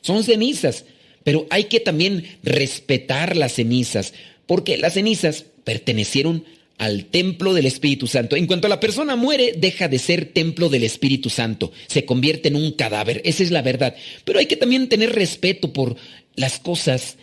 Son 0.00 0.24
cenizas, 0.24 0.86
pero 1.22 1.46
hay 1.48 1.66
que 1.66 1.78
también 1.78 2.24
respetar 2.42 3.36
las 3.36 3.52
cenizas, 3.52 4.12
porque 4.44 4.76
las 4.76 4.94
cenizas 4.94 5.44
pertenecieron 5.62 6.44
al 6.78 7.04
templo 7.04 7.54
del 7.54 7.66
Espíritu 7.66 8.08
Santo. 8.08 8.34
En 8.34 8.48
cuanto 8.48 8.66
la 8.66 8.80
persona 8.80 9.14
muere, 9.14 9.54
deja 9.56 9.86
de 9.86 10.00
ser 10.00 10.32
templo 10.32 10.68
del 10.68 10.82
Espíritu 10.82 11.30
Santo, 11.30 11.70
se 11.86 12.04
convierte 12.04 12.48
en 12.48 12.56
un 12.56 12.72
cadáver, 12.72 13.22
esa 13.24 13.44
es 13.44 13.52
la 13.52 13.62
verdad. 13.62 13.94
Pero 14.24 14.40
hay 14.40 14.46
que 14.46 14.56
también 14.56 14.88
tener 14.88 15.12
respeto 15.12 15.72
por 15.72 15.94
las 16.34 16.58
cosas 16.58 17.18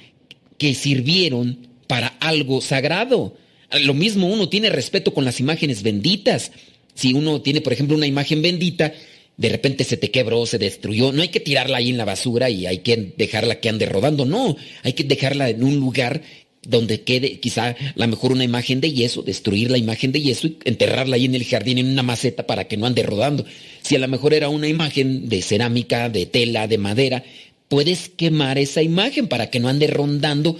que 0.57 0.75
sirvieron 0.75 1.67
para 1.87 2.07
algo 2.21 2.61
sagrado. 2.61 3.35
Lo 3.71 3.93
mismo 3.93 4.27
uno 4.27 4.49
tiene 4.49 4.69
respeto 4.69 5.13
con 5.13 5.25
las 5.25 5.39
imágenes 5.39 5.83
benditas. 5.83 6.51
Si 6.95 7.13
uno 7.13 7.41
tiene, 7.41 7.61
por 7.61 7.73
ejemplo, 7.73 7.95
una 7.95 8.07
imagen 8.07 8.41
bendita, 8.41 8.93
de 9.37 9.49
repente 9.49 9.83
se 9.83 9.95
te 9.97 10.11
quebró, 10.11 10.45
se 10.45 10.57
destruyó, 10.57 11.13
no 11.13 11.21
hay 11.21 11.29
que 11.29 11.39
tirarla 11.39 11.77
ahí 11.77 11.89
en 11.89 11.97
la 11.97 12.05
basura 12.05 12.49
y 12.49 12.65
hay 12.65 12.79
que 12.79 13.13
dejarla 13.15 13.59
que 13.59 13.69
ande 13.69 13.85
rodando, 13.85 14.25
no, 14.25 14.57
hay 14.83 14.93
que 14.93 15.05
dejarla 15.05 15.49
en 15.49 15.63
un 15.63 15.77
lugar 15.77 16.21
donde 16.67 17.01
quede 17.01 17.39
quizá 17.39 17.75
la 17.95 18.07
mejor 18.07 18.33
una 18.33 18.43
imagen 18.43 18.81
de 18.81 18.91
yeso, 18.91 19.21
destruir 19.21 19.71
la 19.71 19.77
imagen 19.77 20.11
de 20.11 20.21
yeso 20.21 20.47
y 20.47 20.57
enterrarla 20.65 21.15
ahí 21.15 21.23
en 21.23 21.35
el 21.35 21.45
jardín 21.45 21.77
en 21.77 21.87
una 21.87 22.03
maceta 22.03 22.45
para 22.45 22.65
que 22.65 22.75
no 22.75 22.85
ande 22.85 23.03
rodando. 23.03 23.45
Si 23.81 23.95
a 23.95 23.99
lo 23.99 24.09
mejor 24.09 24.33
era 24.33 24.49
una 24.49 24.67
imagen 24.67 25.29
de 25.29 25.41
cerámica, 25.41 26.09
de 26.09 26.25
tela, 26.25 26.67
de 26.67 26.77
madera, 26.77 27.23
puedes 27.69 28.09
quemar 28.09 28.57
esa 28.57 28.81
imagen 28.81 29.27
para 29.27 29.49
que 29.49 29.61
no 29.61 29.69
ande 29.69 29.87
rondando 29.87 30.57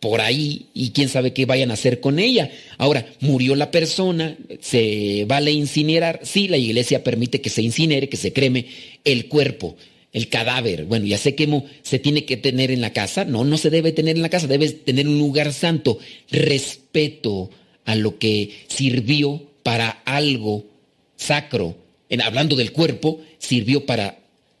por 0.00 0.20
ahí 0.20 0.66
y 0.74 0.90
quién 0.90 1.08
sabe 1.08 1.32
qué 1.32 1.44
vayan 1.46 1.70
a 1.70 1.74
hacer 1.74 2.00
con 2.00 2.18
ella. 2.18 2.50
Ahora, 2.76 3.06
murió 3.20 3.54
la 3.56 3.70
persona, 3.70 4.36
se 4.60 5.24
vale 5.26 5.50
incinerar, 5.52 6.20
sí, 6.22 6.48
la 6.48 6.56
iglesia 6.56 7.02
permite 7.02 7.40
que 7.40 7.50
se 7.50 7.62
incinere, 7.62 8.08
que 8.08 8.16
se 8.16 8.32
creme 8.32 8.66
el 9.04 9.26
cuerpo 9.26 9.76
el 10.12 10.28
cadáver. 10.28 10.84
Bueno, 10.84 11.06
ya 11.06 11.18
sé 11.18 11.34
que 11.34 11.62
se 11.82 11.98
tiene 11.98 12.24
que 12.24 12.36
tener 12.36 12.70
en 12.70 12.80
la 12.80 12.92
casa. 12.92 13.24
No, 13.24 13.44
no 13.44 13.58
se 13.58 13.70
debe 13.70 13.92
tener 13.92 14.16
en 14.16 14.22
la 14.22 14.28
casa, 14.28 14.46
debe 14.46 14.70
tener 14.70 15.06
un 15.06 15.18
lugar 15.18 15.52
santo. 15.52 15.98
Respeto 16.30 17.50
a 17.84 17.94
lo 17.94 18.18
que 18.18 18.50
sirvió 18.68 19.42
para 19.62 19.90
algo 20.04 20.66
sacro. 21.16 21.76
En, 22.08 22.22
hablando 22.22 22.56
del 22.56 22.72
cuerpo, 22.72 23.20
sirvió 23.38 23.84
para 23.84 24.18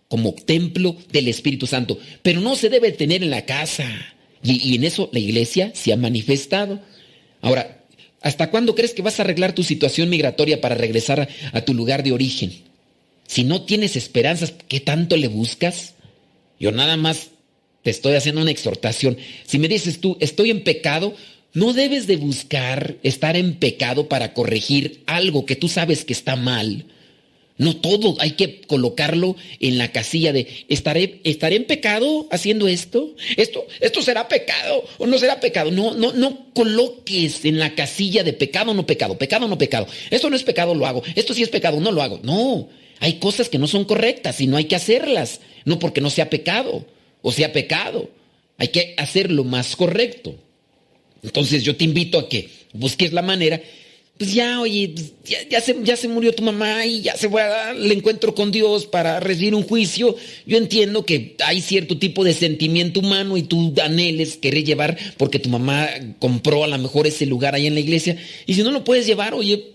como 0.08 0.34
templo 0.34 0.96
del 1.10 1.28
Espíritu 1.28 1.66
Santo. 1.66 1.98
Pero 2.22 2.40
no 2.40 2.56
se 2.56 2.68
debe 2.68 2.92
tener 2.92 3.22
en 3.22 3.30
la 3.30 3.44
casa. 3.44 4.14
Y, 4.42 4.76
en 4.76 4.84
eso 4.84 5.08
la 5.12 5.18
iglesia 5.18 5.72
se 5.74 5.92
ha 5.92 5.96
manifestado. 5.96 6.80
Ahora, 7.40 7.84
¿hasta 8.20 8.50
cuándo 8.50 8.74
crees 8.74 8.94
que 8.94 9.02
vas 9.02 9.18
a 9.18 9.22
arreglar 9.22 9.54
tu 9.54 9.64
situación 9.64 10.08
migratoria 10.08 10.60
para 10.60 10.74
regresar 10.74 11.28
a 11.52 11.60
tu 11.62 11.74
lugar 11.74 12.02
de 12.02 12.12
origen? 12.12 12.52
Si 13.26 13.44
no 13.44 13.62
tienes 13.62 13.96
esperanzas, 13.96 14.54
¿qué 14.68 14.80
tanto 14.80 15.16
le 15.16 15.28
buscas? 15.28 15.94
Yo 16.58 16.72
nada 16.72 16.96
más 16.96 17.28
te 17.82 17.90
estoy 17.90 18.14
haciendo 18.14 18.40
una 18.40 18.50
exhortación. 18.50 19.18
Si 19.46 19.58
me 19.58 19.68
dices 19.68 20.00
tú, 20.00 20.16
estoy 20.20 20.50
en 20.50 20.64
pecado, 20.64 21.14
no 21.52 21.72
debes 21.72 22.06
de 22.06 22.16
buscar 22.16 22.96
estar 23.02 23.36
en 23.36 23.54
pecado 23.54 24.08
para 24.08 24.34
corregir 24.34 25.02
algo 25.06 25.46
que 25.46 25.56
tú 25.56 25.68
sabes 25.68 26.04
que 26.04 26.12
está 26.12 26.36
mal. 26.36 26.86
No 27.58 27.76
todo 27.76 28.16
hay 28.20 28.32
que 28.32 28.60
colocarlo 28.62 29.36
en 29.58 29.78
la 29.78 29.90
casilla 29.90 30.32
de 30.32 30.46
¿estaré, 30.68 31.20
en 31.24 31.64
pecado 31.64 32.28
haciendo 32.30 32.68
esto? 32.68 33.14
¿Esto 33.36 33.66
esto 33.80 34.00
será 34.00 34.28
pecado 34.28 34.84
o 34.98 35.06
no 35.06 35.18
será 35.18 35.40
pecado? 35.40 35.72
No 35.72 35.92
no 35.94 36.12
no 36.12 36.46
coloques 36.54 37.44
en 37.44 37.58
la 37.58 37.74
casilla 37.74 38.22
de 38.22 38.32
pecado 38.32 38.72
no 38.74 38.86
pecado, 38.86 39.18
pecado 39.18 39.46
o 39.46 39.48
no 39.48 39.58
pecado. 39.58 39.88
Esto 40.10 40.30
no 40.30 40.36
es 40.36 40.44
pecado, 40.44 40.74
lo 40.74 40.86
hago. 40.86 41.02
Esto 41.16 41.34
sí 41.34 41.42
es 41.42 41.48
pecado, 41.48 41.80
no 41.80 41.90
lo 41.90 42.00
hago. 42.00 42.20
No, 42.22 42.68
hay 43.00 43.14
cosas 43.14 43.48
que 43.48 43.58
no 43.58 43.66
son 43.66 43.84
correctas 43.84 44.40
y 44.40 44.46
no 44.46 44.56
hay 44.56 44.66
que 44.66 44.76
hacerlas, 44.76 45.40
no 45.64 45.80
porque 45.80 46.00
no 46.00 46.10
sea 46.10 46.30
pecado 46.30 46.86
o 47.22 47.32
sea 47.32 47.52
pecado. 47.52 48.08
Hay 48.56 48.68
que 48.68 48.94
hacerlo 48.96 49.44
más 49.44 49.76
correcto. 49.76 50.34
Entonces 51.22 51.62
yo 51.64 51.76
te 51.76 51.84
invito 51.84 52.18
a 52.18 52.28
que 52.28 52.48
busques 52.72 53.12
la 53.12 53.22
manera 53.22 53.60
pues 54.18 54.34
ya, 54.34 54.60
oye, 54.60 54.92
ya, 55.48 55.60
se, 55.60 55.76
ya 55.84 55.96
se 55.96 56.08
murió 56.08 56.34
tu 56.34 56.42
mamá 56.42 56.84
y 56.84 57.02
ya 57.02 57.16
se 57.16 57.28
va 57.28 57.68
a 57.68 57.72
encuentro 57.72 58.34
con 58.34 58.50
Dios 58.50 58.84
para 58.86 59.20
recibir 59.20 59.54
un 59.54 59.62
juicio. 59.62 60.16
Yo 60.44 60.58
entiendo 60.58 61.06
que 61.06 61.36
hay 61.44 61.60
cierto 61.60 61.98
tipo 61.98 62.24
de 62.24 62.34
sentimiento 62.34 62.98
humano 62.98 63.36
y 63.36 63.44
tú 63.44 63.72
anheles 63.80 64.36
querer 64.36 64.64
llevar 64.64 64.98
porque 65.18 65.38
tu 65.38 65.48
mamá 65.48 65.88
compró 66.18 66.64
a 66.64 66.66
lo 66.66 66.76
mejor 66.78 67.06
ese 67.06 67.26
lugar 67.26 67.54
ahí 67.54 67.68
en 67.68 67.74
la 67.74 67.80
iglesia. 67.80 68.16
Y 68.44 68.54
si 68.54 68.64
no 68.64 68.72
lo 68.72 68.82
puedes 68.82 69.06
llevar, 69.06 69.34
oye, 69.34 69.74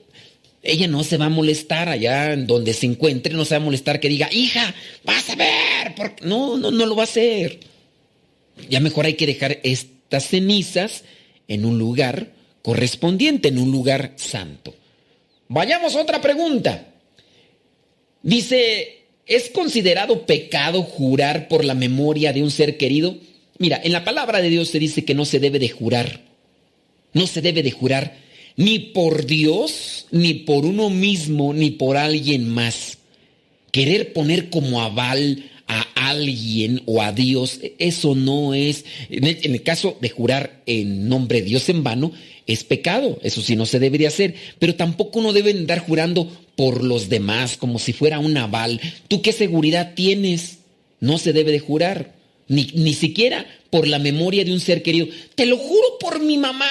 ella 0.62 0.90
no 0.90 1.06
se 1.06 1.16
va 1.18 1.26
a 1.26 1.30
molestar 1.30 1.88
allá 1.88 2.36
donde 2.36 2.74
se 2.74 2.86
encuentre, 2.86 3.34
no 3.34 3.46
se 3.46 3.56
va 3.56 3.62
a 3.62 3.66
molestar 3.66 4.02
que 4.02 4.10
diga, 4.10 4.28
hija, 4.30 4.76
vas 5.06 5.30
a 5.30 5.36
ver. 5.36 5.96
Porque... 5.96 6.26
No, 6.26 6.58
no, 6.58 6.70
no 6.70 6.86
lo 6.86 6.98
va 6.98 7.04
a 7.04 7.06
hacer. 7.06 7.62
Ya 8.70 8.82
mejor 8.82 9.06
hay 9.06 9.14
que 9.14 9.26
dejar 9.26 9.62
estas 9.64 10.28
cenizas 10.28 11.06
en 11.48 11.64
un 11.64 11.78
lugar 11.78 12.43
correspondiente 12.64 13.50
en 13.50 13.60
un 13.60 13.72
lugar 13.72 14.14
santo. 14.16 14.74
Vayamos 15.50 15.96
a 15.96 16.02
otra 16.02 16.20
pregunta. 16.20 16.88
Dice, 18.24 19.04
¿es 19.28 19.50
considerado 19.52 20.26
pecado 20.26 20.82
jurar 20.82 21.48
por 21.48 21.64
la 21.64 21.76
memoria 21.76 22.34
de 22.34 22.42
un 22.42 22.50
ser 22.50 22.78
querido? 22.78 23.18
Mira, 23.60 23.80
en 23.84 23.92
la 23.92 24.04
palabra 24.04 24.42
de 24.42 24.50
Dios 24.50 24.70
se 24.70 24.80
dice 24.80 25.06
que 25.06 25.14
no 25.14 25.26
se 25.26 25.40
debe 25.40 25.60
de 25.60 25.70
jurar. 25.70 26.22
No 27.12 27.28
se 27.28 27.42
debe 27.42 27.62
de 27.62 27.72
jurar 27.72 28.18
ni 28.56 28.80
por 28.80 29.26
Dios, 29.26 30.08
ni 30.12 30.34
por 30.34 30.66
uno 30.66 30.90
mismo, 30.90 31.54
ni 31.54 31.72
por 31.72 31.98
alguien 31.98 32.48
más. 32.48 32.98
Querer 33.72 34.14
poner 34.14 34.50
como 34.50 34.82
aval 34.82 35.52
a 35.68 36.10
alguien 36.10 36.82
o 36.86 37.02
a 37.02 37.12
Dios, 37.12 37.60
eso 37.80 38.16
no 38.16 38.54
es, 38.54 38.86
en 39.10 39.26
el, 39.26 39.64
caso 39.64 39.98
de 40.02 40.10
jurar 40.10 40.62
en 40.66 41.10
nombre 41.10 41.42
de 41.42 41.48
Dios 41.48 41.70
en 41.70 41.84
vano, 41.84 42.12
es 42.48 42.64
pecado, 42.64 43.20
eso 43.24 43.42
sí 43.42 43.56
no 43.56 43.66
se 43.66 43.80
debería 43.80 44.10
hacer, 44.10 44.36
pero 44.60 44.76
tampoco 44.76 45.20
uno 45.20 45.34
debe 45.34 45.52
andar 45.52 45.80
jurando 45.80 46.30
por 46.56 46.84
los 46.84 47.10
demás 47.10 47.58
como 47.58 47.80
si 47.80 47.94
fuera 47.94 48.20
un 48.20 48.38
aval. 48.38 48.80
¿Tú 49.08 49.22
qué 49.22 49.32
seguridad 49.32 49.94
tienes? 49.96 50.60
No 51.00 51.18
se 51.18 51.34
debe 51.34 51.52
de 51.52 51.60
jurar, 51.60 52.14
ni, 52.48 52.70
ni 52.74 52.94
siquiera 52.94 53.46
por 53.70 53.88
la 53.88 54.00
memoria 54.00 54.44
de 54.44 54.54
un 54.54 54.60
ser 54.60 54.84
querido. 54.84 55.08
Te 55.36 55.46
lo 55.46 55.58
juro 55.58 55.98
por 56.00 56.22
mi 56.22 56.38
mamá, 56.38 56.70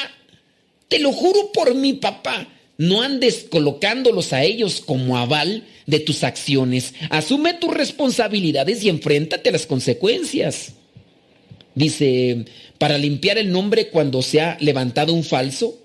te 0.88 0.98
lo 0.98 1.12
juro 1.12 1.50
por 1.52 1.74
mi 1.74 1.94
papá. 1.94 2.48
No 2.78 3.02
andes 3.02 3.46
colocándolos 3.48 4.32
a 4.32 4.42
ellos 4.42 4.80
como 4.80 5.16
aval 5.16 5.64
de 5.86 6.00
tus 6.00 6.24
acciones. 6.24 6.94
Asume 7.10 7.54
tus 7.54 7.72
responsabilidades 7.72 8.82
y 8.82 8.88
enfréntate 8.88 9.50
a 9.50 9.52
las 9.52 9.66
consecuencias. 9.66 10.72
Dice, 11.74 12.44
para 12.82 12.98
limpiar 12.98 13.38
el 13.38 13.52
nombre 13.52 13.90
cuando 13.90 14.22
se 14.22 14.40
ha 14.40 14.56
levantado 14.58 15.14
un 15.14 15.22
falso. 15.22 15.78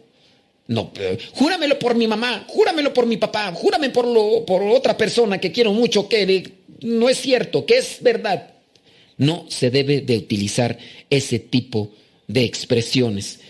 No, 0.65 0.91
júramelo 1.31 1.77
por 1.77 1.93
mi 1.93 2.07
mamá, 2.07 2.45
júramelo 2.47 2.91
por 2.91 3.05
mi 3.05 3.17
papá, 3.17 3.51
júrame 3.53 3.91
por, 3.91 4.07
lo, 4.07 4.43
por 4.47 4.63
otra 4.63 4.97
persona 4.97 5.39
que 5.39 5.51
quiero 5.51 5.73
mucho, 5.73 6.09
que 6.09 6.53
no 6.81 7.07
es 7.07 7.19
cierto, 7.21 7.67
que 7.67 7.77
es 7.77 7.99
verdad. 8.01 8.49
No 9.15 9.45
se 9.47 9.69
debe 9.69 10.01
de 10.01 10.17
utilizar 10.17 10.79
ese 11.11 11.37
tipo 11.37 11.91
de 12.25 12.45
expresiones. 12.45 13.41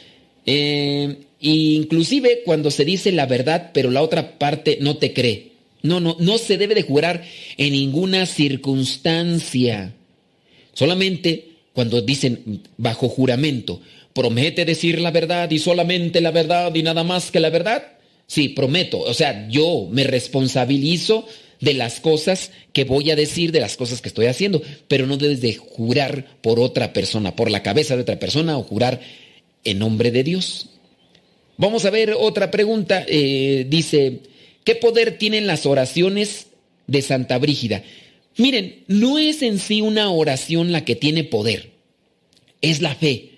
Eh, 0.45 1.15
inclusive 1.39 2.41
cuando 2.43 2.69
se 2.69 2.83
dice 2.83 3.13
la 3.13 3.27
verdad, 3.27 3.71
pero 3.73 3.91
la 3.91 4.01
otra 4.01 4.37
parte 4.37 4.77
no 4.81 4.97
te 4.97 5.13
cree. 5.13 5.53
No, 5.83 6.01
no, 6.01 6.17
no 6.19 6.37
se 6.37 6.57
debe 6.57 6.75
de 6.75 6.81
jurar 6.81 7.23
en 7.55 7.71
ninguna 7.71 8.25
circunstancia. 8.25 9.93
Solamente 10.73 11.46
cuando 11.77 12.01
dicen 12.01 12.63
bajo 12.77 13.07
juramento, 13.07 13.79
promete 14.11 14.65
decir 14.65 14.99
la 14.99 15.11
verdad 15.11 15.51
y 15.51 15.59
solamente 15.59 16.21
la 16.21 16.31
verdad 16.31 16.73
y 16.73 16.81
nada 16.81 17.03
más 17.03 17.29
que 17.29 17.39
la 17.39 17.51
verdad. 17.51 17.83
Sí, 18.25 18.49
prometo. 18.49 19.01
O 19.01 19.13
sea, 19.13 19.47
yo 19.47 19.87
me 19.91 20.03
responsabilizo 20.03 21.27
de 21.59 21.75
las 21.75 21.99
cosas 21.99 22.49
que 22.73 22.83
voy 22.83 23.11
a 23.11 23.15
decir, 23.15 23.51
de 23.51 23.59
las 23.59 23.77
cosas 23.77 24.01
que 24.01 24.07
estoy 24.07 24.25
haciendo, 24.25 24.59
pero 24.87 25.05
no 25.05 25.17
debes 25.17 25.39
de 25.39 25.53
jurar 25.53 26.25
por 26.41 26.59
otra 26.59 26.93
persona, 26.93 27.35
por 27.35 27.51
la 27.51 27.61
cabeza 27.61 27.95
de 27.95 28.01
otra 28.01 28.17
persona 28.17 28.57
o 28.57 28.63
jurar 28.63 28.99
en 29.63 29.77
nombre 29.77 30.09
de 30.09 30.23
Dios. 30.23 30.69
Vamos 31.57 31.85
a 31.85 31.91
ver 31.91 32.15
otra 32.17 32.49
pregunta. 32.49 33.05
Eh, 33.07 33.67
dice, 33.69 34.21
¿qué 34.63 34.73
poder 34.73 35.19
tienen 35.19 35.45
las 35.45 35.67
oraciones 35.67 36.47
de 36.87 37.03
Santa 37.03 37.37
Brígida? 37.37 37.83
Miren, 38.37 38.83
no 38.87 39.17
es 39.17 39.41
en 39.41 39.59
sí 39.59 39.81
una 39.81 40.11
oración 40.11 40.71
la 40.71 40.85
que 40.85 40.95
tiene 40.95 41.23
poder, 41.23 41.71
es 42.61 42.81
la 42.81 42.95
fe. 42.95 43.31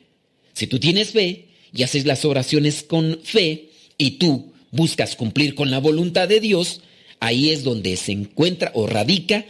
Si 0.54 0.68
tú 0.68 0.78
tienes 0.78 1.12
fe 1.12 1.46
y 1.74 1.84
haces 1.84 2.06
las 2.06 2.26
oraciones 2.26 2.84
con 2.84 3.20
fe 3.24 3.70
y 3.98 4.12
tú 4.12 4.52
buscas 4.72 5.16
cumplir 5.16 5.56
con 5.56 5.72
la 5.72 5.80
voluntad 5.80 6.28
de 6.28 6.42
Dios, 6.42 6.82
ahí 7.22 7.50
es 7.50 7.64
donde 7.64 7.96
se 7.96 8.12
encuentra 8.12 8.72
o 8.76 8.88
radica 8.88 9.46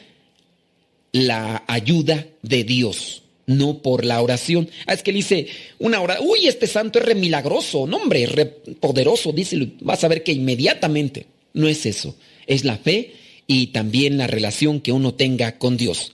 la 1.11 1.63
ayuda 1.67 2.27
de 2.43 2.63
Dios, 2.63 3.23
no 3.47 3.79
por 3.79 4.05
la 4.05 4.21
oración. 4.21 4.69
Ah, 4.85 4.93
es 4.93 5.01
que 5.01 5.11
dice 5.11 5.47
una 5.79 5.99
hora, 5.99 6.19
uy, 6.21 6.47
este 6.47 6.67
santo 6.67 6.99
es 6.99 7.05
re 7.05 7.15
milagroso, 7.15 7.87
no 7.87 7.97
hombre, 7.97 8.27
re 8.27 8.45
poderoso, 8.45 9.31
dice, 9.31 9.57
vas 9.81 10.03
a 10.03 10.07
ver 10.07 10.23
que 10.23 10.31
inmediatamente. 10.31 11.25
No 11.51 11.67
es 11.67 11.87
eso, 11.87 12.15
es 12.45 12.63
la 12.63 12.77
fe 12.77 13.15
y 13.51 13.67
también 13.67 14.19
la 14.19 14.27
relación 14.27 14.79
que 14.79 14.91
uno 14.91 15.15
tenga 15.15 15.57
con 15.57 15.75
Dios. 15.75 16.13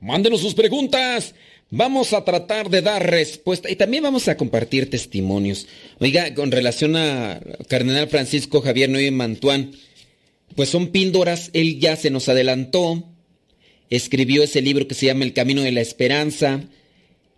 Mándenos 0.00 0.40
sus 0.40 0.54
preguntas. 0.54 1.36
Vamos 1.70 2.12
a 2.12 2.24
tratar 2.24 2.68
de 2.68 2.82
dar 2.82 3.08
respuesta 3.08 3.70
y 3.70 3.76
también 3.76 4.02
vamos 4.02 4.26
a 4.26 4.36
compartir 4.36 4.90
testimonios. 4.90 5.68
Oiga, 6.00 6.34
con 6.34 6.50
relación 6.50 6.96
a 6.96 7.40
Cardenal 7.68 8.08
Francisco 8.08 8.60
Javier 8.60 8.90
Noé 8.90 9.12
Mantuán, 9.12 9.70
pues 10.56 10.68
son 10.68 10.88
píldoras, 10.88 11.50
él 11.52 11.78
ya 11.78 11.94
se 11.94 12.10
nos 12.10 12.28
adelantó, 12.28 13.04
escribió 13.88 14.42
ese 14.42 14.62
libro 14.62 14.88
que 14.88 14.96
se 14.96 15.06
llama 15.06 15.24
El 15.24 15.32
Camino 15.32 15.62
de 15.62 15.70
la 15.70 15.80
Esperanza, 15.80 16.64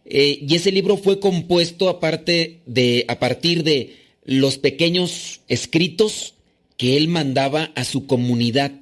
eh, 0.07 0.39
y 0.49 0.55
ese 0.55 0.73
libro 0.73 0.97
fue 0.97 1.21
compuesto 1.21 1.91
aparte 1.91 2.61
de, 2.65 3.05
a 3.09 3.19
partir 3.19 3.65
de 3.65 3.97
los 4.25 4.57
pequeños 4.57 5.43
escritos 5.49 6.37
que 6.79 6.97
él 6.97 7.09
mandaba 7.09 7.73
a 7.75 7.85
su 7.85 8.07
comunidad. 8.07 8.73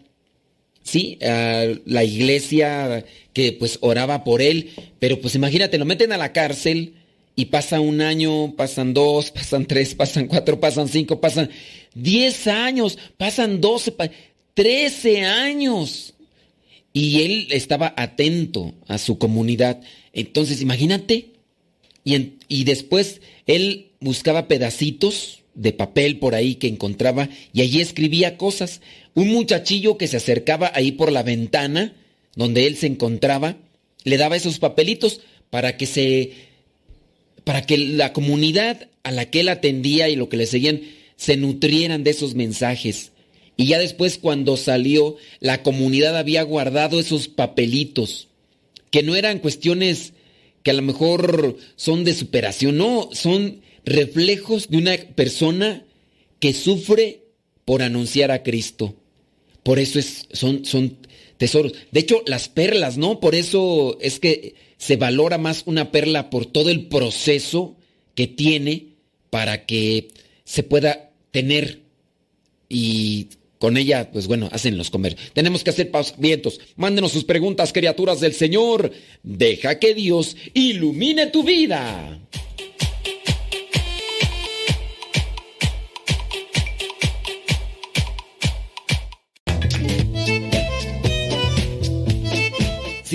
Sí, 0.85 1.19
a 1.21 1.65
la 1.85 2.05
iglesia 2.05 3.05
que 3.33 3.53
pues 3.53 3.79
oraba 3.81 4.23
por 4.23 4.41
él, 4.41 4.71
pero 5.01 5.21
pues 5.21 5.35
imagínate, 5.35 5.79
lo 5.79 5.85
meten 5.85 6.13
a 6.13 6.17
la 6.17 6.33
cárcel 6.33 6.95
y 7.35 7.47
pasa 7.47 7.81
un 7.81 8.01
año, 8.01 8.55
pasan 8.55 8.95
dos, 8.95 9.33
pasan 9.33 9.67
tres, 9.67 9.97
pasan 9.97 10.29
cuatro, 10.29 10.61
pasan 10.61 10.87
cinco, 10.87 11.21
pasan 11.21 11.51
diez 11.95 12.47
años, 12.47 12.99
pasan 13.17 13.61
doce, 13.61 13.93
trece 14.55 15.23
años. 15.25 16.15
Y 16.93 17.23
él 17.23 17.49
estaba 17.51 17.93
atento 17.97 18.75
a 18.87 18.97
su 18.99 19.19
comunidad. 19.19 19.83
Entonces, 20.13 20.63
imagínate. 20.63 21.33
Y, 22.05 22.35
y 22.49 22.65
después 22.65 23.21
él 23.47 23.89
buscaba 24.01 24.49
pedacitos 24.49 25.43
de 25.57 25.73
papel 25.73 26.19
por 26.19 26.35
ahí 26.35 26.55
que 26.55 26.69
encontraba 26.69 27.29
y 27.53 27.63
allí 27.63 27.81
escribía 27.81 28.37
cosas. 28.37 28.81
Un 29.15 29.29
muchachillo 29.29 29.99
que 29.99 30.07
se 30.07 30.19
acercaba 30.19 30.71
ahí 30.75 30.93
por 30.93 31.11
la 31.11 31.23
ventana 31.23 31.95
donde 32.37 32.67
él 32.67 32.77
se 32.77 32.87
encontraba, 32.87 33.57
le 34.05 34.19
daba 34.19 34.37
esos 34.37 34.61
papelitos 34.61 35.21
para 35.51 35.77
que 35.77 35.87
se 35.87 36.33
para 37.43 37.63
que 37.63 37.79
la 37.79 38.13
comunidad 38.13 38.89
a 39.03 39.11
la 39.11 39.31
que 39.31 39.41
él 39.41 39.49
atendía 39.49 40.09
y 40.09 40.17
lo 40.17 40.29
que 40.29 40.37
le 40.37 40.47
seguían 40.47 40.83
se 41.17 41.37
nutrieran 41.37 42.05
de 42.05 42.11
esos 42.11 42.35
mensajes. 42.35 43.13
Y 43.57 43.67
ya 43.67 43.79
después 43.79 44.19
cuando 44.19 44.57
salió, 44.57 45.17
la 45.41 45.63
comunidad 45.63 46.17
había 46.17 46.43
guardado 46.43 47.01
esos 47.01 47.29
papelitos, 47.29 48.29
que 48.91 49.03
no 49.03 49.17
eran 49.17 49.39
cuestiones 49.39 50.13
que 50.63 50.73
a 50.73 50.75
lo 50.75 50.83
mejor 50.83 51.57
son 51.77 52.05
de 52.05 52.15
superación, 52.15 52.77
no, 52.77 53.09
son 53.13 53.61
reflejos 53.87 54.69
de 54.69 54.77
una 54.77 54.97
persona 55.15 55.85
que 56.41 56.53
sufre 56.53 57.23
por 57.65 57.83
anunciar 57.83 58.31
a 58.31 58.43
Cristo. 58.43 58.95
Por 59.63 59.79
eso 59.79 59.99
es, 59.99 60.27
son, 60.33 60.65
son 60.65 60.99
tesoros. 61.39 61.73
De 61.93 62.01
hecho, 62.01 62.23
las 62.27 62.49
perlas, 62.49 62.99
¿no? 62.99 63.21
Por 63.21 63.35
eso 63.35 63.97
es 64.01 64.21
que 64.21 64.55
se 64.77 64.97
valora 64.97 65.39
más 65.39 65.63
una 65.67 65.91
perla 65.91 66.29
por 66.29 66.47
todo 66.47 66.69
el 66.69 66.87
proceso 66.89 67.77
que 68.15 68.27
tiene 68.27 68.89
para 69.31 69.65
que 69.65 70.09
se 70.45 70.63
pueda 70.63 71.11
tener 71.31 71.81
y 72.69 73.29
con 73.59 73.77
ella, 73.77 74.11
pues 74.13 74.27
bueno, 74.27 74.49
hacen 74.53 74.77
los 74.77 74.91
comer. 74.91 75.17
Tenemos 75.33 75.65
que 75.65 75.71
hacer 75.71 75.91
vientos. 76.19 76.61
Mándenos 76.77 77.13
sus 77.13 77.25
preguntas, 77.25 77.73
criaturas 77.73 78.21
del 78.21 78.35
Señor. 78.35 78.93
Deja 79.23 79.79
que 79.79 79.95
Dios 79.95 80.37
ilumine 80.53 81.29
tu 81.29 81.43
vida. 81.43 82.21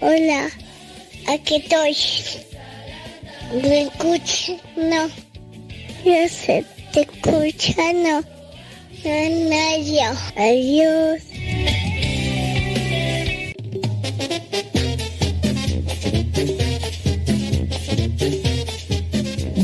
Hola, 0.00 0.48
aquí 1.26 1.56
estoy. 1.56 1.94
¿Me 3.62 3.82
escuchas? 3.82 4.56
No. 4.74 5.06
Yo 6.02 6.28
sé, 6.28 6.64
te 6.92 7.02
escucha, 7.02 7.92
no. 7.92 8.22
No, 9.04 9.28
no, 9.50 10.18
Adiós. 10.36 11.22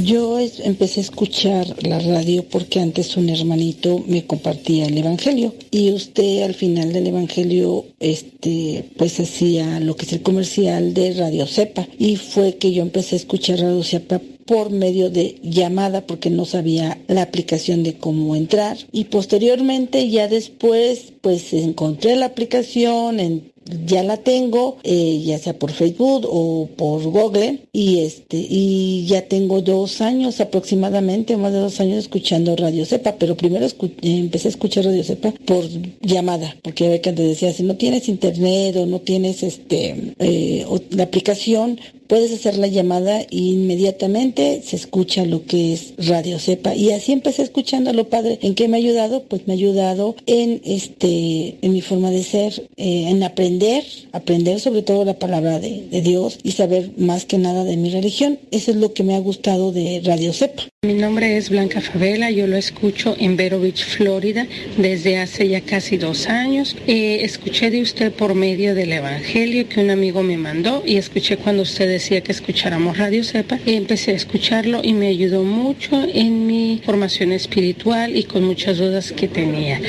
Yo 0.05 0.39
empecé 0.39 1.01
a 1.01 1.05
escuchar 1.05 1.83
la 1.83 1.99
radio 1.99 2.45
porque 2.45 2.79
antes 2.79 3.17
un 3.17 3.31
hermanito 3.31 4.05
me 4.07 4.27
compartía 4.27 4.85
el 4.85 4.99
evangelio 4.99 5.55
y 5.71 5.93
usted 5.93 6.43
al 6.43 6.53
final 6.53 6.93
del 6.93 7.07
evangelio 7.07 7.87
este 8.01 8.85
pues 8.99 9.19
hacía 9.19 9.81
lo 9.81 9.97
que 9.97 10.05
es 10.05 10.13
el 10.13 10.21
comercial 10.21 10.93
de 10.93 11.15
Radio 11.15 11.47
Cepa 11.47 11.89
y 11.99 12.17
fue 12.17 12.57
que 12.57 12.73
yo 12.73 12.83
empecé 12.83 13.15
a 13.15 13.19
escuchar 13.21 13.61
Radio 13.61 13.83
Cepa 13.83 14.21
por 14.45 14.69
medio 14.69 15.09
de 15.09 15.39
llamada 15.43 16.07
porque 16.07 16.29
no 16.29 16.45
sabía 16.45 17.01
la 17.09 17.23
aplicación 17.23 17.83
de 17.83 17.97
cómo 17.97 18.37
entrar 18.37 18.77
y 18.93 19.05
posteriormente 19.05 20.11
ya 20.11 20.29
después 20.29 21.15
pues 21.23 21.51
encontré 21.55 22.17
la 22.17 22.27
aplicación 22.27 23.21
en 23.21 23.54
ya 23.87 24.03
la 24.03 24.19
tengo, 24.19 24.79
eh, 24.83 25.23
ya 25.25 25.39
sea 25.39 25.59
por 25.59 25.73
Facebook 25.73 26.27
o 26.29 26.69
por 26.77 27.03
Google, 27.03 27.61
y 27.73 28.01
este, 28.01 28.37
y 28.37 29.07
ya 29.07 29.23
tengo 29.23 29.63
dos 29.63 30.01
años 30.01 30.41
aproximadamente, 30.41 31.37
más 31.37 31.53
de 31.53 31.59
dos 31.61 31.81
años 31.81 31.99
escuchando 31.99 32.57
Radio 32.57 32.85
Cepa, 32.85 33.17
pero 33.19 33.37
primero 33.37 33.67
empecé 34.03 34.49
a 34.49 34.51
escuchar 34.51 34.85
Radio 34.85 35.05
Cepa 35.05 35.33
por 35.45 35.65
llamada, 36.01 36.57
porque 36.63 36.89
ve 36.89 37.01
que 37.01 37.11
antes 37.11 37.27
decía, 37.27 37.53
si 37.53 37.63
no 37.63 37.77
tienes 37.77 38.09
internet 38.09 38.77
o 38.77 38.87
no 38.87 39.01
tienes 39.01 39.43
este 39.43 40.15
eh, 40.19 40.67
la 40.91 41.05
aplicación, 41.05 41.81
puedes 42.07 42.33
hacer 42.33 42.57
la 42.57 42.67
llamada 42.67 43.21
e 43.21 43.27
inmediatamente 43.31 44.63
se 44.65 44.77
escucha 44.77 45.25
lo 45.25 45.45
que 45.45 45.73
es 45.73 45.95
Radio 45.99 46.39
Cepa. 46.39 46.75
Y 46.75 46.91
así 46.91 47.13
empecé 47.13 47.43
escuchándolo, 47.43 48.09
padre. 48.09 48.39
¿En 48.43 48.55
qué 48.55 48.69
me 48.69 48.77
ha 48.77 48.81
ayudado? 48.81 49.23
Pues 49.25 49.47
me 49.47 49.55
ha 49.55 49.57
ayudado 49.57 50.17
en 50.27 50.61
este, 50.65 51.57
en 51.63 51.73
mi 51.73 51.81
forma 51.81 52.11
de 52.11 52.23
ser, 52.23 52.69
eh, 52.77 53.07
en 53.09 53.23
aprender, 53.23 53.85
aprender 54.13 54.61
sobre 54.61 54.83
todo 54.83 55.05
la 55.05 55.19
palabra 55.19 55.61
de, 55.61 55.87
de, 55.91 56.03
Dios 56.03 56.39
y 56.43 56.53
saber 56.53 56.91
más 56.99 57.25
que 57.25 57.39
nada 57.39 57.65
de 57.65 57.77
mi 57.77 57.91
religión. 57.91 58.39
Eso 58.51 58.71
es 58.71 58.77
lo 58.77 58.93
que 58.93 59.03
me 59.03 59.15
ha 59.15 59.21
gustado 59.21 59.73
de 59.73 60.01
Radio 60.05 60.33
Cepa. 60.33 60.65
Mi 60.85 60.93
nombre 60.93 61.39
es 61.39 61.49
Blanca 61.49 61.81
Favela, 61.81 62.31
yo 62.31 62.47
lo 62.47 62.57
escucho 62.57 63.17
en 63.19 63.37
Vero 63.37 63.59
Beach, 63.59 63.83
Florida, 63.83 64.47
desde 64.77 65.17
hace 65.17 65.49
ya 65.49 65.63
casi 65.63 65.97
dos 65.97 66.27
años. 66.27 66.77
Eh, 66.87 67.21
escuché 67.23 67.71
de 67.71 67.81
usted 67.81 68.13
por 68.13 68.35
medio 68.35 68.75
del 68.75 68.93
Evangelio 68.93 69.67
que 69.67 69.81
un 69.81 69.89
amigo 69.89 70.23
me 70.23 70.37
mandó 70.37 70.83
y 70.85 70.97
escuché 70.97 71.39
cuando 71.39 71.63
usted 71.63 71.89
decía 71.95 72.23
que 72.23 72.33
escucháramos 72.33 72.99
Radio 72.99 73.23
Cepa 73.23 73.59
y 73.65 73.75
empecé 73.75 74.11
a 74.11 74.15
escucharlo 74.15 74.81
y 74.83 74.93
me 74.93 75.09
ayudó 75.09 75.43
mucho 75.45 76.07
en 76.13 76.47
mi 76.47 76.83
formación 76.85 77.33
espiritual 77.33 78.17
y 78.17 78.25
con 78.25 78.45
muchas 78.45 78.79
dudas 78.79 79.13
que 79.13 79.29
tenía. 79.29 79.81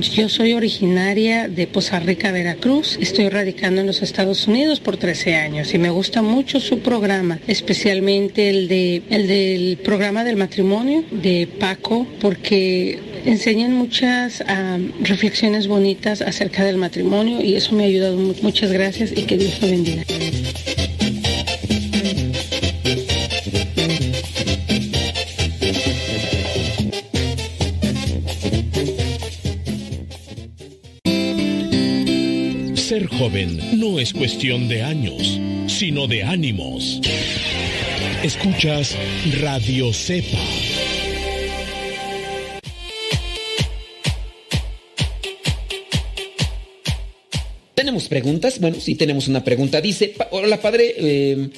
Yo 0.00 0.28
soy 0.28 0.52
originaria 0.52 1.48
de 1.48 1.66
Poza 1.66 1.98
Rica, 2.00 2.32
Veracruz, 2.32 2.98
estoy 3.00 3.28
radicando 3.28 3.80
en 3.80 3.86
los 3.86 4.02
Estados 4.02 4.46
Unidos 4.46 4.80
por 4.80 4.96
13 4.96 5.36
años 5.36 5.74
y 5.74 5.78
me 5.78 5.90
gusta 5.90 6.22
mucho 6.22 6.60
su 6.60 6.80
programa, 6.80 7.38
especialmente 7.46 8.50
el 8.50 8.68
de 8.68 9.02
el 9.10 9.26
del 9.26 9.78
programa 9.78 10.24
del 10.24 10.36
matrimonio 10.36 11.04
de 11.10 11.48
Paco 11.58 12.06
porque 12.20 12.98
enseñan 13.24 13.72
muchas 13.72 14.42
reflexiones 15.00 15.66
bonitas 15.66 16.22
acerca 16.22 16.64
del 16.64 16.76
matrimonio 16.76 17.42
y 17.42 17.56
eso 17.56 17.74
me 17.74 17.84
ha 17.84 17.86
ayudado 17.86 18.16
mucho. 18.16 18.42
Muchas 18.42 18.72
gracias 18.72 19.12
y 19.12 19.22
que 19.22 19.36
Dios 19.36 19.60
lo 19.60 19.68
bendiga. 19.68 20.04
Joven 33.04 33.78
no 33.78 33.98
es 33.98 34.14
cuestión 34.14 34.68
de 34.68 34.82
años, 34.82 35.38
sino 35.66 36.06
de 36.06 36.22
ánimos. 36.22 36.98
Escuchas 38.22 38.96
Radio 39.42 39.92
Cepa. 39.92 40.38
¿Tenemos 47.74 48.08
preguntas? 48.08 48.58
Bueno, 48.60 48.78
sí 48.80 48.94
tenemos 48.94 49.28
una 49.28 49.44
pregunta. 49.44 49.82
Dice, 49.82 50.14
hola 50.30 50.62
padre, 50.62 50.94
em, 50.96 51.50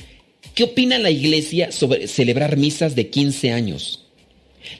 ¿qué 0.54 0.64
opina 0.64 0.98
la 0.98 1.12
iglesia 1.12 1.70
sobre 1.70 2.08
celebrar 2.08 2.56
misas 2.56 2.96
de 2.96 3.10
15 3.10 3.52
años? 3.52 4.06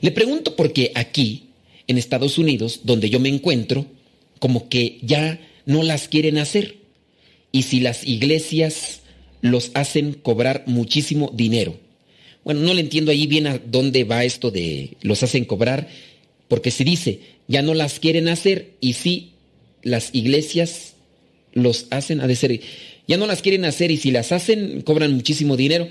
Le 0.01 0.11
pregunto 0.11 0.57
porque 0.57 0.91
aquí, 0.93 1.45
en 1.87 1.97
Estados 1.97 2.37
Unidos, 2.37 2.81
donde 2.83 3.09
yo 3.09 3.21
me 3.21 3.29
encuentro, 3.29 3.85
como 4.39 4.67
que 4.67 4.99
ya 5.01 5.39
no 5.69 5.83
las 5.83 6.07
quieren 6.07 6.39
hacer. 6.39 6.77
Y 7.51 7.61
si 7.61 7.79
las 7.79 8.05
iglesias 8.05 9.01
los 9.41 9.69
hacen 9.75 10.13
cobrar 10.13 10.63
muchísimo 10.65 11.31
dinero. 11.31 11.77
Bueno, 12.43 12.61
no 12.61 12.73
le 12.73 12.81
entiendo 12.81 13.11
ahí 13.11 13.27
bien 13.27 13.45
a 13.45 13.59
dónde 13.59 14.03
va 14.03 14.23
esto 14.23 14.49
de 14.49 14.97
los 15.01 15.21
hacen 15.21 15.45
cobrar, 15.45 15.87
porque 16.47 16.71
se 16.71 16.83
dice, 16.83 17.19
ya 17.47 17.61
no 17.61 17.75
las 17.75 17.99
quieren 17.99 18.29
hacer 18.29 18.71
y 18.81 18.93
si 18.93 19.33
las 19.83 20.09
iglesias 20.13 20.95
los 21.53 21.85
hacen, 21.91 22.19
a 22.21 22.27
de 22.27 22.35
ser, 22.35 22.59
ya 23.07 23.17
no 23.17 23.27
las 23.27 23.43
quieren 23.43 23.63
hacer 23.63 23.91
y 23.91 23.97
si 23.97 24.09
las 24.09 24.31
hacen 24.31 24.81
cobran 24.81 25.13
muchísimo 25.13 25.55
dinero. 25.55 25.87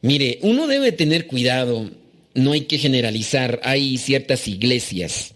Mire, 0.00 0.38
uno 0.40 0.66
debe 0.66 0.92
tener 0.92 1.26
cuidado, 1.26 1.90
no 2.32 2.52
hay 2.52 2.62
que 2.62 2.78
generalizar, 2.78 3.60
hay 3.64 3.98
ciertas 3.98 4.48
iglesias. 4.48 5.33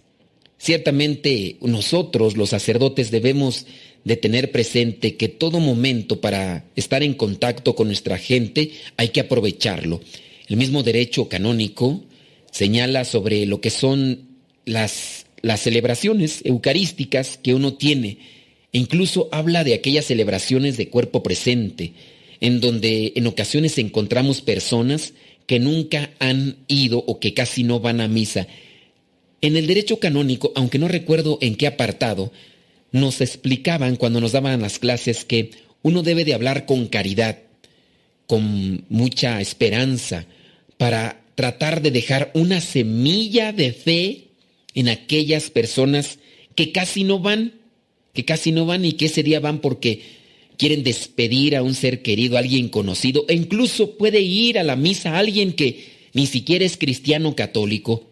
Ciertamente 0.58 1.56
nosotros, 1.60 2.36
los 2.36 2.50
sacerdotes, 2.50 3.10
debemos 3.10 3.66
de 4.04 4.16
tener 4.16 4.50
presente 4.50 5.16
que 5.16 5.28
todo 5.28 5.60
momento 5.60 6.20
para 6.20 6.64
estar 6.76 7.02
en 7.02 7.14
contacto 7.14 7.74
con 7.74 7.86
nuestra 7.86 8.18
gente 8.18 8.72
hay 8.96 9.08
que 9.08 9.20
aprovecharlo. 9.20 10.00
El 10.48 10.56
mismo 10.56 10.82
derecho 10.82 11.28
canónico 11.28 12.02
señala 12.50 13.04
sobre 13.04 13.46
lo 13.46 13.60
que 13.60 13.70
son 13.70 14.28
las, 14.64 15.26
las 15.42 15.60
celebraciones 15.60 16.40
eucarísticas 16.44 17.38
que 17.38 17.54
uno 17.54 17.74
tiene 17.74 18.18
e 18.72 18.78
incluso 18.78 19.28
habla 19.32 19.64
de 19.64 19.74
aquellas 19.74 20.06
celebraciones 20.06 20.76
de 20.76 20.88
cuerpo 20.88 21.22
presente, 21.22 21.92
en 22.40 22.60
donde 22.60 23.12
en 23.16 23.26
ocasiones 23.26 23.78
encontramos 23.78 24.40
personas 24.40 25.14
que 25.46 25.58
nunca 25.58 26.10
han 26.18 26.56
ido 26.68 26.98
o 26.98 27.18
que 27.20 27.32
casi 27.32 27.62
no 27.62 27.80
van 27.80 28.00
a 28.00 28.08
misa. 28.08 28.46
En 29.40 29.56
el 29.56 29.66
derecho 29.66 30.00
canónico, 30.00 30.52
aunque 30.56 30.78
no 30.78 30.88
recuerdo 30.88 31.38
en 31.40 31.54
qué 31.54 31.66
apartado, 31.66 32.32
nos 32.90 33.20
explicaban 33.20 33.96
cuando 33.96 34.20
nos 34.20 34.32
daban 34.32 34.60
las 34.62 34.78
clases 34.78 35.24
que 35.24 35.50
uno 35.82 36.02
debe 36.02 36.24
de 36.24 36.34
hablar 36.34 36.66
con 36.66 36.86
caridad, 36.86 37.38
con 38.26 38.84
mucha 38.88 39.40
esperanza, 39.40 40.26
para 40.76 41.22
tratar 41.34 41.82
de 41.82 41.90
dejar 41.90 42.32
una 42.34 42.60
semilla 42.60 43.52
de 43.52 43.72
fe 43.72 44.24
en 44.74 44.88
aquellas 44.88 45.50
personas 45.50 46.18
que 46.56 46.72
casi 46.72 47.04
no 47.04 47.20
van, 47.20 47.54
que 48.12 48.24
casi 48.24 48.50
no 48.50 48.66
van 48.66 48.84
y 48.84 48.92
que 48.92 49.06
ese 49.06 49.22
día 49.22 49.38
van 49.38 49.60
porque 49.60 50.02
quieren 50.56 50.82
despedir 50.82 51.54
a 51.54 51.62
un 51.62 51.74
ser 51.74 52.02
querido, 52.02 52.36
a 52.36 52.40
alguien 52.40 52.68
conocido, 52.68 53.24
e 53.28 53.34
incluso 53.34 53.96
puede 53.96 54.20
ir 54.20 54.58
a 54.58 54.64
la 54.64 54.74
misa 54.74 55.16
alguien 55.16 55.52
que 55.52 55.84
ni 56.12 56.26
siquiera 56.26 56.64
es 56.64 56.76
cristiano 56.76 57.36
católico. 57.36 58.07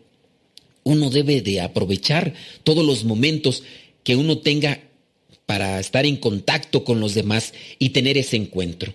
Uno 0.87 1.11
debe 1.11 1.41
de 1.41 1.61
aprovechar 1.61 2.33
todos 2.63 2.87
los 2.87 3.03
momentos 3.03 3.65
que 4.05 4.15
uno 4.15 4.39
tenga 4.39 4.83
para 5.45 5.81
estar 5.81 6.07
en 6.07 6.17
contacto 6.17 6.85
con 6.85 7.01
los 7.01 7.13
demás 7.13 7.55
y 7.81 7.89
tener 7.89 8.17
ese 8.17 8.37
encuentro. 8.37 8.95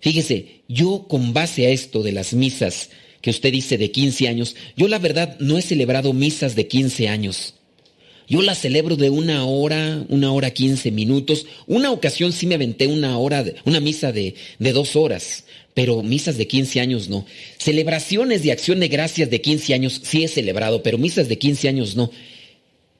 Fíjese, 0.00 0.62
yo 0.66 1.04
con 1.06 1.34
base 1.34 1.66
a 1.66 1.68
esto 1.68 2.02
de 2.02 2.12
las 2.12 2.32
misas 2.32 2.88
que 3.20 3.28
usted 3.28 3.52
dice 3.52 3.76
de 3.76 3.90
15 3.90 4.28
años, 4.28 4.56
yo 4.78 4.88
la 4.88 4.98
verdad 4.98 5.36
no 5.38 5.58
he 5.58 5.62
celebrado 5.62 6.14
misas 6.14 6.56
de 6.56 6.68
15 6.68 7.08
años. 7.08 7.52
Yo 8.26 8.40
las 8.40 8.58
celebro 8.58 8.96
de 8.96 9.10
una 9.10 9.44
hora, 9.44 10.06
una 10.08 10.32
hora 10.32 10.52
15 10.52 10.90
minutos. 10.90 11.44
Una 11.66 11.92
ocasión 11.92 12.32
sí 12.32 12.46
me 12.46 12.54
aventé 12.54 12.86
una 12.86 13.18
hora, 13.18 13.44
una 13.66 13.80
misa 13.80 14.10
de, 14.10 14.36
de 14.58 14.72
dos 14.72 14.96
horas, 14.96 15.44
pero 15.76 16.02
misas 16.02 16.38
de 16.38 16.46
15 16.46 16.80
años 16.80 17.10
no. 17.10 17.26
Celebraciones 17.58 18.42
de 18.42 18.50
acción 18.50 18.80
de 18.80 18.88
gracias 18.88 19.28
de 19.28 19.42
15 19.42 19.74
años 19.74 20.00
sí 20.02 20.24
he 20.24 20.28
celebrado, 20.28 20.82
pero 20.82 20.96
misas 20.96 21.28
de 21.28 21.36
15 21.36 21.68
años 21.68 21.94
no 21.96 22.10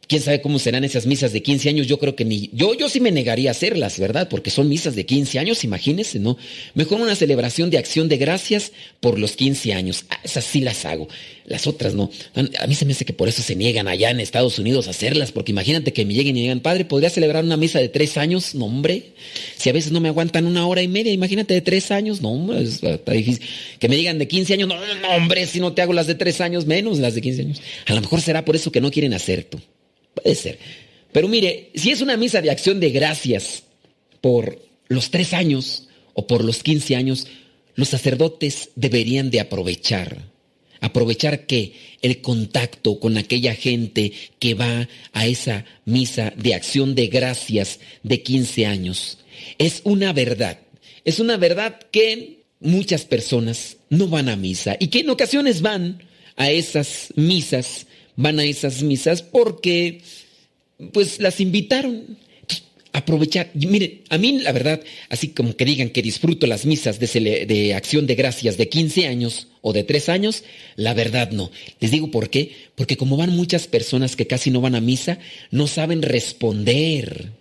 quién 0.09 0.23
sabe 0.23 0.41
cómo 0.41 0.59
serán 0.59 0.85
esas 0.85 1.07
misas 1.07 1.33
de 1.33 1.43
15 1.43 1.69
años, 1.69 1.87
yo 1.87 1.99
creo 1.99 2.15
que 2.15 2.25
ni 2.25 2.51
yo 2.53 2.75
yo 2.75 2.89
sí 2.89 3.01
me 3.01 3.11
negaría 3.11 3.51
a 3.51 3.53
hacerlas, 3.53 3.99
¿verdad? 3.99 4.29
Porque 4.29 4.51
son 4.51 4.69
misas 4.69 4.95
de 4.95 5.05
15 5.07 5.39
años, 5.39 5.65
imagínense, 5.65 6.19
¿no? 6.19 6.37
Mejor 6.75 7.01
una 7.01 7.17
celebración 7.17 7.71
de 7.71 7.79
acción 7.79 8.09
de 8.09 8.17
gracias 8.17 8.73
por 9.01 9.19
los 9.19 9.33
15 9.33 9.73
años. 9.73 10.05
Ah, 10.11 10.21
esas 10.23 10.45
sí 10.45 10.61
las 10.61 10.85
hago. 10.85 11.09
Las 11.45 11.67
otras 11.67 11.95
no. 11.95 12.11
A 12.59 12.67
mí 12.67 12.75
se 12.75 12.85
me 12.85 12.93
hace 12.93 13.05
que 13.05 13.13
por 13.13 13.29
eso 13.29 13.41
se 13.41 13.55
niegan 13.55 13.87
allá 13.87 14.11
en 14.11 14.19
Estados 14.19 14.59
Unidos 14.59 14.89
a 14.89 14.91
hacerlas, 14.91 15.31
porque 15.31 15.53
imagínate 15.53 15.93
que 15.93 16.05
me 16.05 16.13
lleguen 16.13 16.37
y 16.37 16.43
digan, 16.43 16.61
"Padre, 16.61 16.85
¿podría 16.85 17.09
celebrar 17.09 17.45
una 17.45 17.57
misa 17.57 17.79
de 17.79 17.89
tres 17.89 18.17
años?" 18.17 18.55
No, 18.55 18.67
hombre. 18.67 19.13
Si 19.57 19.71
a 19.71 19.73
veces 19.73 19.93
no 19.93 20.01
me 20.01 20.09
aguantan 20.09 20.47
una 20.47 20.67
hora 20.67 20.83
y 20.83 20.89
media, 20.89 21.13
imagínate 21.13 21.55
de 21.55 21.61
tres 21.61 21.91
años, 21.91 22.21
no, 22.21 22.33
hombre, 22.33 22.63
está 22.63 23.13
difícil. 23.13 23.47
Que 23.79 23.89
me 23.89 23.97
digan 23.97 24.19
de 24.19 24.27
15 24.27 24.55
años, 24.55 24.69
no, 24.69 24.75
no, 24.77 25.09
hombre, 25.17 25.47
si 25.47 25.61
no 25.61 25.73
te 25.73 25.83
hago 25.83 25.93
las 25.93 26.07
de 26.09 26.17
tres 26.17 26.41
años, 26.41 26.67
menos 26.67 26.99
las 26.99 27.15
de 27.15 27.21
15 27.21 27.43
años. 27.43 27.63
A 27.87 27.95
lo 27.95 28.01
mejor 28.01 28.21
será 28.21 28.45
por 28.45 28.57
eso 28.57 28.73
que 28.73 28.81
no 28.81 28.91
quieren 28.91 29.15
hacer 29.15 29.45
tú. 29.45 29.61
Puede 30.23 30.35
ser. 30.35 30.59
Pero 31.13 31.29
mire, 31.29 31.71
si 31.75 31.91
es 31.91 32.01
una 32.01 32.17
misa 32.17 32.41
de 32.41 32.51
acción 32.51 32.81
de 32.81 32.91
gracias 32.91 33.63
por 34.21 34.61
los 34.89 35.11
tres 35.11 35.33
años 35.33 35.89
o 36.15 36.27
por 36.27 36.45
los 36.45 36.63
quince 36.63 36.97
años, 36.97 37.27
los 37.75 37.89
sacerdotes 37.89 38.71
deberían 38.75 39.31
de 39.31 39.41
aprovechar. 39.41 40.25
Aprovechar 40.81 41.47
que 41.47 41.75
el 42.03 42.21
contacto 42.21 42.99
con 43.01 43.17
aquella 43.17 43.55
gente 43.55 44.13
que 44.39 44.55
va 44.55 44.89
a 45.13 45.27
esa 45.27 45.65
misa 45.85 46.33
de 46.37 46.55
acción 46.55 46.95
de 46.95 47.07
gracias 47.09 47.81
de 48.03 48.23
15 48.23 48.67
años. 48.67 49.19
Es 49.59 49.81
una 49.85 50.13
verdad. 50.13 50.59
Es 51.05 51.19
una 51.19 51.37
verdad 51.37 51.79
que 51.91 52.45
muchas 52.61 53.05
personas 53.05 53.77
no 53.91 54.09
van 54.09 54.29
a 54.29 54.37
misa 54.37 54.77
y 54.79 54.89
que 54.89 55.01
en 55.01 55.11
ocasiones 55.11 55.61
van 55.63 56.03
a 56.37 56.51
esas 56.51 57.13
misas 57.17 57.86
van 58.17 58.41
a 58.41 58.45
esas 58.45 58.83
misas 58.83 59.23
porque 59.23 60.01
pues 60.93 61.21
las 61.21 61.41
invitaron. 61.41 62.19
aprovechar, 62.93 63.51
miren, 63.53 64.01
a 64.09 64.17
mí 64.17 64.39
la 64.41 64.53
verdad, 64.53 64.81
así 65.11 65.29
como 65.29 65.55
que 65.55 65.67
digan 65.67 65.91
que 65.91 66.01
disfruto 66.01 66.47
las 66.47 66.65
misas 66.65 66.99
de, 66.99 67.45
de 67.47 67.75
acción 67.75 68.07
de 68.07 68.15
gracias 68.15 68.57
de 68.57 68.71
15 68.71 69.07
años 69.07 69.49
o 69.61 69.75
de 69.75 69.85
3 69.85 70.09
años, 70.09 70.45
la 70.77 70.95
verdad 70.95 71.31
no. 71.31 71.51
Les 71.79 71.91
digo 71.91 72.11
por 72.11 72.31
qué, 72.31 72.53
porque 72.75 72.97
como 72.97 73.19
van 73.19 73.31
muchas 73.31 73.67
personas 73.67 74.17
que 74.17 74.27
casi 74.27 74.51
no 74.51 74.63
van 74.63 74.75
a 74.75 74.81
misa, 74.81 75.19
no 75.51 75.67
saben 75.67 76.01
responder, 76.01 77.33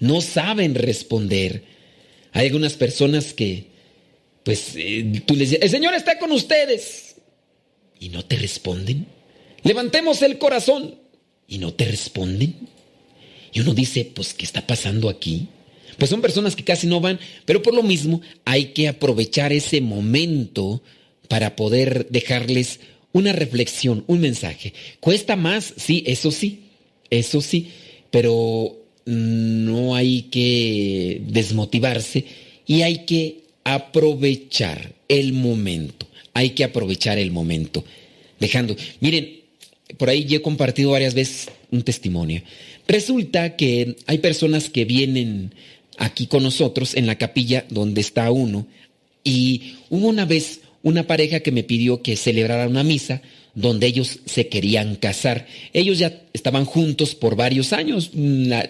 no 0.00 0.20
saben 0.20 0.74
responder. 0.74 1.62
Hay 2.32 2.46
algunas 2.46 2.74
personas 2.74 3.32
que, 3.32 3.68
pues, 4.42 4.72
eh, 4.74 5.22
tú 5.24 5.34
les 5.34 5.50
dices, 5.50 5.64
el 5.64 5.70
Señor 5.70 5.94
está 5.94 6.18
con 6.18 6.32
ustedes, 6.32 7.14
y 8.00 8.10
no 8.10 8.24
te 8.24 8.36
responden. 8.36 9.06
Levantemos 9.64 10.22
el 10.22 10.38
corazón. 10.38 10.94
Y 11.46 11.58
no 11.58 11.74
te 11.74 11.84
responden. 11.84 12.54
Y 13.52 13.60
uno 13.60 13.74
dice, 13.74 14.10
pues, 14.14 14.32
¿qué 14.32 14.44
está 14.44 14.66
pasando 14.66 15.08
aquí? 15.08 15.48
Pues 15.98 16.10
son 16.10 16.22
personas 16.22 16.56
que 16.56 16.64
casi 16.64 16.86
no 16.86 17.00
van, 17.00 17.20
pero 17.44 17.62
por 17.62 17.74
lo 17.74 17.82
mismo 17.82 18.20
hay 18.44 18.66
que 18.66 18.88
aprovechar 18.88 19.52
ese 19.52 19.80
momento 19.80 20.82
para 21.28 21.54
poder 21.54 22.08
dejarles 22.10 22.80
una 23.12 23.32
reflexión, 23.32 24.04
un 24.08 24.20
mensaje. 24.20 24.74
Cuesta 25.00 25.36
más, 25.36 25.72
sí, 25.76 26.02
eso 26.06 26.30
sí, 26.32 26.64
eso 27.10 27.40
sí, 27.40 27.70
pero 28.10 28.76
no 29.04 29.94
hay 29.94 30.22
que 30.22 31.22
desmotivarse 31.28 32.24
y 32.66 32.82
hay 32.82 33.04
que 33.04 33.44
aprovechar 33.62 34.94
el 35.08 35.32
momento. 35.32 36.08
Hay 36.32 36.50
que 36.50 36.64
aprovechar 36.64 37.18
el 37.18 37.30
momento. 37.30 37.84
Dejando, 38.40 38.74
miren, 39.00 39.43
por 39.96 40.08
ahí 40.08 40.24
yo 40.24 40.38
he 40.38 40.42
compartido 40.42 40.90
varias 40.90 41.14
veces 41.14 41.50
un 41.70 41.82
testimonio. 41.82 42.42
Resulta 42.86 43.56
que 43.56 43.96
hay 44.06 44.18
personas 44.18 44.68
que 44.70 44.84
vienen 44.84 45.54
aquí 45.98 46.26
con 46.26 46.42
nosotros 46.42 46.94
en 46.94 47.06
la 47.06 47.16
capilla 47.16 47.64
donde 47.70 48.00
está 48.00 48.30
uno 48.30 48.66
y 49.22 49.76
hubo 49.90 50.08
una 50.08 50.24
vez 50.24 50.60
una 50.82 51.06
pareja 51.06 51.40
que 51.40 51.52
me 51.52 51.62
pidió 51.62 52.02
que 52.02 52.16
celebrara 52.16 52.68
una 52.68 52.84
misa 52.84 53.22
donde 53.54 53.86
ellos 53.86 54.20
se 54.26 54.48
querían 54.48 54.96
casar. 54.96 55.46
Ellos 55.72 55.98
ya 55.98 56.22
estaban 56.32 56.64
juntos 56.64 57.14
por 57.14 57.36
varios 57.36 57.72
años, 57.72 58.10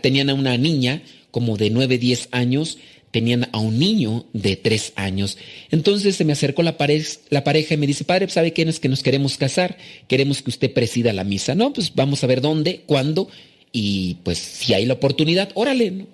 tenían 0.03 0.31
a 0.31 0.35
una 0.35 0.57
niña 0.57 1.03
como 1.31 1.57
de 1.57 1.71
9, 1.71 1.99
10 1.99 2.29
años 2.31 2.79
tenían 3.15 3.49
a 3.53 3.59
un 3.59 3.79
niño 3.79 4.27
de 4.33 4.57
tres 4.57 4.93
años. 4.97 5.39
Entonces 5.71 6.17
se 6.17 6.25
me 6.25 6.33
acercó 6.33 6.65
la, 6.65 6.77
pareja 6.77 7.75
y 7.75 7.77
me 7.77 7.87
dice, 7.87 8.03
padre, 8.03 8.29
¿sabe 8.29 8.53
qué 8.53 8.63
es 8.63 8.81
que 8.81 8.89
nos 8.89 9.05
queremos 9.05 9.37
casar? 9.37 9.79
Queremos 10.09 10.43
que 10.43 10.51
usted 10.51 10.73
presida 10.73 11.13
la 11.13 11.23
misa. 11.23 11.55
No, 11.55 11.73
pues 11.73 11.95
vamos 11.95 12.25
a 12.25 12.27
ver 12.27 12.41
dónde, 12.41 12.83
cuándo. 12.87 13.29
Y 13.71 14.17
pues 14.25 14.39
si 14.39 14.75
hay 14.75 14.85
la 14.85 14.95
oportunidad, 14.95 15.53
órale. 15.55 16.07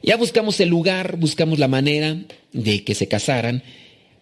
Ya 0.00 0.16
buscamos 0.16 0.60
el 0.60 0.68
lugar, 0.68 1.16
buscamos 1.16 1.58
la 1.58 1.66
manera 1.66 2.16
de 2.52 2.84
que 2.84 2.94
se 2.94 3.08
casaran. 3.08 3.64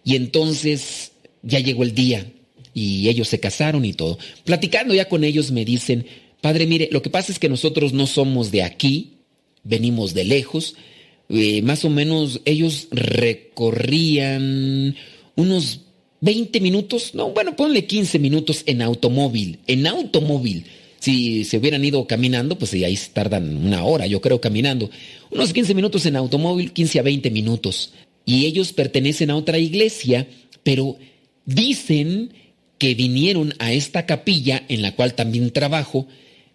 Y 0.03 0.15
entonces 0.15 1.11
ya 1.43 1.59
llegó 1.59 1.83
el 1.83 1.93
día 1.93 2.25
y 2.73 3.09
ellos 3.09 3.27
se 3.27 3.39
casaron 3.39 3.85
y 3.85 3.93
todo. 3.93 4.17
Platicando 4.43 4.95
ya 4.95 5.07
con 5.07 5.23
ellos 5.23 5.51
me 5.51 5.65
dicen, 5.65 6.07
padre, 6.41 6.65
mire, 6.65 6.89
lo 6.91 7.03
que 7.03 7.11
pasa 7.11 7.31
es 7.31 7.37
que 7.37 7.47
nosotros 7.47 7.93
no 7.93 8.07
somos 8.07 8.49
de 8.49 8.63
aquí, 8.63 9.17
venimos 9.63 10.15
de 10.15 10.23
lejos 10.23 10.73
eh, 11.31 11.61
más 11.61 11.85
o 11.85 11.89
menos 11.89 12.41
ellos 12.45 12.87
recorrían 12.91 14.95
unos 15.35 15.81
20 16.19 16.59
minutos, 16.59 17.15
no, 17.15 17.29
bueno, 17.29 17.55
ponle 17.55 17.85
15 17.85 18.19
minutos 18.19 18.63
en 18.65 18.81
automóvil, 18.81 19.59
en 19.67 19.87
automóvil. 19.87 20.65
Si 20.99 21.45
se 21.45 21.57
hubieran 21.57 21.83
ido 21.83 22.05
caminando, 22.05 22.59
pues 22.59 22.73
ahí 22.73 22.99
tardan 23.11 23.57
una 23.57 23.83
hora, 23.83 24.05
yo 24.05 24.21
creo, 24.21 24.39
caminando. 24.39 24.91
Unos 25.31 25.51
15 25.51 25.73
minutos 25.73 26.05
en 26.05 26.15
automóvil, 26.15 26.73
15 26.73 26.99
a 26.99 27.01
20 27.01 27.31
minutos. 27.31 27.93
Y 28.23 28.45
ellos 28.45 28.71
pertenecen 28.71 29.31
a 29.31 29.35
otra 29.35 29.57
iglesia, 29.57 30.27
pero 30.61 30.97
dicen 31.45 32.33
que 32.77 32.93
vinieron 32.93 33.55
a 33.57 33.73
esta 33.73 34.05
capilla 34.05 34.63
en 34.67 34.83
la 34.83 34.95
cual 34.95 35.15
también 35.15 35.49
trabajo, 35.51 36.05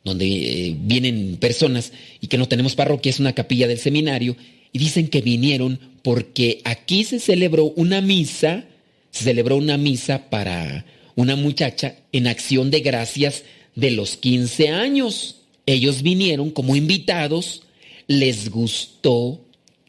donde 0.04 0.26
eh, 0.26 0.76
vienen 0.78 1.38
personas 1.40 1.92
y 2.20 2.28
que 2.28 2.38
no 2.38 2.46
tenemos 2.46 2.76
parroquia, 2.76 3.10
es 3.10 3.18
una 3.18 3.32
capilla 3.32 3.66
del 3.66 3.78
seminario, 3.78 4.36
y 4.76 4.78
dicen 4.78 5.08
que 5.08 5.22
vinieron 5.22 5.80
porque 6.02 6.60
aquí 6.64 7.04
se 7.04 7.18
celebró 7.18 7.64
una 7.76 8.02
misa, 8.02 8.66
se 9.10 9.24
celebró 9.24 9.56
una 9.56 9.78
misa 9.78 10.28
para 10.28 10.84
una 11.14 11.34
muchacha 11.34 11.96
en 12.12 12.26
acción 12.26 12.70
de 12.70 12.80
gracias 12.80 13.44
de 13.74 13.90
los 13.90 14.18
15 14.18 14.68
años. 14.68 15.36
Ellos 15.64 16.02
vinieron 16.02 16.50
como 16.50 16.76
invitados, 16.76 17.62
les 18.06 18.50
gustó, 18.50 19.40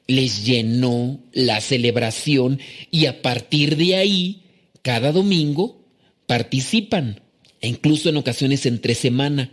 les 0.07 0.45
llenó 0.45 1.19
la 1.33 1.59
celebración 1.59 2.61
y 2.89 3.07
a 3.07 3.21
partir 3.21 3.75
de 3.75 3.97
ahí, 3.97 4.43
cada 4.83 5.11
domingo, 5.11 5.81
participan, 6.27 7.19
e 7.59 7.67
incluso 7.67 8.07
en 8.07 8.15
ocasiones 8.15 8.65
entre 8.65 8.95
semana 8.95 9.51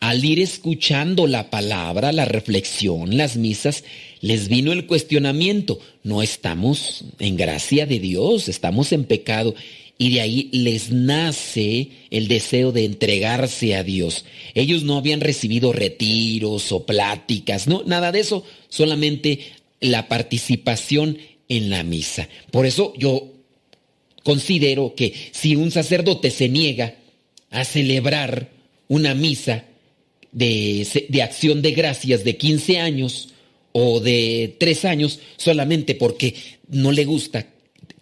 al 0.00 0.24
ir 0.24 0.40
escuchando 0.40 1.26
la 1.26 1.50
palabra, 1.50 2.10
la 2.10 2.24
reflexión, 2.24 3.18
las 3.18 3.36
misas, 3.36 3.84
les 4.22 4.48
vino 4.48 4.72
el 4.72 4.86
cuestionamiento. 4.86 5.78
No 6.02 6.22
estamos 6.22 7.04
en 7.18 7.36
gracia 7.36 7.84
de 7.84 7.98
Dios, 7.98 8.48
estamos 8.48 8.92
en 8.92 9.04
pecado. 9.04 9.54
Y 9.98 10.14
de 10.14 10.22
ahí 10.22 10.48
les 10.52 10.90
nace 10.90 11.90
el 12.10 12.26
deseo 12.28 12.72
de 12.72 12.86
entregarse 12.86 13.76
a 13.76 13.84
Dios. 13.84 14.24
Ellos 14.54 14.82
no 14.82 14.96
habían 14.96 15.20
recibido 15.20 15.74
retiros 15.74 16.72
o 16.72 16.86
pláticas, 16.86 17.68
no, 17.68 17.82
nada 17.84 18.10
de 18.10 18.20
eso, 18.20 18.42
solamente 18.70 19.40
la 19.80 20.08
participación 20.08 21.18
en 21.50 21.68
la 21.68 21.82
misa. 21.82 22.30
Por 22.50 22.64
eso 22.64 22.94
yo 22.96 23.34
considero 24.24 24.94
que 24.94 25.12
si 25.32 25.56
un 25.56 25.70
sacerdote 25.70 26.30
se 26.30 26.48
niega 26.48 26.94
a 27.50 27.66
celebrar 27.66 28.48
una 28.88 29.14
misa, 29.14 29.66
de, 30.32 31.22
acción 31.22 31.62
de 31.62 31.72
gracias 31.72 32.24
de 32.24 32.36
15 32.36 32.78
años 32.78 33.30
o 33.72 34.00
de 34.00 34.56
tres 34.58 34.84
años 34.84 35.20
solamente 35.36 35.94
porque 35.94 36.34
no 36.68 36.92
le 36.92 37.04
gusta 37.04 37.46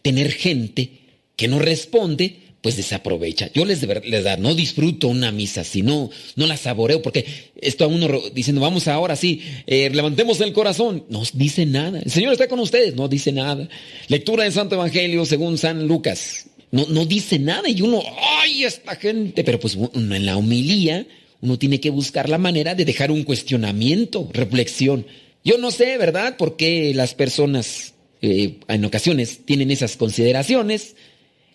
tener 0.03 0.33
gente 0.33 0.91
que 1.37 1.49
no 1.49 1.59
responde, 1.59 2.37
pues 2.61 2.77
desaprovecha. 2.77 3.51
Yo 3.53 3.65
les 3.65 3.81
de 3.81 3.87
verdad 3.87 4.39
no 4.39 4.55
disfruto 4.55 5.09
una 5.09 5.31
misa 5.31 5.63
si 5.65 5.83
no, 5.83 6.11
no 6.37 6.47
la 6.47 6.57
saboreo, 6.57 7.01
porque 7.03 7.25
esto 7.61 7.85
a 7.85 7.89
uno 7.89 8.09
diciendo, 8.35 8.61
vamos 8.61 8.89
ahora 8.89 9.15
sí, 9.15 9.43
eh, 9.67 9.91
levantemos 9.91 10.41
el 10.41 10.53
corazón, 10.53 11.05
no 11.09 11.23
dice 11.35 11.67
nada. 11.67 12.01
El 12.01 12.11
Señor 12.11 12.33
está 12.33 12.49
con 12.49 12.59
ustedes, 12.59 12.95
no 12.97 13.09
dice 13.09 13.31
nada. 13.31 13.69
Lectura 14.09 14.45
del 14.45 14.53
Santo 14.53 14.75
Evangelio 14.75 15.25
según 15.25 15.59
San 15.59 15.87
Lucas, 15.87 16.47
no, 16.71 16.87
no 16.87 17.07
dice 17.07 17.39
nada 17.39 17.69
y 17.69 17.81
uno, 17.81 18.03
¡ay, 18.41 18.65
esta 18.65 18.97
gente! 18.97 19.45
Pero 19.45 19.61
pues 19.61 19.79
en 19.95 20.27
la 20.27 20.37
homilía 20.37 21.07
uno 21.41 21.59
tiene 21.59 21.81
que 21.81 21.91
buscar 21.91 22.29
la 22.29 22.39
manera 22.39 22.75
de 22.75 22.85
dejar 22.85 23.11
un 23.11 23.25
cuestionamiento, 23.25 24.29
reflexión. 24.33 25.07
Yo 25.45 25.59
no 25.59 25.71
sé, 25.71 25.97
¿verdad?, 25.99 26.37
por 26.37 26.57
qué 26.57 26.93
las 26.95 27.15
personas 27.15 27.95
eh, 28.23 28.59
en 28.67 28.85
ocasiones 28.85 29.41
tienen 29.45 29.71
esas 29.71 29.97
consideraciones. 29.97 30.97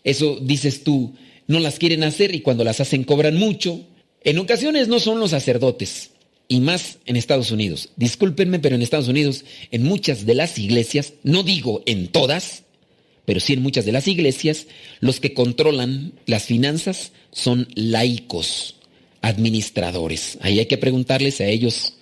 Eso 0.03 0.37
dices 0.41 0.83
tú, 0.83 1.13
no 1.47 1.59
las 1.59 1.79
quieren 1.79 2.03
hacer 2.03 2.33
y 2.33 2.41
cuando 2.41 2.63
las 2.63 2.79
hacen 2.79 3.03
cobran 3.03 3.35
mucho. 3.35 3.81
En 4.23 4.39
ocasiones 4.39 4.87
no 4.87 4.99
son 4.99 5.19
los 5.19 5.31
sacerdotes, 5.31 6.11
y 6.47 6.59
más 6.59 6.99
en 7.05 7.15
Estados 7.15 7.51
Unidos. 7.51 7.89
Discúlpenme, 7.95 8.59
pero 8.59 8.75
en 8.75 8.81
Estados 8.81 9.07
Unidos, 9.07 9.43
en 9.71 9.83
muchas 9.83 10.25
de 10.25 10.35
las 10.35 10.57
iglesias, 10.59 11.13
no 11.23 11.43
digo 11.43 11.81
en 11.85 12.07
todas, 12.07 12.63
pero 13.25 13.39
sí 13.39 13.53
en 13.53 13.61
muchas 13.61 13.85
de 13.85 13.91
las 13.91 14.07
iglesias, 14.07 14.67
los 14.99 15.19
que 15.19 15.33
controlan 15.33 16.13
las 16.25 16.43
finanzas 16.43 17.11
son 17.31 17.67
laicos, 17.75 18.75
administradores. 19.23 20.37
Ahí 20.41 20.59
hay 20.59 20.67
que 20.67 20.77
preguntarles 20.77 21.41
a 21.41 21.47
ellos, 21.47 21.95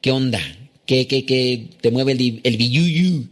¿qué 0.00 0.10
onda? 0.10 0.40
¿Qué, 0.86 1.06
qué, 1.06 1.26
qué 1.26 1.66
te 1.82 1.90
mueve 1.90 2.12
el, 2.12 2.40
el 2.42 2.56
billuyú? 2.56 3.26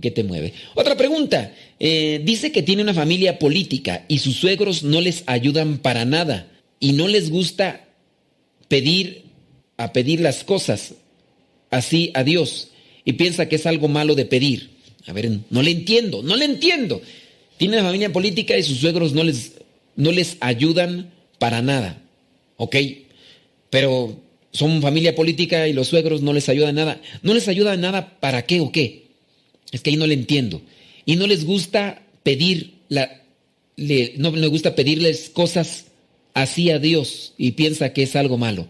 ¿Qué 0.00 0.10
te 0.10 0.22
mueve? 0.22 0.52
Otra 0.74 0.96
pregunta. 0.96 1.52
Eh, 1.80 2.20
dice 2.24 2.52
que 2.52 2.62
tiene 2.62 2.82
una 2.82 2.94
familia 2.94 3.38
política 3.38 4.04
y 4.08 4.18
sus 4.18 4.36
suegros 4.36 4.82
no 4.82 5.00
les 5.00 5.24
ayudan 5.26 5.78
para 5.78 6.04
nada 6.04 6.50
y 6.78 6.92
no 6.92 7.08
les 7.08 7.30
gusta 7.30 7.88
pedir 8.68 9.24
a 9.76 9.92
pedir 9.92 10.20
las 10.20 10.44
cosas 10.44 10.94
así 11.70 12.10
a 12.14 12.22
Dios 12.22 12.68
y 13.04 13.14
piensa 13.14 13.48
que 13.48 13.56
es 13.56 13.66
algo 13.66 13.88
malo 13.88 14.14
de 14.14 14.24
pedir. 14.24 14.70
A 15.06 15.12
ver, 15.12 15.30
no 15.50 15.62
le 15.62 15.70
entiendo, 15.70 16.22
no 16.22 16.36
le 16.36 16.44
entiendo. 16.44 17.00
Tiene 17.56 17.76
una 17.78 17.86
familia 17.86 18.12
política 18.12 18.56
y 18.56 18.62
sus 18.62 18.78
suegros 18.78 19.12
no 19.12 19.24
les, 19.24 19.52
no 19.96 20.12
les 20.12 20.36
ayudan 20.40 21.12
para 21.38 21.62
nada. 21.62 22.03
¿Ok? 22.56 22.76
Pero 23.70 24.16
son 24.52 24.80
familia 24.80 25.14
política 25.14 25.66
y 25.66 25.72
los 25.72 25.88
suegros 25.88 26.22
no 26.22 26.32
les 26.32 26.48
ayudan 26.48 26.76
nada. 26.76 27.00
¿No 27.22 27.34
les 27.34 27.48
ayuda 27.48 27.76
nada 27.76 28.18
para 28.20 28.46
qué 28.46 28.60
o 28.60 28.70
qué? 28.70 29.08
Es 29.72 29.80
que 29.80 29.90
ahí 29.90 29.96
no 29.96 30.06
le 30.06 30.14
entiendo. 30.14 30.62
Y 31.04 31.16
no 31.16 31.26
les 31.26 31.44
gusta 31.44 32.02
pedir, 32.22 32.74
la, 32.88 33.22
no 34.16 34.30
les 34.30 34.50
gusta 34.50 34.76
pedirles 34.76 35.28
cosas 35.30 35.86
así 36.34 36.70
a 36.70 36.78
Dios 36.78 37.34
y 37.36 37.52
piensa 37.52 37.92
que 37.92 38.04
es 38.04 38.14
algo 38.16 38.38
malo. 38.38 38.68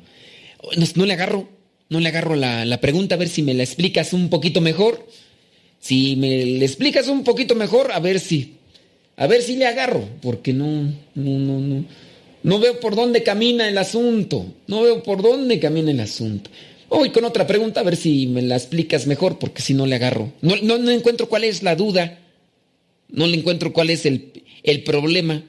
No, 0.97 1.05
le 1.05 1.12
agarro, 1.12 1.49
no 1.91 2.01
le 2.01 2.09
agarro 2.09 2.35
la, 2.35 2.64
la, 2.64 2.80
pregunta, 2.80 3.14
a 3.14 3.18
ver 3.18 3.28
si 3.28 3.43
me 3.43 3.55
la 3.55 3.62
explicas 3.62 4.12
un 4.12 4.30
poquito 4.30 4.61
mejor. 4.61 5.07
Si 5.80 6.16
me 6.16 6.47
la 6.47 6.64
explicas 6.64 7.09
un 7.09 7.24
poquito 7.24 7.55
mejor, 7.55 7.93
a 7.93 8.01
ver 8.01 8.18
si, 8.18 8.55
a 9.16 9.26
ver 9.26 9.43
si 9.43 9.57
le 9.57 9.66
agarro, 9.66 10.09
porque 10.22 10.55
no, 10.55 10.85
no, 11.14 11.39
no, 11.39 11.61
no. 11.61 11.85
No 12.45 12.59
veo 12.59 12.78
por 12.78 12.95
dónde 12.95 13.22
camina 13.22 13.66
el 13.66 13.78
asunto. 13.78 14.47
No 14.66 14.82
veo 14.82 15.03
por 15.03 15.22
dónde 15.22 15.59
camina 15.59 15.90
el 15.90 16.01
asunto. 16.01 16.51
Voy 16.90 17.09
con 17.09 17.24
otra 17.24 17.47
pregunta, 17.47 17.80
a 17.80 17.84
ver 17.84 17.97
si 17.97 18.26
me 18.26 18.42
la 18.42 18.57
explicas 18.57 19.07
mejor, 19.07 19.38
porque 19.38 19.62
si 19.62 19.72
no 19.72 19.86
le 19.86 19.97
agarro. 19.97 20.30
No, 20.42 20.57
no, 20.57 20.90
encuentro 20.90 21.26
cuál 21.30 21.45
es 21.45 21.62
la 21.62 21.74
duda. 21.74 22.20
No 23.09 23.26
le 23.26 23.38
encuentro 23.38 23.72
cuál 23.72 23.88
es 23.88 24.05
el, 24.05 24.45
el 24.62 24.84
problema. 24.84 25.42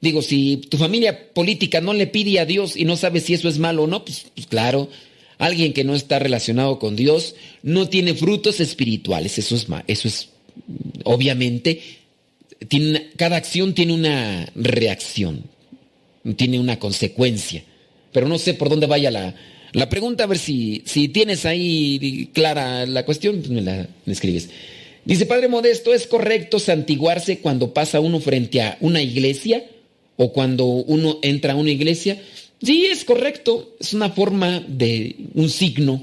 Digo, 0.00 0.20
si 0.20 0.56
tu 0.56 0.76
familia 0.76 1.32
política 1.32 1.80
no 1.80 1.94
le 1.94 2.08
pide 2.08 2.40
a 2.40 2.46
Dios 2.46 2.76
y 2.76 2.84
no 2.84 2.96
sabe 2.96 3.20
si 3.20 3.34
eso 3.34 3.48
es 3.48 3.60
malo 3.60 3.84
o 3.84 3.86
no, 3.86 4.04
pues, 4.04 4.26
pues 4.34 4.48
claro, 4.48 4.88
alguien 5.38 5.72
que 5.72 5.84
no 5.84 5.94
está 5.94 6.18
relacionado 6.18 6.80
con 6.80 6.96
Dios 6.96 7.36
no 7.62 7.88
tiene 7.88 8.14
frutos 8.14 8.58
espirituales. 8.58 9.38
Eso 9.38 9.54
es, 9.54 9.68
eso 9.86 10.08
es 10.08 10.30
obviamente, 11.04 11.80
cada 13.16 13.36
acción 13.36 13.72
tiene 13.72 13.94
una 13.94 14.50
reacción 14.56 15.44
tiene 16.36 16.58
una 16.58 16.78
consecuencia. 16.78 17.62
Pero 18.12 18.28
no 18.28 18.38
sé 18.38 18.54
por 18.54 18.68
dónde 18.68 18.86
vaya 18.86 19.10
la, 19.10 19.34
la 19.72 19.88
pregunta, 19.88 20.24
a 20.24 20.28
ver 20.28 20.38
si, 20.38 20.82
si 20.86 21.08
tienes 21.08 21.44
ahí 21.44 22.30
clara 22.32 22.86
la 22.86 23.04
cuestión, 23.04 23.38
pues 23.38 23.50
me 23.50 23.62
la 23.62 23.88
escribes. 24.06 24.48
Dice, 25.04 25.26
Padre 25.26 25.48
Modesto, 25.48 25.94
¿es 25.94 26.06
correcto 26.06 26.58
santiguarse 26.58 27.38
cuando 27.38 27.72
pasa 27.72 28.00
uno 28.00 28.20
frente 28.20 28.60
a 28.60 28.76
una 28.80 29.02
iglesia 29.02 29.64
o 30.16 30.32
cuando 30.32 30.66
uno 30.66 31.18
entra 31.22 31.52
a 31.52 31.56
una 31.56 31.70
iglesia? 31.70 32.20
Sí, 32.62 32.86
es 32.86 33.04
correcto, 33.04 33.76
es 33.78 33.94
una 33.94 34.10
forma 34.10 34.60
de 34.66 35.16
un 35.34 35.48
signo, 35.48 36.02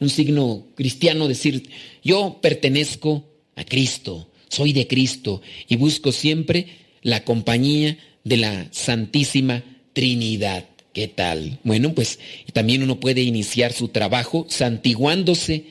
un 0.00 0.10
signo 0.10 0.66
cristiano, 0.76 1.28
decir, 1.28 1.68
yo 2.04 2.38
pertenezco 2.40 3.24
a 3.56 3.64
Cristo, 3.64 4.28
soy 4.48 4.72
de 4.72 4.86
Cristo 4.86 5.42
y 5.66 5.76
busco 5.76 6.12
siempre 6.12 6.68
la 7.02 7.24
compañía 7.24 7.98
de 8.28 8.36
la 8.36 8.68
Santísima 8.70 9.64
Trinidad. 9.94 10.66
¿Qué 10.92 11.08
tal? 11.08 11.58
Bueno, 11.64 11.94
pues 11.94 12.18
también 12.52 12.82
uno 12.82 13.00
puede 13.00 13.22
iniciar 13.22 13.72
su 13.72 13.88
trabajo 13.88 14.46
santiguándose. 14.48 15.64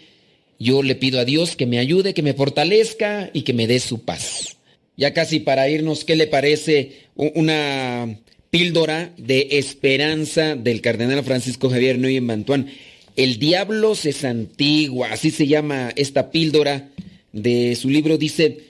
Yo 0.59 0.81
le 0.81 0.95
pido 0.95 1.19
a 1.19 1.25
Dios 1.25 1.55
que 1.55 1.67
me 1.67 1.79
ayude, 1.79 2.13
que 2.13 2.23
me 2.23 2.33
fortalezca 2.33 3.29
y 3.33 3.43
que 3.43 3.53
me 3.53 3.67
dé 3.67 3.79
su 3.79 4.03
paz. 4.03 4.57
Ya 4.95 5.13
casi 5.13 5.39
para 5.39 5.69
irnos, 5.69 6.03
¿qué 6.03 6.15
le 6.15 6.25
parece 6.25 6.93
una 7.15 8.17
píldora 8.49 9.13
de 9.17 9.49
esperanza 9.51 10.55
del 10.55 10.81
cardenal 10.81 11.23
Francisco 11.23 11.69
Javier 11.69 11.99
Noy 11.99 12.19
Mantuán? 12.21 12.69
El 13.15 13.37
diablo 13.37 13.93
se 13.93 14.13
santigua, 14.13 15.09
así 15.11 15.29
se 15.29 15.45
llama 15.45 15.91
esta 15.95 16.31
píldora 16.31 16.89
de 17.33 17.75
su 17.75 17.89
libro. 17.89 18.17
Dice, 18.17 18.61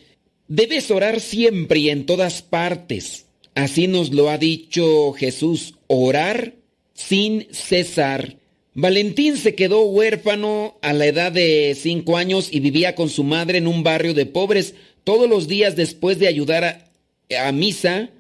debes 0.49 0.91
orar 0.91 1.21
siempre 1.21 1.79
y 1.79 1.89
en 1.89 2.05
todas 2.05 2.41
partes 2.41 3.26
Así 3.58 3.88
nos 3.88 4.14
lo 4.14 4.30
ha 4.30 4.38
dicho 4.38 5.14
Jesús, 5.14 5.74
orar 5.88 6.53
sin 6.93 7.47
cesar. 7.49 8.38
Valentín 8.76 9.36
se 9.36 9.55
quedó 9.55 9.82
huérfano 9.82 10.78
a 10.84 10.93
la 10.93 11.08
edad 11.08 11.32
de 11.32 11.76
cinco 11.76 12.18
años 12.18 12.49
y 12.51 12.60
vivía 12.60 12.93
con 12.93 13.10
su 13.10 13.24
madre 13.24 13.58
en 13.58 13.66
un 13.66 13.82
barrio 13.82 14.14
de 14.14 14.28
pobres. 14.28 14.76
Todos 15.03 15.28
los 15.28 15.47
días 15.47 15.76
después 15.76 16.20
de 16.20 16.28
ayudar 16.28 16.91
a, 17.36 17.51
misa, 17.51 18.12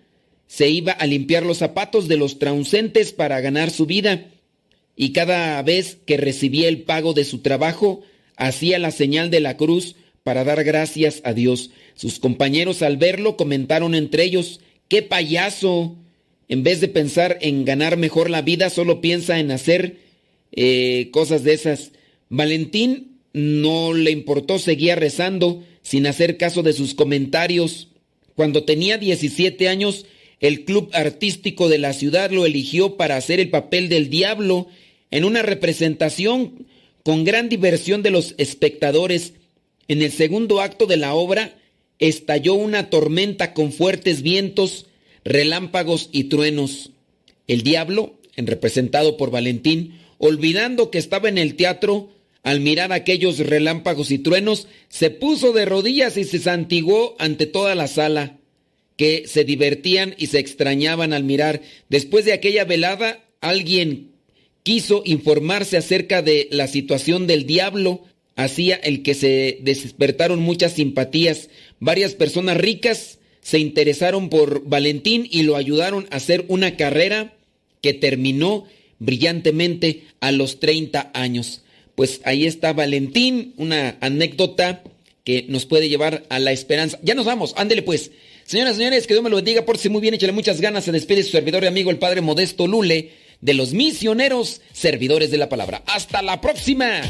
se 0.47 0.69
iba 0.69 0.93
a 0.93 1.05
limpiar 1.05 1.45
los 1.45 1.59
zapatos 1.59 2.07
de 2.07 2.17
los 2.17 2.39
transeúntes 2.39 3.11
para 3.11 3.39
ganar 3.39 3.69
su 3.69 3.85
vida. 3.85 4.31
Y 4.95 5.11
cada 5.11 5.61
vez 5.61 5.99
que 6.07 6.17
recibía 6.17 6.67
el 6.67 6.81
pago 6.81 7.13
de 7.13 7.25
su 7.25 7.43
trabajo, 7.43 8.01
hacía 8.37 8.79
la 8.79 8.89
señal 8.89 9.29
de 9.29 9.41
la 9.41 9.55
cruz 9.55 9.97
para 10.23 10.43
dar 10.43 10.63
gracias 10.63 11.21
a 11.23 11.33
Dios. 11.33 11.69
Sus 11.93 12.17
compañeros 12.17 12.81
al 12.81 12.97
verlo 12.97 13.37
comentaron 13.37 13.93
entre 13.93 14.23
ellos, 14.23 14.61
¡Qué 14.87 15.01
payaso! 15.01 15.95
En 16.49 16.63
vez 16.63 16.79
de 16.79 16.87
pensar 16.87 17.37
en 17.41 17.65
ganar 17.65 17.97
mejor 17.97 18.29
la 18.29 18.41
vida, 18.41 18.69
solo 18.69 19.01
piensa 19.01 19.39
en 19.39 19.51
hacer 19.51 19.97
eh, 20.53 21.09
cosas 21.11 21.43
de 21.43 21.53
esas. 21.53 21.91
Valentín 22.29 23.19
no 23.33 23.93
le 23.93 24.11
importó, 24.11 24.57
seguía 24.59 24.95
rezando 24.95 25.63
sin 25.81 26.07
hacer 26.07 26.37
caso 26.37 26.63
de 26.63 26.73
sus 26.73 26.93
comentarios. 26.93 27.89
Cuando 28.35 28.63
tenía 28.63 28.97
17 28.97 29.67
años, 29.67 30.05
el 30.39 30.63
club 30.65 30.89
artístico 30.93 31.67
de 31.67 31.79
la 31.79 31.93
ciudad 31.93 32.31
lo 32.31 32.45
eligió 32.45 32.95
para 32.95 33.17
hacer 33.17 33.39
el 33.39 33.49
papel 33.49 33.89
del 33.89 34.09
diablo 34.09 34.67
en 35.11 35.25
una 35.25 35.41
representación 35.41 36.67
con 37.03 37.23
gran 37.23 37.49
diversión 37.49 38.03
de 38.03 38.11
los 38.11 38.35
espectadores. 38.37 39.33
En 39.87 40.01
el 40.01 40.11
segundo 40.11 40.61
acto 40.61 40.85
de 40.85 40.97
la 40.97 41.13
obra, 41.13 41.56
estalló 41.99 42.53
una 42.53 42.89
tormenta 42.89 43.53
con 43.53 43.71
fuertes 43.71 44.21
vientos, 44.21 44.85
relámpagos 45.23 46.09
y 46.11 46.25
truenos. 46.25 46.91
El 47.47 47.63
diablo, 47.63 48.15
en 48.35 48.47
representado 48.47 49.17
por 49.17 49.31
Valentín, 49.31 49.99
olvidando 50.17 50.91
que 50.91 50.97
estaba 50.97 51.29
en 51.29 51.37
el 51.37 51.55
teatro, 51.55 52.09
al 52.43 52.59
mirar 52.61 52.93
aquellos 52.93 53.39
relámpagos 53.39 54.11
y 54.11 54.19
truenos, 54.19 54.67
se 54.89 55.09
puso 55.09 55.51
de 55.51 55.65
rodillas 55.65 56.17
y 56.17 56.23
se 56.23 56.39
santiguó 56.39 57.15
ante 57.19 57.45
toda 57.45 57.75
la 57.75 57.87
sala, 57.87 58.37
que 58.95 59.27
se 59.27 59.43
divertían 59.43 60.15
y 60.17 60.27
se 60.27 60.39
extrañaban 60.39 61.13
al 61.13 61.23
mirar. 61.23 61.61
Después 61.89 62.25
de 62.25 62.33
aquella 62.33 62.65
velada, 62.65 63.23
alguien 63.41 64.11
quiso 64.63 65.01
informarse 65.05 65.77
acerca 65.77 66.21
de 66.21 66.47
la 66.51 66.67
situación 66.67 67.27
del 67.27 67.45
diablo, 67.45 68.03
hacía 68.35 68.75
el 68.75 69.03
que 69.03 69.13
se 69.13 69.59
despertaron 69.61 70.39
muchas 70.39 70.73
simpatías, 70.73 71.49
Varias 71.79 72.15
personas 72.15 72.57
ricas 72.57 73.19
se 73.41 73.59
interesaron 73.59 74.29
por 74.29 74.67
Valentín 74.67 75.27
y 75.29 75.43
lo 75.43 75.55
ayudaron 75.55 76.07
a 76.11 76.17
hacer 76.17 76.45
una 76.47 76.75
carrera 76.75 77.33
que 77.81 77.93
terminó 77.93 78.65
brillantemente 78.99 80.03
a 80.19 80.31
los 80.31 80.59
30 80.59 81.11
años. 81.13 81.61
pues 81.95 82.21
ahí 82.25 82.45
está 82.45 82.73
Valentín, 82.73 83.53
una 83.57 83.97
anécdota 84.01 84.83
que 85.23 85.45
nos 85.49 85.65
puede 85.65 85.89
llevar 85.89 86.25
a 86.29 86.39
la 86.39 86.51
esperanza. 86.51 86.99
Ya 87.01 87.15
nos 87.15 87.25
vamos, 87.25 87.53
ándele 87.57 87.81
pues. 87.81 88.11
Señoras 88.45 88.75
y 88.75 88.77
señores, 88.77 89.07
que 89.07 89.13
Dios 89.13 89.23
me 89.23 89.29
lo 89.29 89.35
bendiga, 89.35 89.65
por 89.65 89.77
si 89.77 89.89
muy 89.89 89.99
bien, 89.99 90.13
échale 90.13 90.31
muchas 90.31 90.61
ganas. 90.61 90.85
Se 90.85 90.91
despide 90.91 91.23
su 91.23 91.31
servidor 91.31 91.63
y 91.63 91.67
amigo, 91.67 91.89
el 91.89 91.99
Padre 91.99 92.21
Modesto 92.21 92.67
Lule, 92.67 93.11
de 93.41 93.53
los 93.53 93.73
misioneros 93.73 94.61
servidores 94.71 95.31
de 95.31 95.37
la 95.37 95.49
palabra. 95.49 95.83
¡Hasta 95.87 96.21
la 96.21 96.39
próxima! 96.39 97.01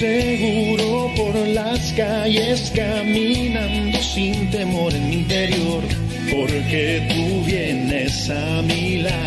Seguro 0.00 1.12
por 1.14 1.36
las 1.48 1.92
calles 1.92 2.72
caminando 2.74 3.98
sin 4.02 4.50
temor 4.50 4.94
en 4.94 5.10
mi 5.10 5.16
interior, 5.16 5.82
porque 6.30 7.06
tú 7.10 7.44
vienes 7.44 8.30
a 8.30 8.62
mi 8.62 9.02
lado. 9.02 9.20